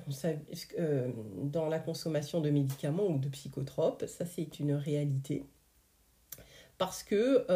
[0.79, 1.11] euh,
[1.43, 5.47] dans la consommation de médicaments ou de psychotropes, ça c'est une réalité.
[6.77, 7.47] parce que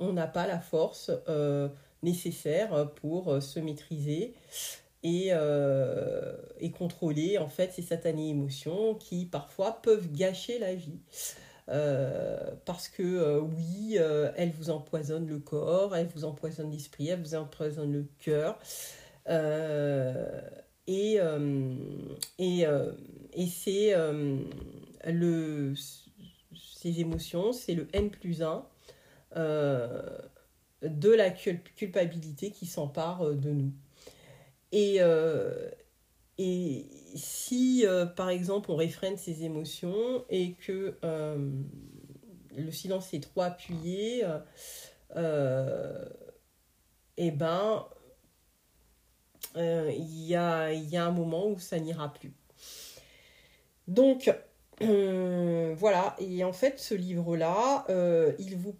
[0.00, 1.10] on n'a pas la force
[2.02, 4.34] nécessaire pour se maîtriser
[5.04, 5.28] et,
[6.60, 10.98] et, contrôler en fait ces satanées émotions qui parfois peuvent gâcher la vie.
[11.66, 13.98] Parce que oui,
[14.36, 18.58] elles vous empoisonnent le corps, elles vous empoisonnent l'esprit, elles vous empoisonnent le cœur.
[20.86, 21.18] et,
[22.38, 22.64] et,
[23.32, 23.94] et c'est
[25.06, 25.74] le
[26.86, 28.64] ces émotions, c'est le N plus 1
[29.36, 30.02] euh,
[30.82, 33.72] de la culpabilité qui s'empare euh, de nous.
[34.72, 35.70] Et, euh,
[36.38, 37.84] et si,
[38.16, 40.96] par exemple, on réfrène ces émotions et que
[42.56, 44.24] le silence est trop appuyé,
[47.16, 47.86] eh ben,
[49.56, 52.34] il y, a, y a un moment où ça n'ira plus.
[53.88, 54.32] Donc,
[54.82, 58.74] euh, voilà, et en fait, ce livre-là, euh, il vous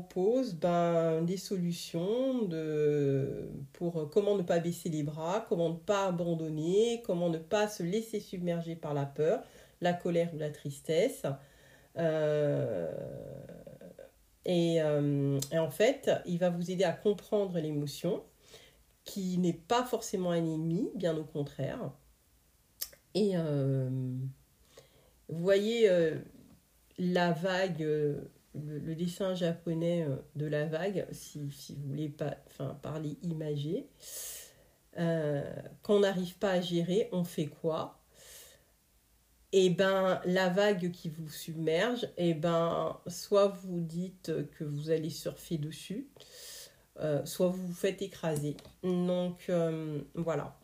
[0.00, 6.06] propose ben, des solutions de, pour comment ne pas baisser les bras, comment ne pas
[6.06, 9.42] abandonner, comment ne pas se laisser submerger par la peur,
[9.80, 11.24] la colère ou la tristesse.
[11.98, 12.90] Euh,
[14.44, 18.22] et, et, en fait, il va vous aider à comprendre l'émotion,
[19.04, 21.92] qui n'est pas forcément un ennemi, bien au contraire.
[23.14, 23.34] Et
[25.28, 26.18] vous voyez euh,
[26.98, 27.86] la vague,
[28.56, 33.88] euh, le, dessin japonais euh, de la vague, si, vous voulez pas, enfin, parler imagé.
[34.96, 37.98] quand on n'arrive pas à gérer, on fait quoi?
[39.54, 45.10] Eh ben la vague qui vous submerge, eh ben soit vous dites que vous allez
[45.10, 46.08] surfer dessus,
[47.24, 48.56] soit vous vous faites écraser.
[48.82, 49.50] Donc
[50.14, 50.58] voilà.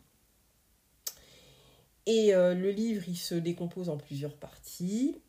[2.09, 5.21] Et euh, le livre, il se décompose en plusieurs parties.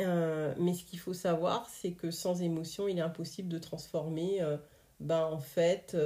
[0.00, 4.42] Euh, mais ce qu'il faut savoir, c'est que sans émotion, il est impossible de transformer
[4.42, 4.58] euh,
[5.00, 5.96] ben, en fait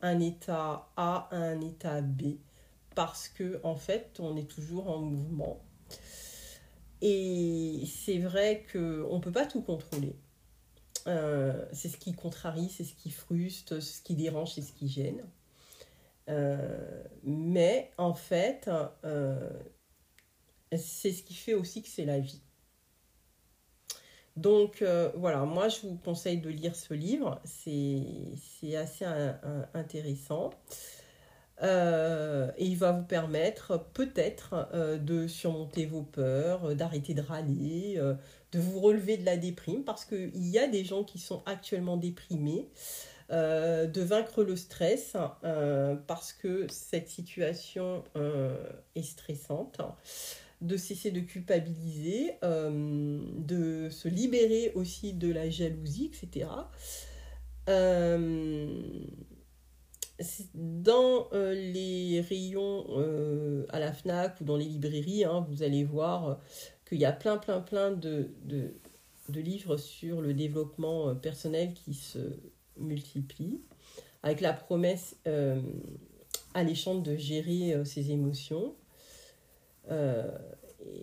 [0.00, 2.36] un état A à un état B.
[2.94, 5.62] Parce que en fait, on est toujours en mouvement.
[7.00, 10.16] Et c'est vrai qu'on ne peut pas tout contrôler.
[11.06, 15.22] c'est ce qui contrarie, c'est ce qui frustre, ce qui dérange, c'est ce qui gêne.
[16.28, 18.70] Euh, mais en fait,
[19.04, 19.50] euh,
[20.72, 22.40] c'est ce qui fait aussi que c'est la vie.
[24.36, 29.04] Donc euh, voilà, moi je vous conseille de lire ce livre, c'est assez
[29.74, 30.50] intéressant.
[31.62, 34.68] et il va vous permettre peut-être
[34.98, 38.00] de surmonter vos peurs, d'arrêter de râler,
[38.52, 41.96] de vous relever de la déprime, parce qu'il y a des gens qui sont actuellement
[41.96, 42.68] déprimés.
[43.32, 48.62] Euh, de vaincre le stress euh, parce que cette situation euh,
[48.94, 49.80] est stressante,
[50.62, 56.48] de cesser de culpabiliser, de se libérer aussi de la jalousie, etc.
[60.54, 66.40] dans les rayons à la FNAC ou dans les librairies, hein, vous allez voir
[66.88, 68.30] qu'il y a plein, plein, plein de,
[69.28, 72.18] de livres sur le développement personnel qui se
[72.76, 73.60] multiplie,
[74.22, 75.60] avec la promesse euh,
[76.54, 78.74] alléchante de gérer euh, ses émotions,
[79.90, 80.30] euh,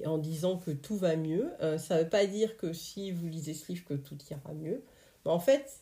[0.06, 1.52] en disant que tout va mieux.
[1.78, 4.84] ça ne veut pas dire que si vous lisez ce livre, que tout ira mieux.
[5.26, 5.82] Mais en fait,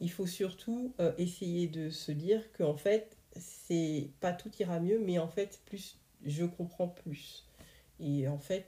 [0.00, 4.98] il faut surtout essayer de se dire que en fait, c'est pas tout ira mieux,
[4.98, 7.46] mais en fait, plus je comprends plus.
[8.00, 8.66] Et en fait,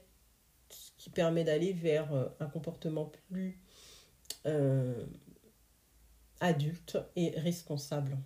[0.69, 2.09] ce qui permet d'aller vers
[2.39, 3.59] un comportement plus
[6.41, 8.17] adulte et responsable.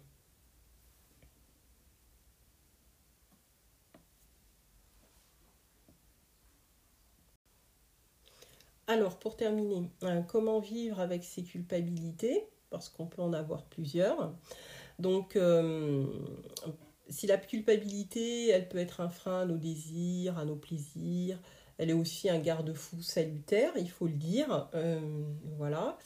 [8.87, 14.35] Alors, pour terminer, euh, comment vivre avec ses culpabilités Parce qu'on peut en avoir plusieurs.
[14.99, 16.05] Donc, euh,
[17.09, 21.39] si la culpabilité, elle peut être un frein à nos désirs, à nos plaisirs,
[21.77, 24.69] elle est aussi un garde-fou salutaire, il faut le dire.
[24.73, 24.99] Euh,
[25.57, 25.97] voilà.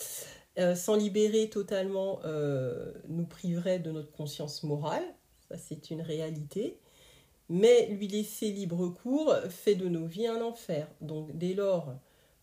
[0.58, 2.22] Euh, s'en libérer totalement
[3.08, 5.04] nous priverait de notre conscience morale,
[5.48, 6.80] ça c'est une réalité,
[7.50, 10.88] mais lui laisser libre cours fait de nos vies un enfer.
[11.02, 11.94] Donc dès lors,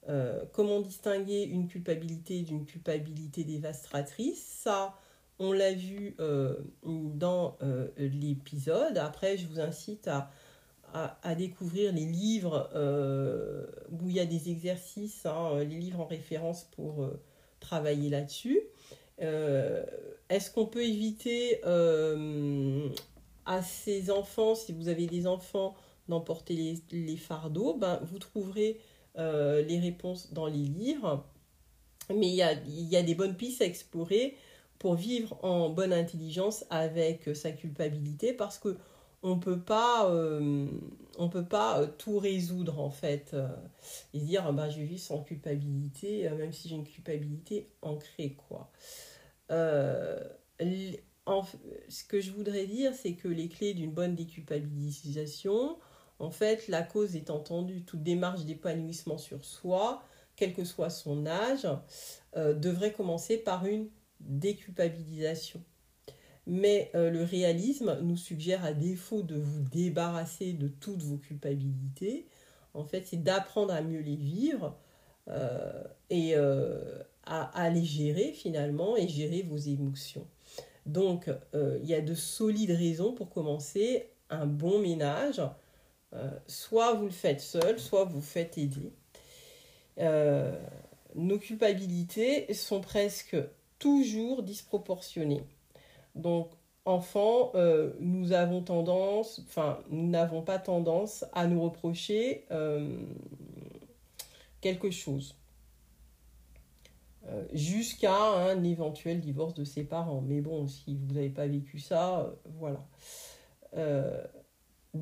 [0.08, 4.44] euh, comment distinguer une culpabilité d'une culpabilité dévastatrice?
[4.44, 4.94] Ça,
[5.38, 6.16] on l'a vu
[6.82, 7.58] dans
[7.98, 8.96] l'épisode.
[8.96, 10.30] Après, je vous incite à,
[10.94, 12.70] à, découvrir les livres
[13.90, 17.06] où il y a des exercices, hein, les livres en référence pour
[17.60, 18.62] travailler là-dessus.
[19.22, 19.82] Euh,
[20.28, 22.88] est-ce qu'on peut éviter euh,
[23.44, 25.74] à ces enfants, si vous avez des enfants,
[26.08, 27.74] d'emporter les, fardeaux?
[27.74, 28.80] Ben, Vous trouverez
[29.18, 31.24] euh, les réponses dans les livres.
[32.10, 34.36] Mais il y a, y a des bonnes pistes à explorer
[34.78, 38.76] pour vivre en bonne intelligence avec sa culpabilité parce que
[39.22, 40.66] on peut pas euh,
[41.18, 43.48] on peut pas euh, tout résoudre en fait euh,
[44.14, 48.70] et dire bah je vis sans culpabilité même si j'ai une culpabilité ancrée quoi
[49.48, 50.28] ce
[52.08, 55.76] que je voudrais dire c'est que les clés d'une bonne déculpabilisation
[56.18, 60.02] en fait la cause est entendue toute démarche d'épanouissement sur soi
[60.36, 61.66] quel que soit son âge
[62.34, 63.88] devrait commencer par une
[64.20, 65.62] déculpabilisation
[66.46, 72.26] mais euh, le réalisme nous suggère, à défaut de vous débarrasser de toutes vos culpabilités,
[72.72, 74.76] en fait, c'est d'apprendre à mieux les vivre
[75.28, 80.26] euh, et euh, à, les gérer finalement et gérer vos émotions.
[80.84, 85.42] Donc, il y a de solides raisons pour commencer un bon ménage.
[86.46, 88.92] Soit vous le faites seul, soit vous faites aider.
[91.14, 93.36] nos culpabilités sont presque
[93.78, 95.44] toujours disproportionnées.
[96.14, 96.50] Donc,
[96.86, 102.96] enfant, euh, nous avons tendance, enfin, nous n'avons pas tendance à nous reprocher euh,
[104.60, 105.36] quelque chose.
[107.28, 110.20] Euh, jusqu'à un éventuel divorce de ses parents.
[110.20, 112.86] Mais bon, si vous n'avez pas vécu ça, voilà.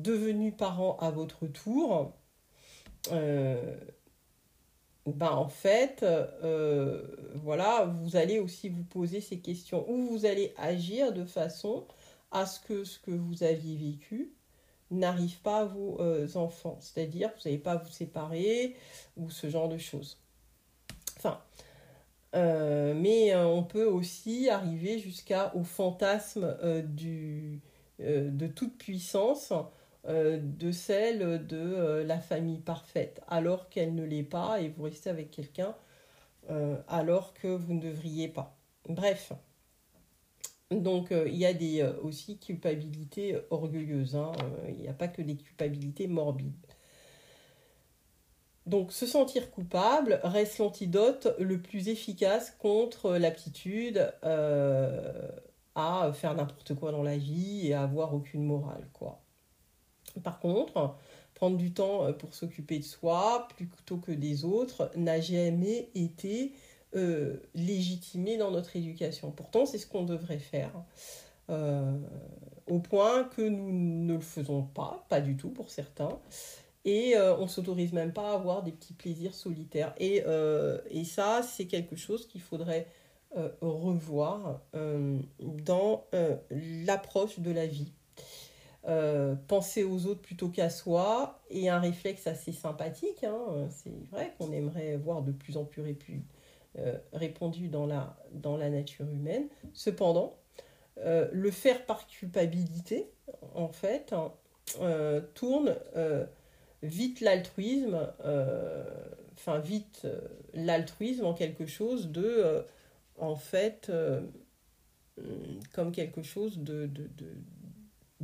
[0.01, 2.13] Devenu parent à votre tour,
[5.05, 7.03] ben en fait, euh,
[7.35, 11.85] voilà, vous allez aussi vous poser ces questions ou vous allez agir de façon
[12.31, 14.33] à ce que ce que vous aviez vécu
[14.91, 16.77] n'arrive pas à vos euh, enfants.
[16.81, 18.75] C'est-à-dire, vous n'allez pas vous séparer
[19.15, 20.17] ou ce genre de choses.
[21.17, 21.39] Enfin,
[22.35, 27.61] euh, mais on peut aussi arriver jusqu'à au fantasme du,
[27.99, 29.53] de toute puissance
[30.07, 34.83] euh, de celle de euh, la famille parfaite, alors qu'elle ne l'est pas, et vous
[34.83, 35.75] restez avec quelqu'un
[36.51, 38.55] euh, alors que vous ne devriez pas.
[38.87, 39.33] Bref.
[40.71, 44.31] Donc il y a des aussi culpabilités orgueilleuses, hein.
[44.67, 46.53] il n'y a pas que des culpabilités morbides.
[48.65, 56.91] Donc se sentir coupable reste l'antidote le plus efficace contre l'aptitude à faire n'importe quoi
[56.91, 59.24] dans la vie et à avoir aucune morale, quoi.
[60.19, 60.95] Par contre,
[61.35, 66.53] prendre du temps euh, pour s'occuper de soi plutôt que des autres n'a jamais été
[66.95, 69.29] euh, légitimé dans notre éducation.
[69.29, 70.71] Pourtant, c'est ce qu'on devrait faire.
[71.51, 71.93] Euh,
[72.67, 76.17] au point que nous ne le faisons pas, pas du tout pour certains.
[76.83, 79.95] Et on ne s'autorise même pas à avoir des petits plaisirs solitaires.
[79.97, 80.23] Et
[81.03, 82.85] ça, c'est quelque chose qu'il faudrait
[83.59, 84.61] revoir
[85.41, 86.05] dans
[86.51, 87.91] l'approche de la vie.
[88.87, 93.23] Euh, penser aux autres plutôt qu'à soi et un réflexe assez sympathique.
[93.23, 93.67] Hein.
[93.71, 95.81] C'est vrai qu'on aimerait voir de plus en plus
[96.77, 99.47] euh, répandu dans la, dans la nature humaine.
[99.73, 100.37] Cependant,
[100.99, 103.09] euh, le faire par culpabilité,
[103.55, 104.31] en fait, hein,
[105.33, 105.75] tourne
[106.83, 108.07] vite l'altruisme,
[109.33, 110.07] enfin vite
[110.53, 112.63] l'altruisme en quelque chose de,
[113.17, 113.91] en fait,
[115.73, 116.87] comme quelque chose de,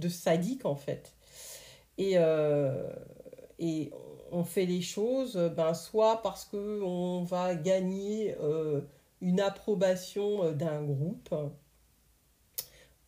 [0.10, 1.14] sadique en fait.
[1.98, 2.90] Et, euh,
[3.60, 3.92] et
[4.32, 8.82] on fait les choses ben, soit parce qu'on va gagner euh,
[9.22, 11.36] une approbation euh, d'un groupe,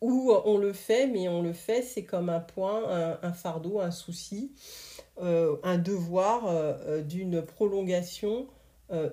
[0.00, 3.90] ou on le fait, mais on le fait, c'est comme un point, un, fardeau, un
[3.90, 4.52] souci,
[5.18, 8.46] un devoir d'une prolongation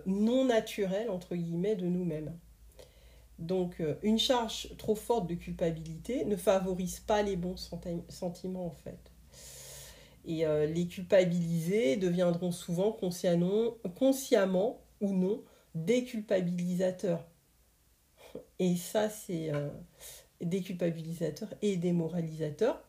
[0.06, 2.34] non naturelle, entre guillemets, de nous-mêmes.
[3.41, 7.57] Donc, euh, une charge trop forte de culpabilité ne favorise pas les bons
[8.07, 8.99] sentiments, en fait.
[10.26, 15.43] Et euh, les culpabilisés deviendront souvent consciemment, ou non
[15.73, 17.26] déculpabilisateurs.
[18.59, 19.69] Et ça, c'est euh,
[20.39, 22.81] déculpabilisateurs et démoralisateurs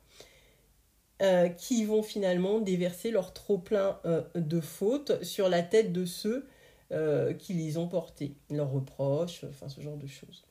[1.56, 4.00] qui vont finalement déverser leur trop-plein
[4.34, 6.48] de fautes sur la tête de ceux
[6.92, 10.44] euh, qui les ont portés, leurs reproches, enfin ce genre de choses.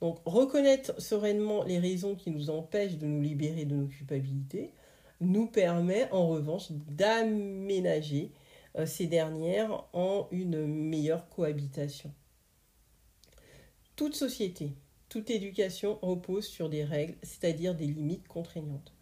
[0.00, 4.72] Donc reconnaître sereinement les raisons qui nous empêchent de nous libérer de nos culpabilités
[5.20, 8.32] nous permet en revanche d'aménager
[8.76, 12.12] euh, ces dernières en une meilleure cohabitation.
[13.96, 14.72] Toute société,
[15.08, 18.92] toute éducation repose sur des règles, c'est-à-dire des limites contraignantes.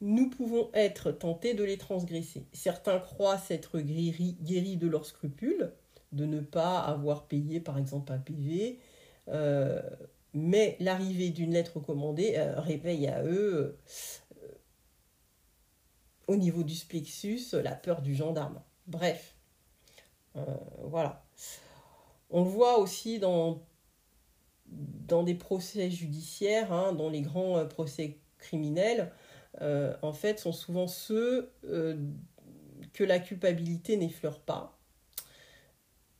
[0.00, 2.46] Nous pouvons être tentés de les transgresser.
[2.52, 5.72] Certains croient s'être guéris de leurs scrupules,
[6.12, 8.78] de ne pas avoir payé par exemple un PV,
[9.28, 9.82] euh,
[10.34, 13.78] mais l'arrivée d'une lettre recommandée euh, réveille à eux,
[14.42, 14.48] euh,
[16.26, 18.60] au niveau du splexus, la peur du gendarme.
[18.86, 19.34] Bref,
[20.84, 21.24] voilà.
[22.30, 23.66] on le voit aussi dans,
[24.66, 29.12] dans des procès judiciaires, hein, dans les grands procès criminels,
[29.60, 31.52] en fait, sont souvent ceux
[32.92, 34.77] que la culpabilité n'effleure pas.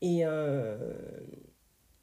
[0.01, 0.23] Et,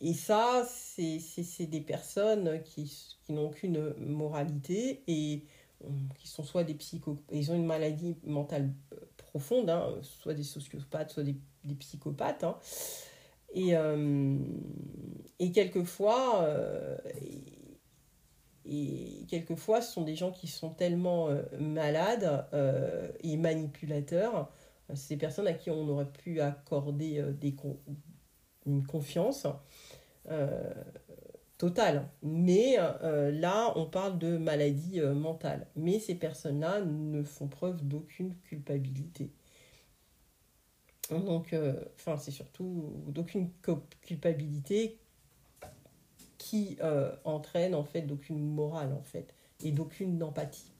[0.00, 2.84] et ça, c'est des personnes qui,
[3.24, 5.44] qui n'ont aucune moralité et
[5.84, 10.32] euh, qui sont soit des psychopathes, ils ont une maladie mentale euh, profonde, hein, soit
[10.32, 12.44] des sociopathes, soit des, des psychopathes.
[12.44, 12.58] Hein.
[13.52, 14.38] Et, euh,
[15.38, 16.46] et quelquefois,
[18.64, 21.28] et, quelquefois, ce sont des gens qui sont tellement
[21.58, 22.46] malades
[23.22, 24.50] et manipulateurs.
[24.94, 27.54] C'est des personnes à qui on aurait pu accorder des,
[28.66, 29.46] une confiance
[30.30, 30.70] euh,
[31.58, 32.08] totale.
[32.22, 35.66] Mais euh, là, on parle de maladie euh, mentale.
[35.76, 39.30] Mais ces personnes-là ne font preuve d'aucune culpabilité.
[41.10, 41.54] Donc,
[41.94, 43.50] enfin, c'est surtout d'aucune
[44.02, 44.98] culpabilité
[46.36, 46.78] qui
[47.22, 49.32] entraîne en fait d'aucune morale en fait
[49.62, 50.72] et d'aucune empathie.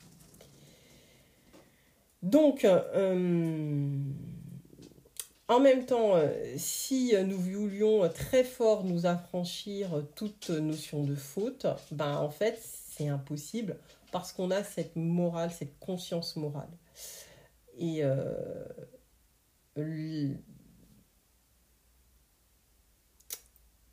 [2.27, 2.67] Donc,
[5.49, 11.67] en même temps, euh, si nous voulions très fort nous affranchir toute notion de faute,
[11.93, 13.77] ben en fait, c'est impossible
[14.11, 16.71] parce qu'on a cette morale, cette conscience morale.
[17.79, 18.65] Et euh,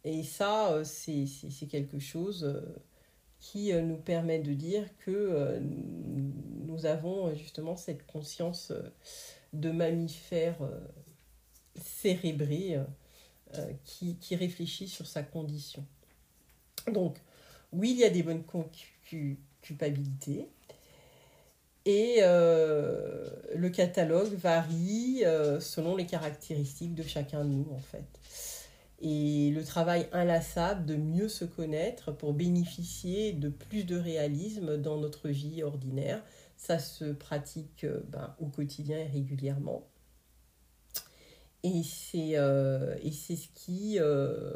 [0.04, 2.64] et ça, euh, c'est quelque chose
[3.44, 8.72] qui nous permet de dire que nous avons justement cette conscience
[9.52, 10.56] de mammifère
[11.82, 12.84] cérébré euh,
[13.58, 15.86] euh, qui, réfléchit sur sa condition.
[16.92, 17.18] Donc,
[17.72, 18.44] oui, il y a des bonnes
[19.62, 20.48] culpabilités.
[21.86, 25.24] Et euh, le catalogue varie
[25.60, 28.06] selon les caractéristiques de chacun de nous, en fait.
[29.06, 34.98] Et le travail inlassable de mieux se connaître pour bénéficier de plus de réalisme dans
[34.98, 36.24] notre vie ordinaire,
[36.56, 39.86] ça se pratique ben, au quotidien et régulièrement.
[41.64, 44.54] Et c'est euh, ce qui euh,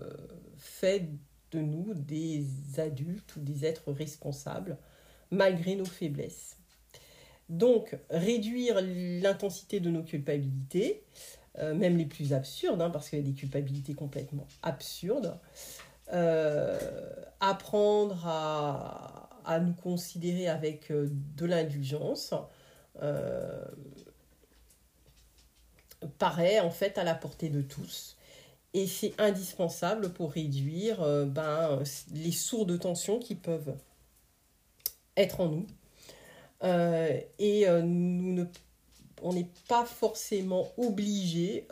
[0.58, 1.10] fait
[1.52, 2.46] de nous des
[2.78, 4.78] adultes ou des êtres responsables
[5.30, 6.56] malgré nos faiblesses.
[7.50, 11.04] Donc, réduire l'intensité de nos culpabilités,
[11.60, 15.38] euh, même les plus absurdes, hein, parce qu'il y a des culpabilités complètement absurdes,
[17.40, 22.34] apprendre à, à, nous considérer avec de l'indulgence,
[26.18, 28.18] paraît en fait à la portée de tous.
[28.74, 31.82] Et c'est indispensable pour réduire euh, ben,
[32.14, 33.76] les sourds de tension qui peuvent
[35.16, 35.68] être en nous.
[36.64, 38.46] Euh, et euh, nous ne,
[39.22, 41.68] on n'est pas forcément obligé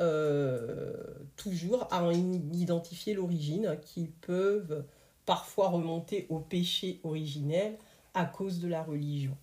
[1.35, 4.83] toujours à en identifier l'origine, qui peuvent
[5.25, 7.77] parfois remonter au péché originel
[8.13, 9.35] à cause de la religion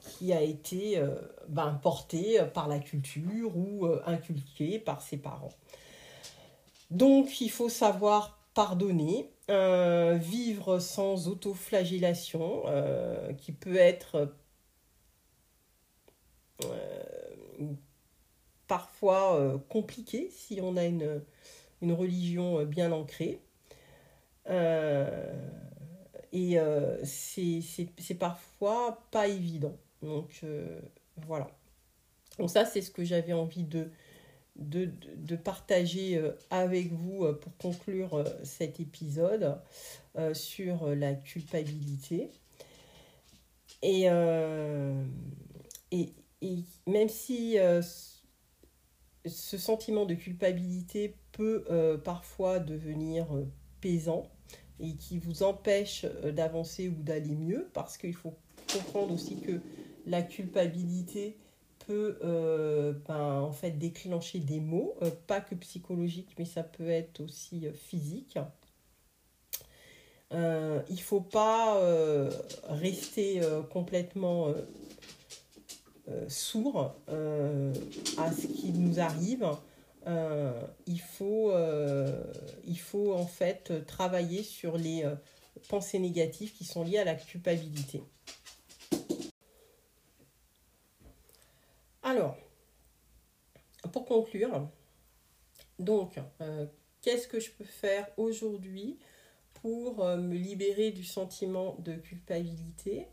[0.00, 1.14] qui a été euh,
[1.48, 5.52] ben, porté par la culture ou euh, inculqué par ses parents.
[6.90, 12.64] Donc il faut savoir pardonner, euh, vivre sans autoflagellation,
[13.38, 14.34] qui peut être
[18.66, 21.22] parfois compliqué si on a une,
[21.82, 23.40] une religion bien ancrée.
[26.32, 29.76] Et euh, c'est parfois pas évident.
[30.02, 30.80] Donc euh,
[31.26, 31.50] voilà.
[32.38, 33.90] Donc ça, c'est ce que j'avais envie de,
[34.56, 39.60] de, de, partager euh, avec vous pour conclure cet épisode
[40.32, 42.30] sur la culpabilité.
[43.82, 44.06] Et,
[45.90, 46.12] et,
[46.42, 47.56] et, même si
[49.26, 51.64] ce sentiment de culpabilité peut
[52.04, 53.26] parfois devenir
[53.80, 54.30] pesant,
[54.80, 58.34] et qui vous empêche euh, d'avancer ou d'aller mieux, parce qu'il faut
[58.72, 59.60] comprendre aussi que
[60.06, 61.36] la culpabilité
[61.86, 66.88] peut euh, ben, en fait déclencher des maux, euh, pas que psychologiques, mais ça peut
[66.88, 68.38] être aussi physique.
[70.32, 71.80] il ne faut pas
[72.68, 73.40] rester
[73.70, 74.54] complètement
[76.28, 79.46] sourd à ce qui nous arrive
[80.06, 82.24] euh, il, faut, euh,
[82.64, 85.14] il faut en fait travailler sur les euh,
[85.68, 88.02] pensées négatives qui sont liées à la culpabilité.
[92.02, 92.36] Alors,
[93.92, 94.68] pour conclure,
[95.78, 96.18] donc,
[97.02, 98.98] qu'est-ce que je peux faire aujourd'hui
[99.62, 103.06] pour me libérer du sentiment de culpabilité?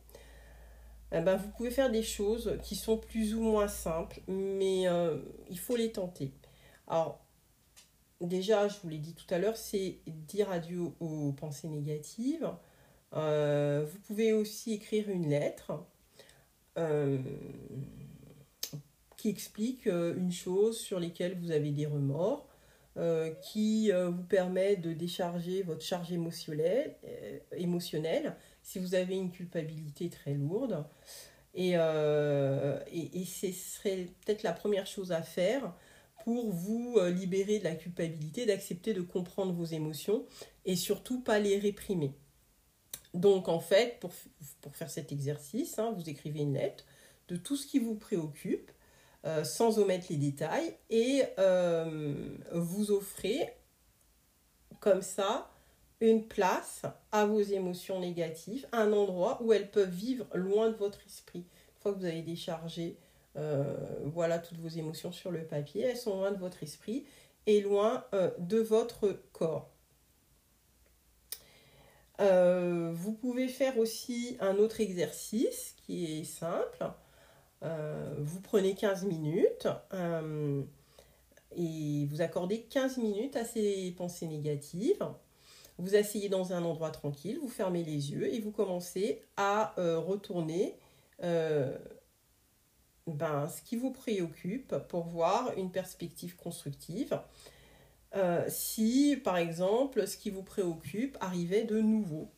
[1.12, 4.86] Eh ben, Vous pouvez faire des choses qui sont plus ou moins simples, mais
[5.50, 6.32] il faut les tenter.
[6.88, 7.20] Alors,
[8.22, 12.50] déjà, je vous l'ai dit tout à l'heure, c'est dire adieu aux pensées négatives.
[13.14, 15.72] Euh, vous pouvez aussi écrire une lettre
[16.78, 17.18] euh,
[19.16, 22.48] qui explique euh, une chose sur lesquelles vous avez des remords,
[23.44, 26.96] qui vous permet de décharger votre charge émotionnelle,
[27.52, 28.36] émotionnelle
[28.68, 30.86] si vous avez une culpabilité très lourde.
[31.54, 35.74] Et, et, ce serait peut-être la première chose à faire
[36.24, 40.26] pour vous libérer de la culpabilité, d'accepter de comprendre vos émotions
[40.66, 42.14] et surtout pas les réprimer.
[43.14, 44.14] Donc en fait, pour,
[44.76, 46.86] faire cet exercice, hein, vous écrivez une lettre
[47.28, 48.72] de tout ce qui vous préoccupe,
[49.26, 53.54] euh, sans omettre les détails, et euh, vous offrez
[54.80, 55.52] comme ça
[56.00, 61.00] une place à vos émotions négatives, un endroit où elles peuvent vivre loin de votre
[61.06, 61.40] esprit.
[61.40, 62.98] Une fois que vous avez déchargé
[63.36, 63.76] euh,
[64.06, 67.06] voilà toutes vos émotions sur le papier, elles sont loin de votre esprit
[67.46, 68.04] et loin
[68.40, 69.70] de votre corps.
[72.20, 76.92] Euh, vous pouvez faire aussi un autre exercice qui est simple.
[77.64, 80.64] Euh, vous prenez 15 minutes euh,
[81.56, 85.06] et vous accordez 15 minutes à ces pensées négatives.
[85.78, 90.76] Vous asseyez dans un endroit tranquille, vous fermez les yeux et vous commencez à retourner
[93.08, 97.20] ben, ce qui vous préoccupe pour voir une perspective constructive.
[98.16, 102.30] Euh, si, par exemple, ce qui vous préoccupe arrivait de nouveau,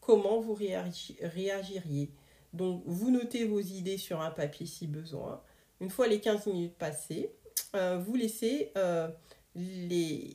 [0.00, 2.10] comment vous réagiriez?
[2.52, 5.42] Donc, vous notez vos idées sur un papier si besoin.
[5.80, 7.30] Une fois les 15 minutes passées,
[7.74, 9.08] euh, vous laissez euh,
[9.54, 10.32] les,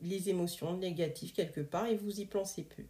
[0.00, 2.88] les émotions négatives quelque part et vous y pensez plus.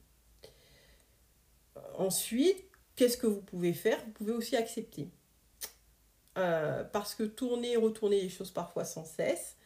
[1.97, 2.65] Ensuite,
[2.97, 3.99] qu'est-ce que vous pouvez faire?
[4.05, 5.09] Vous pouvez aussi accepter.
[6.35, 9.57] parce que tourner et retourner les choses parfois sans cesse,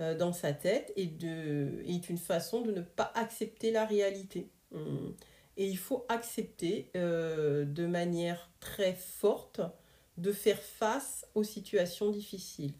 [0.00, 4.48] euh, dans sa tête est une façon de ne pas accepter la réalité.
[4.72, 5.14] Hum.
[5.56, 9.60] Et il faut accepter euh, de manière très forte
[10.16, 12.74] de faire face aux situations difficiles.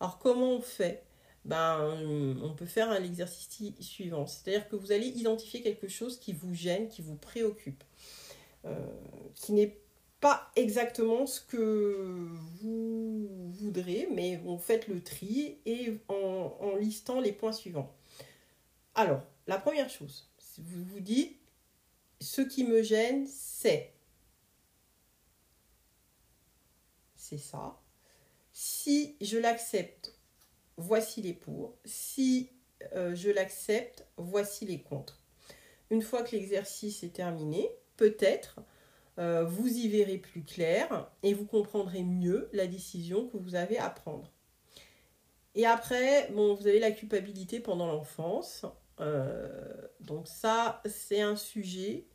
[0.00, 1.03] Alors comment on fait?
[1.44, 1.94] Ben,
[2.42, 3.48] on peut faire l'exercice
[3.80, 4.26] suivant.
[4.26, 7.84] C'est-à-dire que vous allez identifier quelque chose qui vous gêne, qui vous préoccupe,
[8.64, 8.74] euh,
[9.34, 9.78] qui n'est
[10.20, 12.30] pas exactement ce que
[12.62, 17.94] vous voudrez, mais vous faites le tri et en, listant les points suivants.
[18.94, 21.38] Alors, la première chose, vous vous dites,
[22.20, 23.92] ce qui me gêne, c'est...
[27.16, 27.78] C'est ça.
[28.52, 30.13] Si je l'accepte,
[30.76, 31.76] voici les pour.
[31.84, 32.50] Si
[32.94, 35.20] euh, je l'accepte, voici les contre.
[35.90, 38.60] Une fois que l'exercice est terminé, peut-être
[39.18, 43.78] euh, vous y verrez plus clair et vous comprendrez mieux la décision que vous avez
[43.78, 44.32] à prendre.
[45.54, 48.66] Et après, bon, vous avez la culpabilité pendant l'enfance.
[49.00, 52.06] Euh, donc ça, c'est un sujet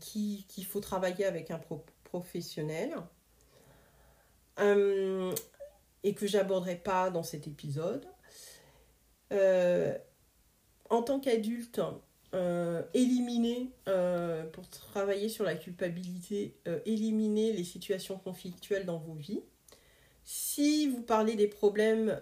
[0.00, 1.60] qu'il faut travailler avec un
[2.04, 2.94] professionnel
[6.06, 8.06] et que j'aborderai pas dans cet épisode.
[10.88, 11.80] en tant qu'adulte,
[12.34, 19.14] euh, éliminer, euh, pour travailler sur la culpabilité, euh, éliminer les situations conflictuelles dans vos
[19.14, 19.40] vies.
[20.24, 22.20] Si vous parlez des problèmes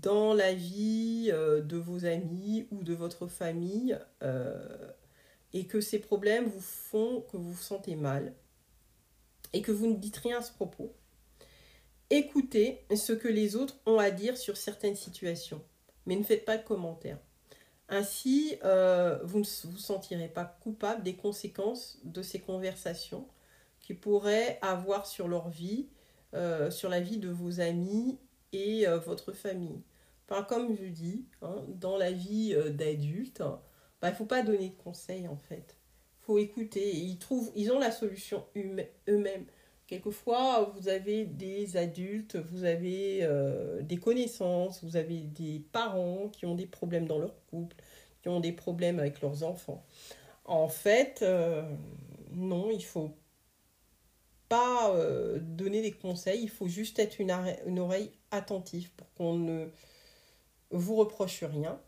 [0.00, 3.98] dans la vie de vos amis ou de votre famille
[5.54, 8.34] et que ces problèmes vous font que vous vous sentez mal
[9.54, 10.94] et que vous ne dites rien à ce propos,
[12.12, 15.62] écoutez ce que les autres ont à dire sur certaines situations,
[16.04, 17.18] mais ne faites pas de commentaires.
[17.88, 23.26] Ainsi, euh, vous ne vous sentirez pas coupable des conséquences de ces conversations
[23.80, 25.88] qui pourraient avoir sur leur vie,
[26.34, 28.18] euh, sur la vie de vos amis
[28.52, 29.82] et euh, votre famille.
[30.48, 33.42] Comme je dis, hein, dans la vie d'adulte,
[34.00, 35.76] bah, il ne faut pas donner de conseils en fait.
[36.22, 36.90] Il faut écouter.
[37.54, 39.44] ils ont la solution eux-mêmes.
[39.92, 46.46] Quelquefois, vous avez des adultes, vous avez euh, des connaissances, vous avez des parents qui
[46.46, 47.76] ont des problèmes dans leur couple,
[48.22, 49.84] qui ont des problèmes avec leurs enfants.
[50.46, 51.62] En fait, euh,
[52.30, 53.14] non, il faut
[54.48, 57.30] pas euh, donner des conseils, il faut juste être une,
[57.66, 59.66] une oreille attentive pour qu'on ne
[60.70, 61.78] vous reproche rien.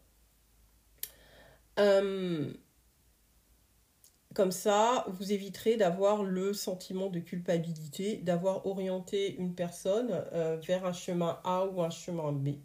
[4.34, 10.84] Comme ça, vous éviterez d'avoir le sentiment de culpabilité, d'avoir orienté une personne euh, vers
[10.84, 12.56] un chemin A ou un chemin B.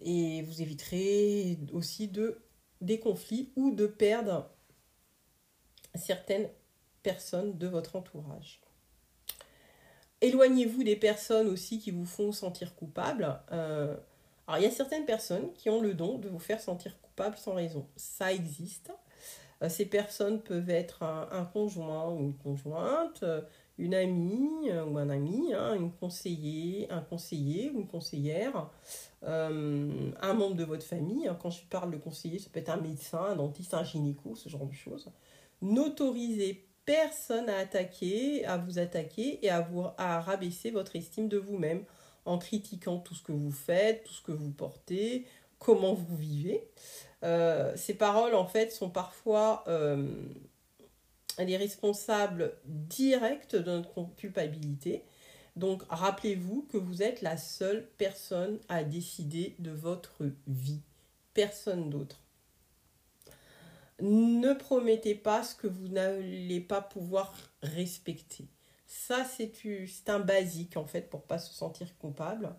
[0.00, 2.40] Et vous éviterez aussi de,
[2.80, 4.50] des conflits ou de perdre
[5.94, 6.48] certaines
[7.02, 8.62] personnes de votre entourage.
[10.22, 13.38] éloignez-vous des personnes aussi qui vous font sentir coupable.
[13.52, 13.94] Euh,
[14.46, 17.36] alors, il y a certaines personnes qui ont le don de vous faire sentir coupable
[17.36, 17.86] sans raison.
[17.96, 18.90] Ça existe.
[19.64, 23.40] Euh, ces personnes peuvent être un, conjoint ou une conjointe, euh,
[23.78, 28.70] une amie ou un ami, hein, une conseiller, un conseiller ou une conseillère,
[29.22, 31.26] un membre de votre famille.
[31.26, 31.36] Hein.
[31.40, 34.48] Quand je parle de conseiller, ça peut être un médecin, un dentiste, un gynéco, ce
[34.48, 35.10] genre de choses.
[35.60, 41.38] N'autorisez personne à attaquer, à vous attaquer et à, vous, à rabaisser votre estime de
[41.38, 41.84] vous-même
[42.26, 45.26] en critiquant tout ce que vous faites, tout ce que vous portez,
[45.58, 46.68] comment vous vivez.
[47.24, 50.06] Euh, ces paroles, en fait, sont parfois euh,
[51.38, 55.04] les responsables directs de notre culpabilité.
[55.56, 60.82] Donc, rappelez-vous que vous êtes la seule personne à décider de votre vie,
[61.32, 62.20] personne d'autre.
[64.00, 67.32] Ne promettez pas ce que vous n'allez pas pouvoir
[67.62, 68.48] respecter.
[68.86, 72.54] Ça, c'est un basique, en fait, pour pas se sentir coupable.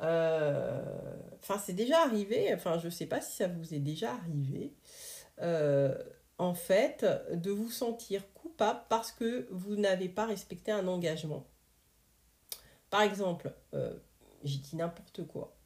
[0.00, 0.82] Euh,
[1.40, 4.74] enfin, c'est déjà arrivé, enfin, je ne sais pas si ça vous est déjà arrivé,
[5.40, 5.94] euh,
[6.38, 11.46] en fait, de vous sentir coupable parce que vous n'avez pas respecté un engagement.
[12.90, 13.94] Par exemple, euh,
[14.44, 15.56] j'ai dit n'importe quoi.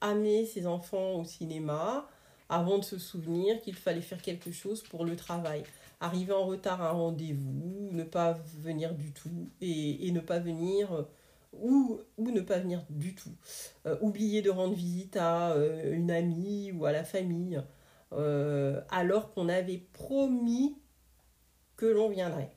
[0.00, 2.08] Amener ses enfants au cinéma,
[2.48, 5.64] avant de se souvenir qu'il fallait faire quelque chose pour le travail.
[6.00, 11.06] Arriver en retard à un rendez-vous, ne pas venir du tout et, ne pas venir
[11.60, 13.32] ou, ou, ne pas venir du tout.
[13.86, 17.60] Euh, oublier de rendre visite à euh, une amie ou à la famille
[18.88, 20.78] alors qu'on avait promis
[21.76, 22.54] que l'on viendrait.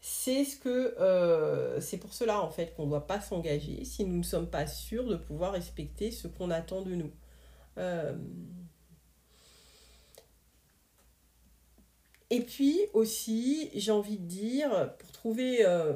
[0.00, 4.16] C'est ce que c'est pour cela en fait qu'on ne doit pas s'engager si nous
[4.16, 7.12] ne sommes pas sûrs de pouvoir respecter ce qu'on attend de nous.
[12.30, 15.94] Et puis aussi, j'ai envie de dire, pour trouver, euh,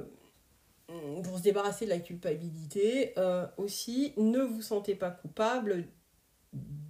[0.87, 5.87] pour se débarrasser de la culpabilité, euh, aussi, ne vous sentez pas coupable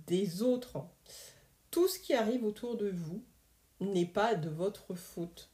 [0.07, 0.85] des autres.
[1.71, 3.23] Tout ce qui arrive autour de vous
[3.81, 5.51] n'est pas de votre faute.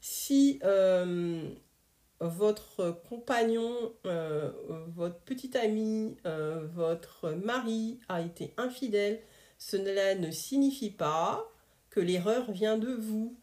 [0.00, 1.48] Si euh,
[2.20, 3.92] votre compagnon,
[4.88, 9.20] votre petit ami, votre mari a été infidèle,
[9.58, 11.50] cela ne signifie pas
[11.90, 13.36] que l'erreur vient de vous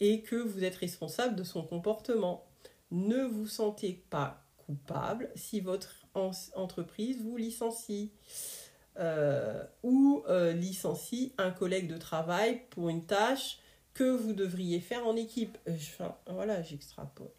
[0.00, 2.47] et que vous êtes responsable de son comportement.
[2.90, 8.12] Ne vous sentez pas coupable si votre entreprise vous licencie
[8.98, 13.58] euh, ou euh, licencie un collègue de travail pour une tâche
[13.94, 15.56] que vous devriez faire en équipe.
[15.68, 15.76] Euh,
[16.26, 17.30] voilà, j'extrapole.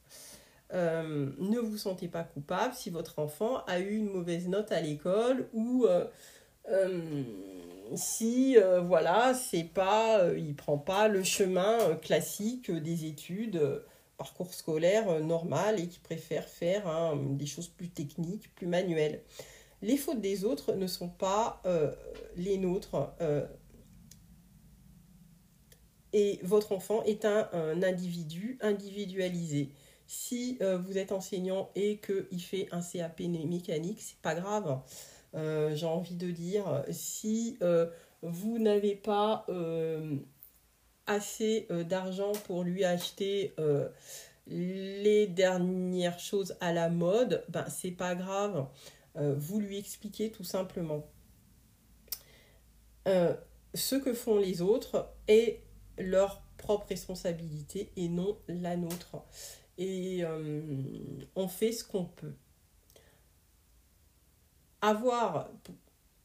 [0.71, 5.47] ne vous sentez pas coupable si votre enfant a eu une mauvaise note à l'école
[5.53, 5.85] ou
[7.95, 13.83] si euh, voilà, c'est pas, euh, il prend pas le chemin euh, classique des études,
[14.19, 19.23] parcours scolaire normal et qui préfère faire hein, des choses plus techniques, plus manuelles.
[19.81, 21.63] Les fautes des autres ne sont pas
[22.35, 23.11] les nôtres.
[26.11, 27.47] et votre enfant est un,
[27.81, 29.71] individu individualisé.
[30.05, 34.81] Si vous êtes enseignant et qu'il fait un CAP mécanique, c'est pas grave.
[35.35, 37.87] Euh, j'ai envie de dire, si euh,
[38.21, 39.45] vous n'avez pas
[41.09, 43.53] euh, assez d'argent pour lui acheter
[44.47, 48.67] les dernières choses à la mode, ben c'est pas grave.
[49.15, 51.05] vous lui expliquez tout simplement.
[53.05, 55.61] ce que font les autres est
[55.97, 59.23] leur propre responsabilité et non la nôtre.
[59.77, 60.23] Et
[61.35, 62.33] on fait ce qu'on peut
[64.81, 65.49] avoir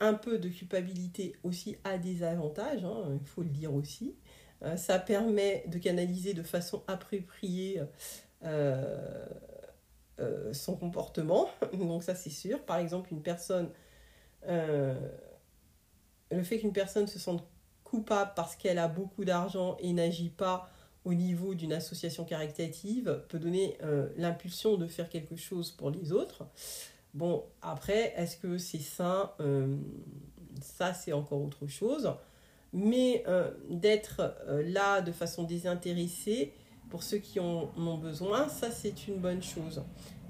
[0.00, 4.14] un peu de culpabilité aussi a des avantages, hein, il faut le dire aussi.
[4.62, 7.82] Euh, ça permet de canaliser de façon appropriée
[8.44, 9.26] euh,
[10.20, 12.62] euh, son comportement, donc ça c'est sûr.
[12.62, 13.70] Par exemple, une personne,
[14.46, 14.96] le
[16.42, 17.44] fait qu'une personne se sente
[17.82, 20.68] coupable parce qu'elle a beaucoup d'argent et n'agit pas
[21.04, 23.78] au niveau d'une association caritative peut donner
[24.16, 26.46] l'impulsion de faire quelque chose pour les autres.
[27.12, 29.30] Bon, après, est-ce que c'est sain?
[30.60, 32.14] Ça, c'est encore autre chose.
[32.74, 36.52] Mais euh, d'être euh, là de façon désintéressée
[36.90, 39.82] pour ceux qui en ont besoin, ça, c'est une bonne chose.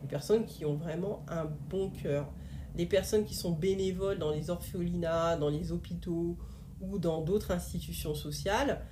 [0.02, 2.30] Les personnes qui ont vraiment un bon cœur.
[2.76, 6.36] Les personnes qui sont bénévoles dans les orphelinats, dans les hôpitaux
[6.80, 8.84] ou dans d'autres institutions sociales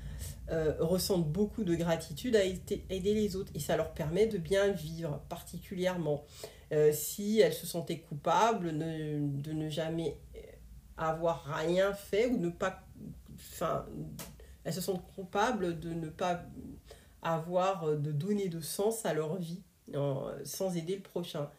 [0.79, 5.21] ressentent beaucoup de gratitude à aider les autres et ça leur permet de bien vivre
[5.29, 6.25] particulièrement.
[6.73, 10.17] Euh, si elle se sentait coupable de ne jamais
[10.97, 12.83] avoir rien fait ou ne pas.
[13.53, 13.87] Enfin,
[14.65, 16.45] elles se sentent coupables de ne pas
[17.23, 19.63] avoir, de donner de sens à leur vie.
[20.45, 21.51] sans aider le prochain.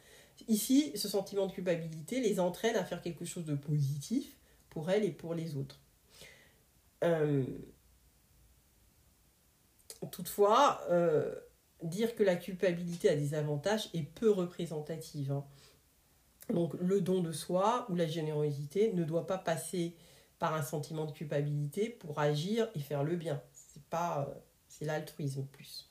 [0.48, 4.38] Ici, ce sentiment de culpabilité les entraîne à faire quelque chose de positif
[4.70, 5.80] pour elle et pour les autres.
[7.04, 7.44] Euh,
[10.12, 11.36] toutefois, euh,
[11.84, 15.32] dire que la culpabilité a des avantages est peu représentative.
[15.32, 15.46] Hein.
[16.50, 19.96] Donc le don de soi ou la générosité ne doit pas passer
[20.44, 23.42] par un sentiment de culpabilité pour agir et faire le bien.
[23.54, 24.34] C'est pas euh,
[24.68, 25.90] c'est l'altruisme plus.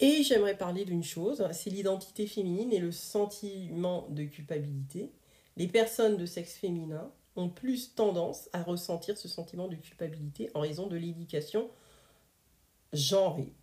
[0.00, 5.12] Et j'aimerais parler d'une chose, c'est l'identité féminine et le sentiment de culpabilité.
[5.56, 10.60] Les personnes de sexe féminin ont plus tendance à ressentir ce sentiment de culpabilité en
[10.62, 11.70] raison de l'éducation
[12.92, 13.54] genrée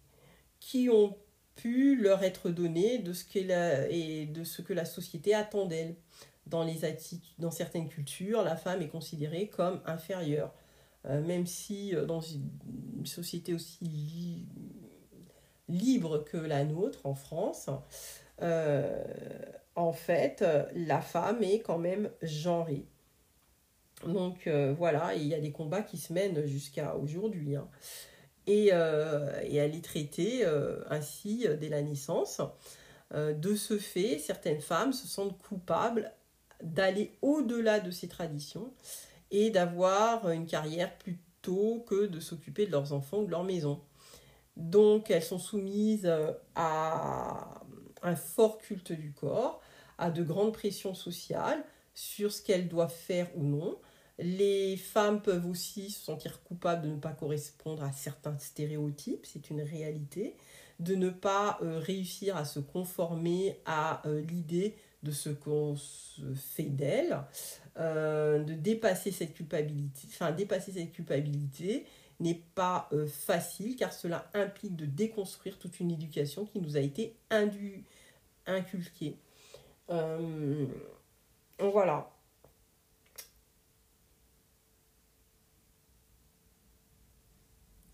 [0.61, 1.17] qui ont
[1.55, 3.25] pu leur être données de ce,
[3.91, 5.97] et de ce que la société attend d'elles.
[6.47, 6.81] Dans, les
[7.39, 10.53] dans certaines cultures, la femme est considérée comme inférieure.
[11.05, 14.45] Euh, même si euh, dans une société aussi
[15.67, 17.69] libre que la nôtre en France,
[18.41, 19.03] euh,
[19.75, 20.45] en fait,
[20.75, 22.85] la femme est quand même genrée.
[24.05, 27.55] Donc voilà, il y a des combats qui se mènent jusqu'à aujourd'hui.
[27.55, 27.67] Hein.
[28.47, 30.45] Et, et, elle est traitée
[30.89, 32.41] ainsi dès la naissance.
[33.13, 36.11] de ce fait, certaines femmes se sentent coupables
[36.63, 38.73] d'aller au-delà de ces traditions
[39.31, 43.81] et d'avoir une carrière plutôt que de s'occuper de leurs enfants ou de leur maison.
[44.55, 47.61] Donc elles sont soumises euh, à
[48.01, 49.61] un fort culte du corps,
[49.97, 51.63] à de grandes pressions sociales
[51.93, 53.79] sur ce qu'elles doivent faire ou non.
[54.19, 59.49] Les femmes peuvent aussi se sentir coupables de ne pas correspondre à certains stéréotypes, c'est
[59.49, 60.35] une réalité,
[60.79, 66.21] de ne pas euh, réussir à se conformer à euh, l'idée de ce qu'on se
[66.33, 67.19] fait d'elle,
[67.77, 71.85] euh, de dépasser cette culpabilité, enfin dépasser cette culpabilité
[72.19, 76.79] n'est pas euh, facile car cela implique de déconstruire toute une éducation qui nous a
[76.79, 77.15] été
[78.45, 79.17] inculquée.
[79.89, 80.65] Euh,
[81.59, 82.12] voilà.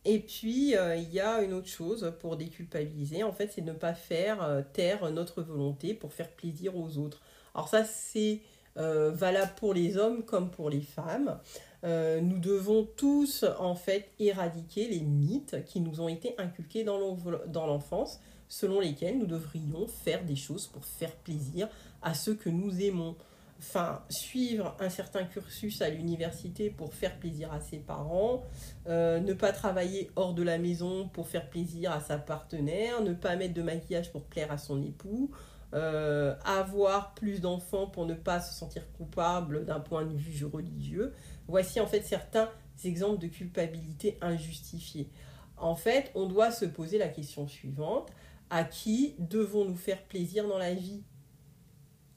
[0.05, 3.93] Et puis, il y a une autre chose pour déculpabiliser, en fait, c'est ne pas
[3.93, 7.19] faire taire notre volonté pour faire plaisir aux autres.
[7.53, 8.39] Alors ça, c'est
[8.77, 11.37] euh, valable pour les hommes comme pour les femmes.
[11.83, 17.67] Euh, nous devons tous en fait éradiquer les mythes qui nous ont été inculqués dans
[17.67, 21.67] l'enfance, selon lesquels nous devrions faire des choses pour faire plaisir
[22.01, 23.15] à ceux que nous aimons.
[23.59, 28.43] Enfin, suivre un certain cursus à l'université pour faire plaisir à ses parents,
[28.87, 33.13] euh, ne pas travailler hors de la maison pour faire plaisir à sa partenaire, ne
[33.13, 35.31] pas mettre de maquillage pour plaire à son époux,
[35.73, 41.13] euh, avoir plus d'enfants pour ne pas se sentir coupable d'un point de vue religieux.
[41.47, 42.49] Voici en fait certains
[42.85, 45.09] exemples de culpabilité injustifiée.
[45.57, 48.09] En fait, on doit se poser la question suivante.
[48.49, 51.03] À qui devons-nous faire plaisir dans la vie?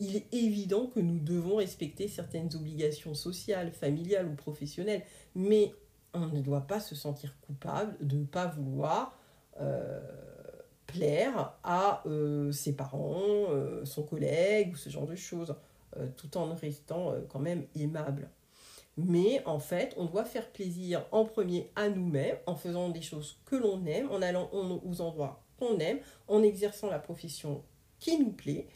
[0.03, 5.05] Il est évident que nous devons respecter certaines obligations sociales, familiales ou professionnelles,
[5.37, 5.73] mais
[6.13, 9.17] on ne doit pas se sentir coupable de ne pas vouloir
[9.61, 10.01] euh,
[10.89, 15.55] plaire à euh, ses parents, euh, son collègue ou ce genre de choses,
[16.17, 18.29] tout en restant quand même aimable.
[18.97, 23.39] Mais en fait, on doit faire plaisir en premier à nous-mêmes, en faisant des choses
[23.45, 27.63] que l'on aime, en allant aux endroits qu'on aime, en exerçant la profession
[28.01, 28.67] qui nous plaît,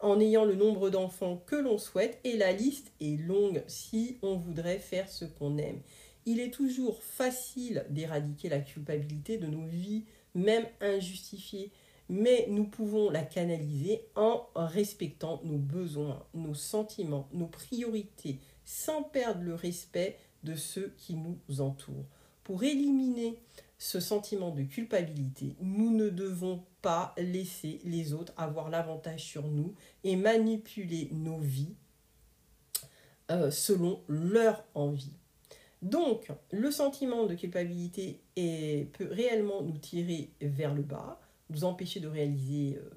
[0.00, 4.36] en ayant le nombre d'enfants que l'on souhaite, et la liste est longue si on
[4.36, 5.80] voudrait faire ce qu'on aime.
[6.26, 10.04] Il est toujours facile d'éradiquer la culpabilité de nos vies
[10.34, 11.70] même injustifiée,
[12.08, 19.42] mais nous pouvons la canaliser en respectant nos besoins, nos sentiments, nos priorités, sans perdre
[19.42, 22.06] le respect de ceux qui nous entourent.
[22.44, 23.38] Pour éliminer
[23.78, 26.62] ce sentiment de culpabilité, nous ne devons
[27.16, 31.74] laisser les autres avoir l'avantage sur nous et manipuler nos vies
[33.30, 35.12] euh, selon leur envie.
[35.82, 42.08] Donc, le sentiment de culpabilité peut réellement nous tirer vers le bas, nous empêcher de
[42.08, 42.90] réaliser euh,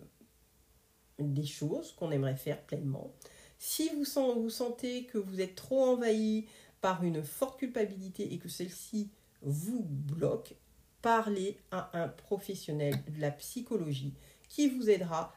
[1.20, 3.12] des choses qu'on aimerait faire pleinement.
[3.58, 4.06] Si vous,
[4.42, 6.48] vous sentez que vous êtes trop envahi
[6.82, 9.10] par une forte culpabilité et que celle-ci
[9.42, 10.56] vous bloque,
[11.02, 14.14] parlez à un professionnel de la psychologie
[14.48, 15.34] qui vous aidera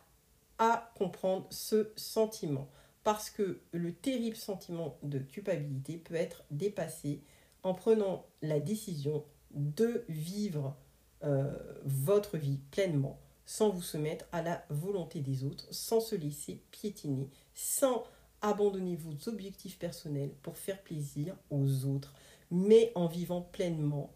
[0.58, 2.68] à comprendre ce sentiment.
[3.04, 7.20] Parce que le terrible sentiment de culpabilité peut être dépassé
[7.62, 10.76] en prenant la décision de vivre
[11.24, 11.52] euh,
[11.84, 17.28] votre vie pleinement, sans vous soumettre à la volonté des autres, sans se laisser piétiner,
[17.54, 18.04] sans
[18.40, 22.14] abandonner vos objectifs personnels pour faire plaisir aux autres,
[22.50, 24.12] mais en vivant pleinement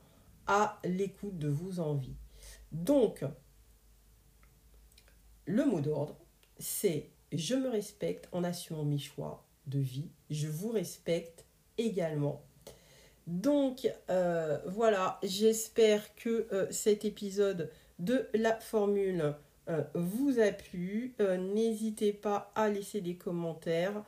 [0.46, 2.16] à l'écoute de vos envies.
[2.72, 3.24] Donc,
[5.46, 6.16] le mot d'ordre,
[6.58, 10.10] c'est je me respecte en assumant mes choix de vie.
[10.30, 11.44] Je vous respecte
[11.78, 12.44] également.
[13.26, 19.34] Donc euh, voilà, j'espère que euh, cet épisode de la formule
[19.68, 21.14] euh, vous a plu.
[21.18, 24.04] N'hésitez pas à laisser des commentaires.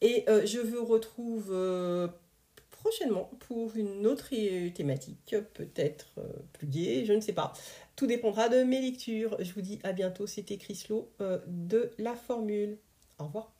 [0.00, 1.52] Et je vous retrouve
[2.80, 4.30] prochainement pour une autre
[4.70, 6.14] thématique, peut-être
[6.52, 7.52] plus gaie, je ne sais pas.
[7.96, 9.36] Tout dépendra de mes lectures.
[9.40, 10.26] Je vous dis à bientôt.
[10.26, 11.08] C'était Chris Lowe
[11.46, 12.78] de la formule.
[13.18, 13.57] Au revoir.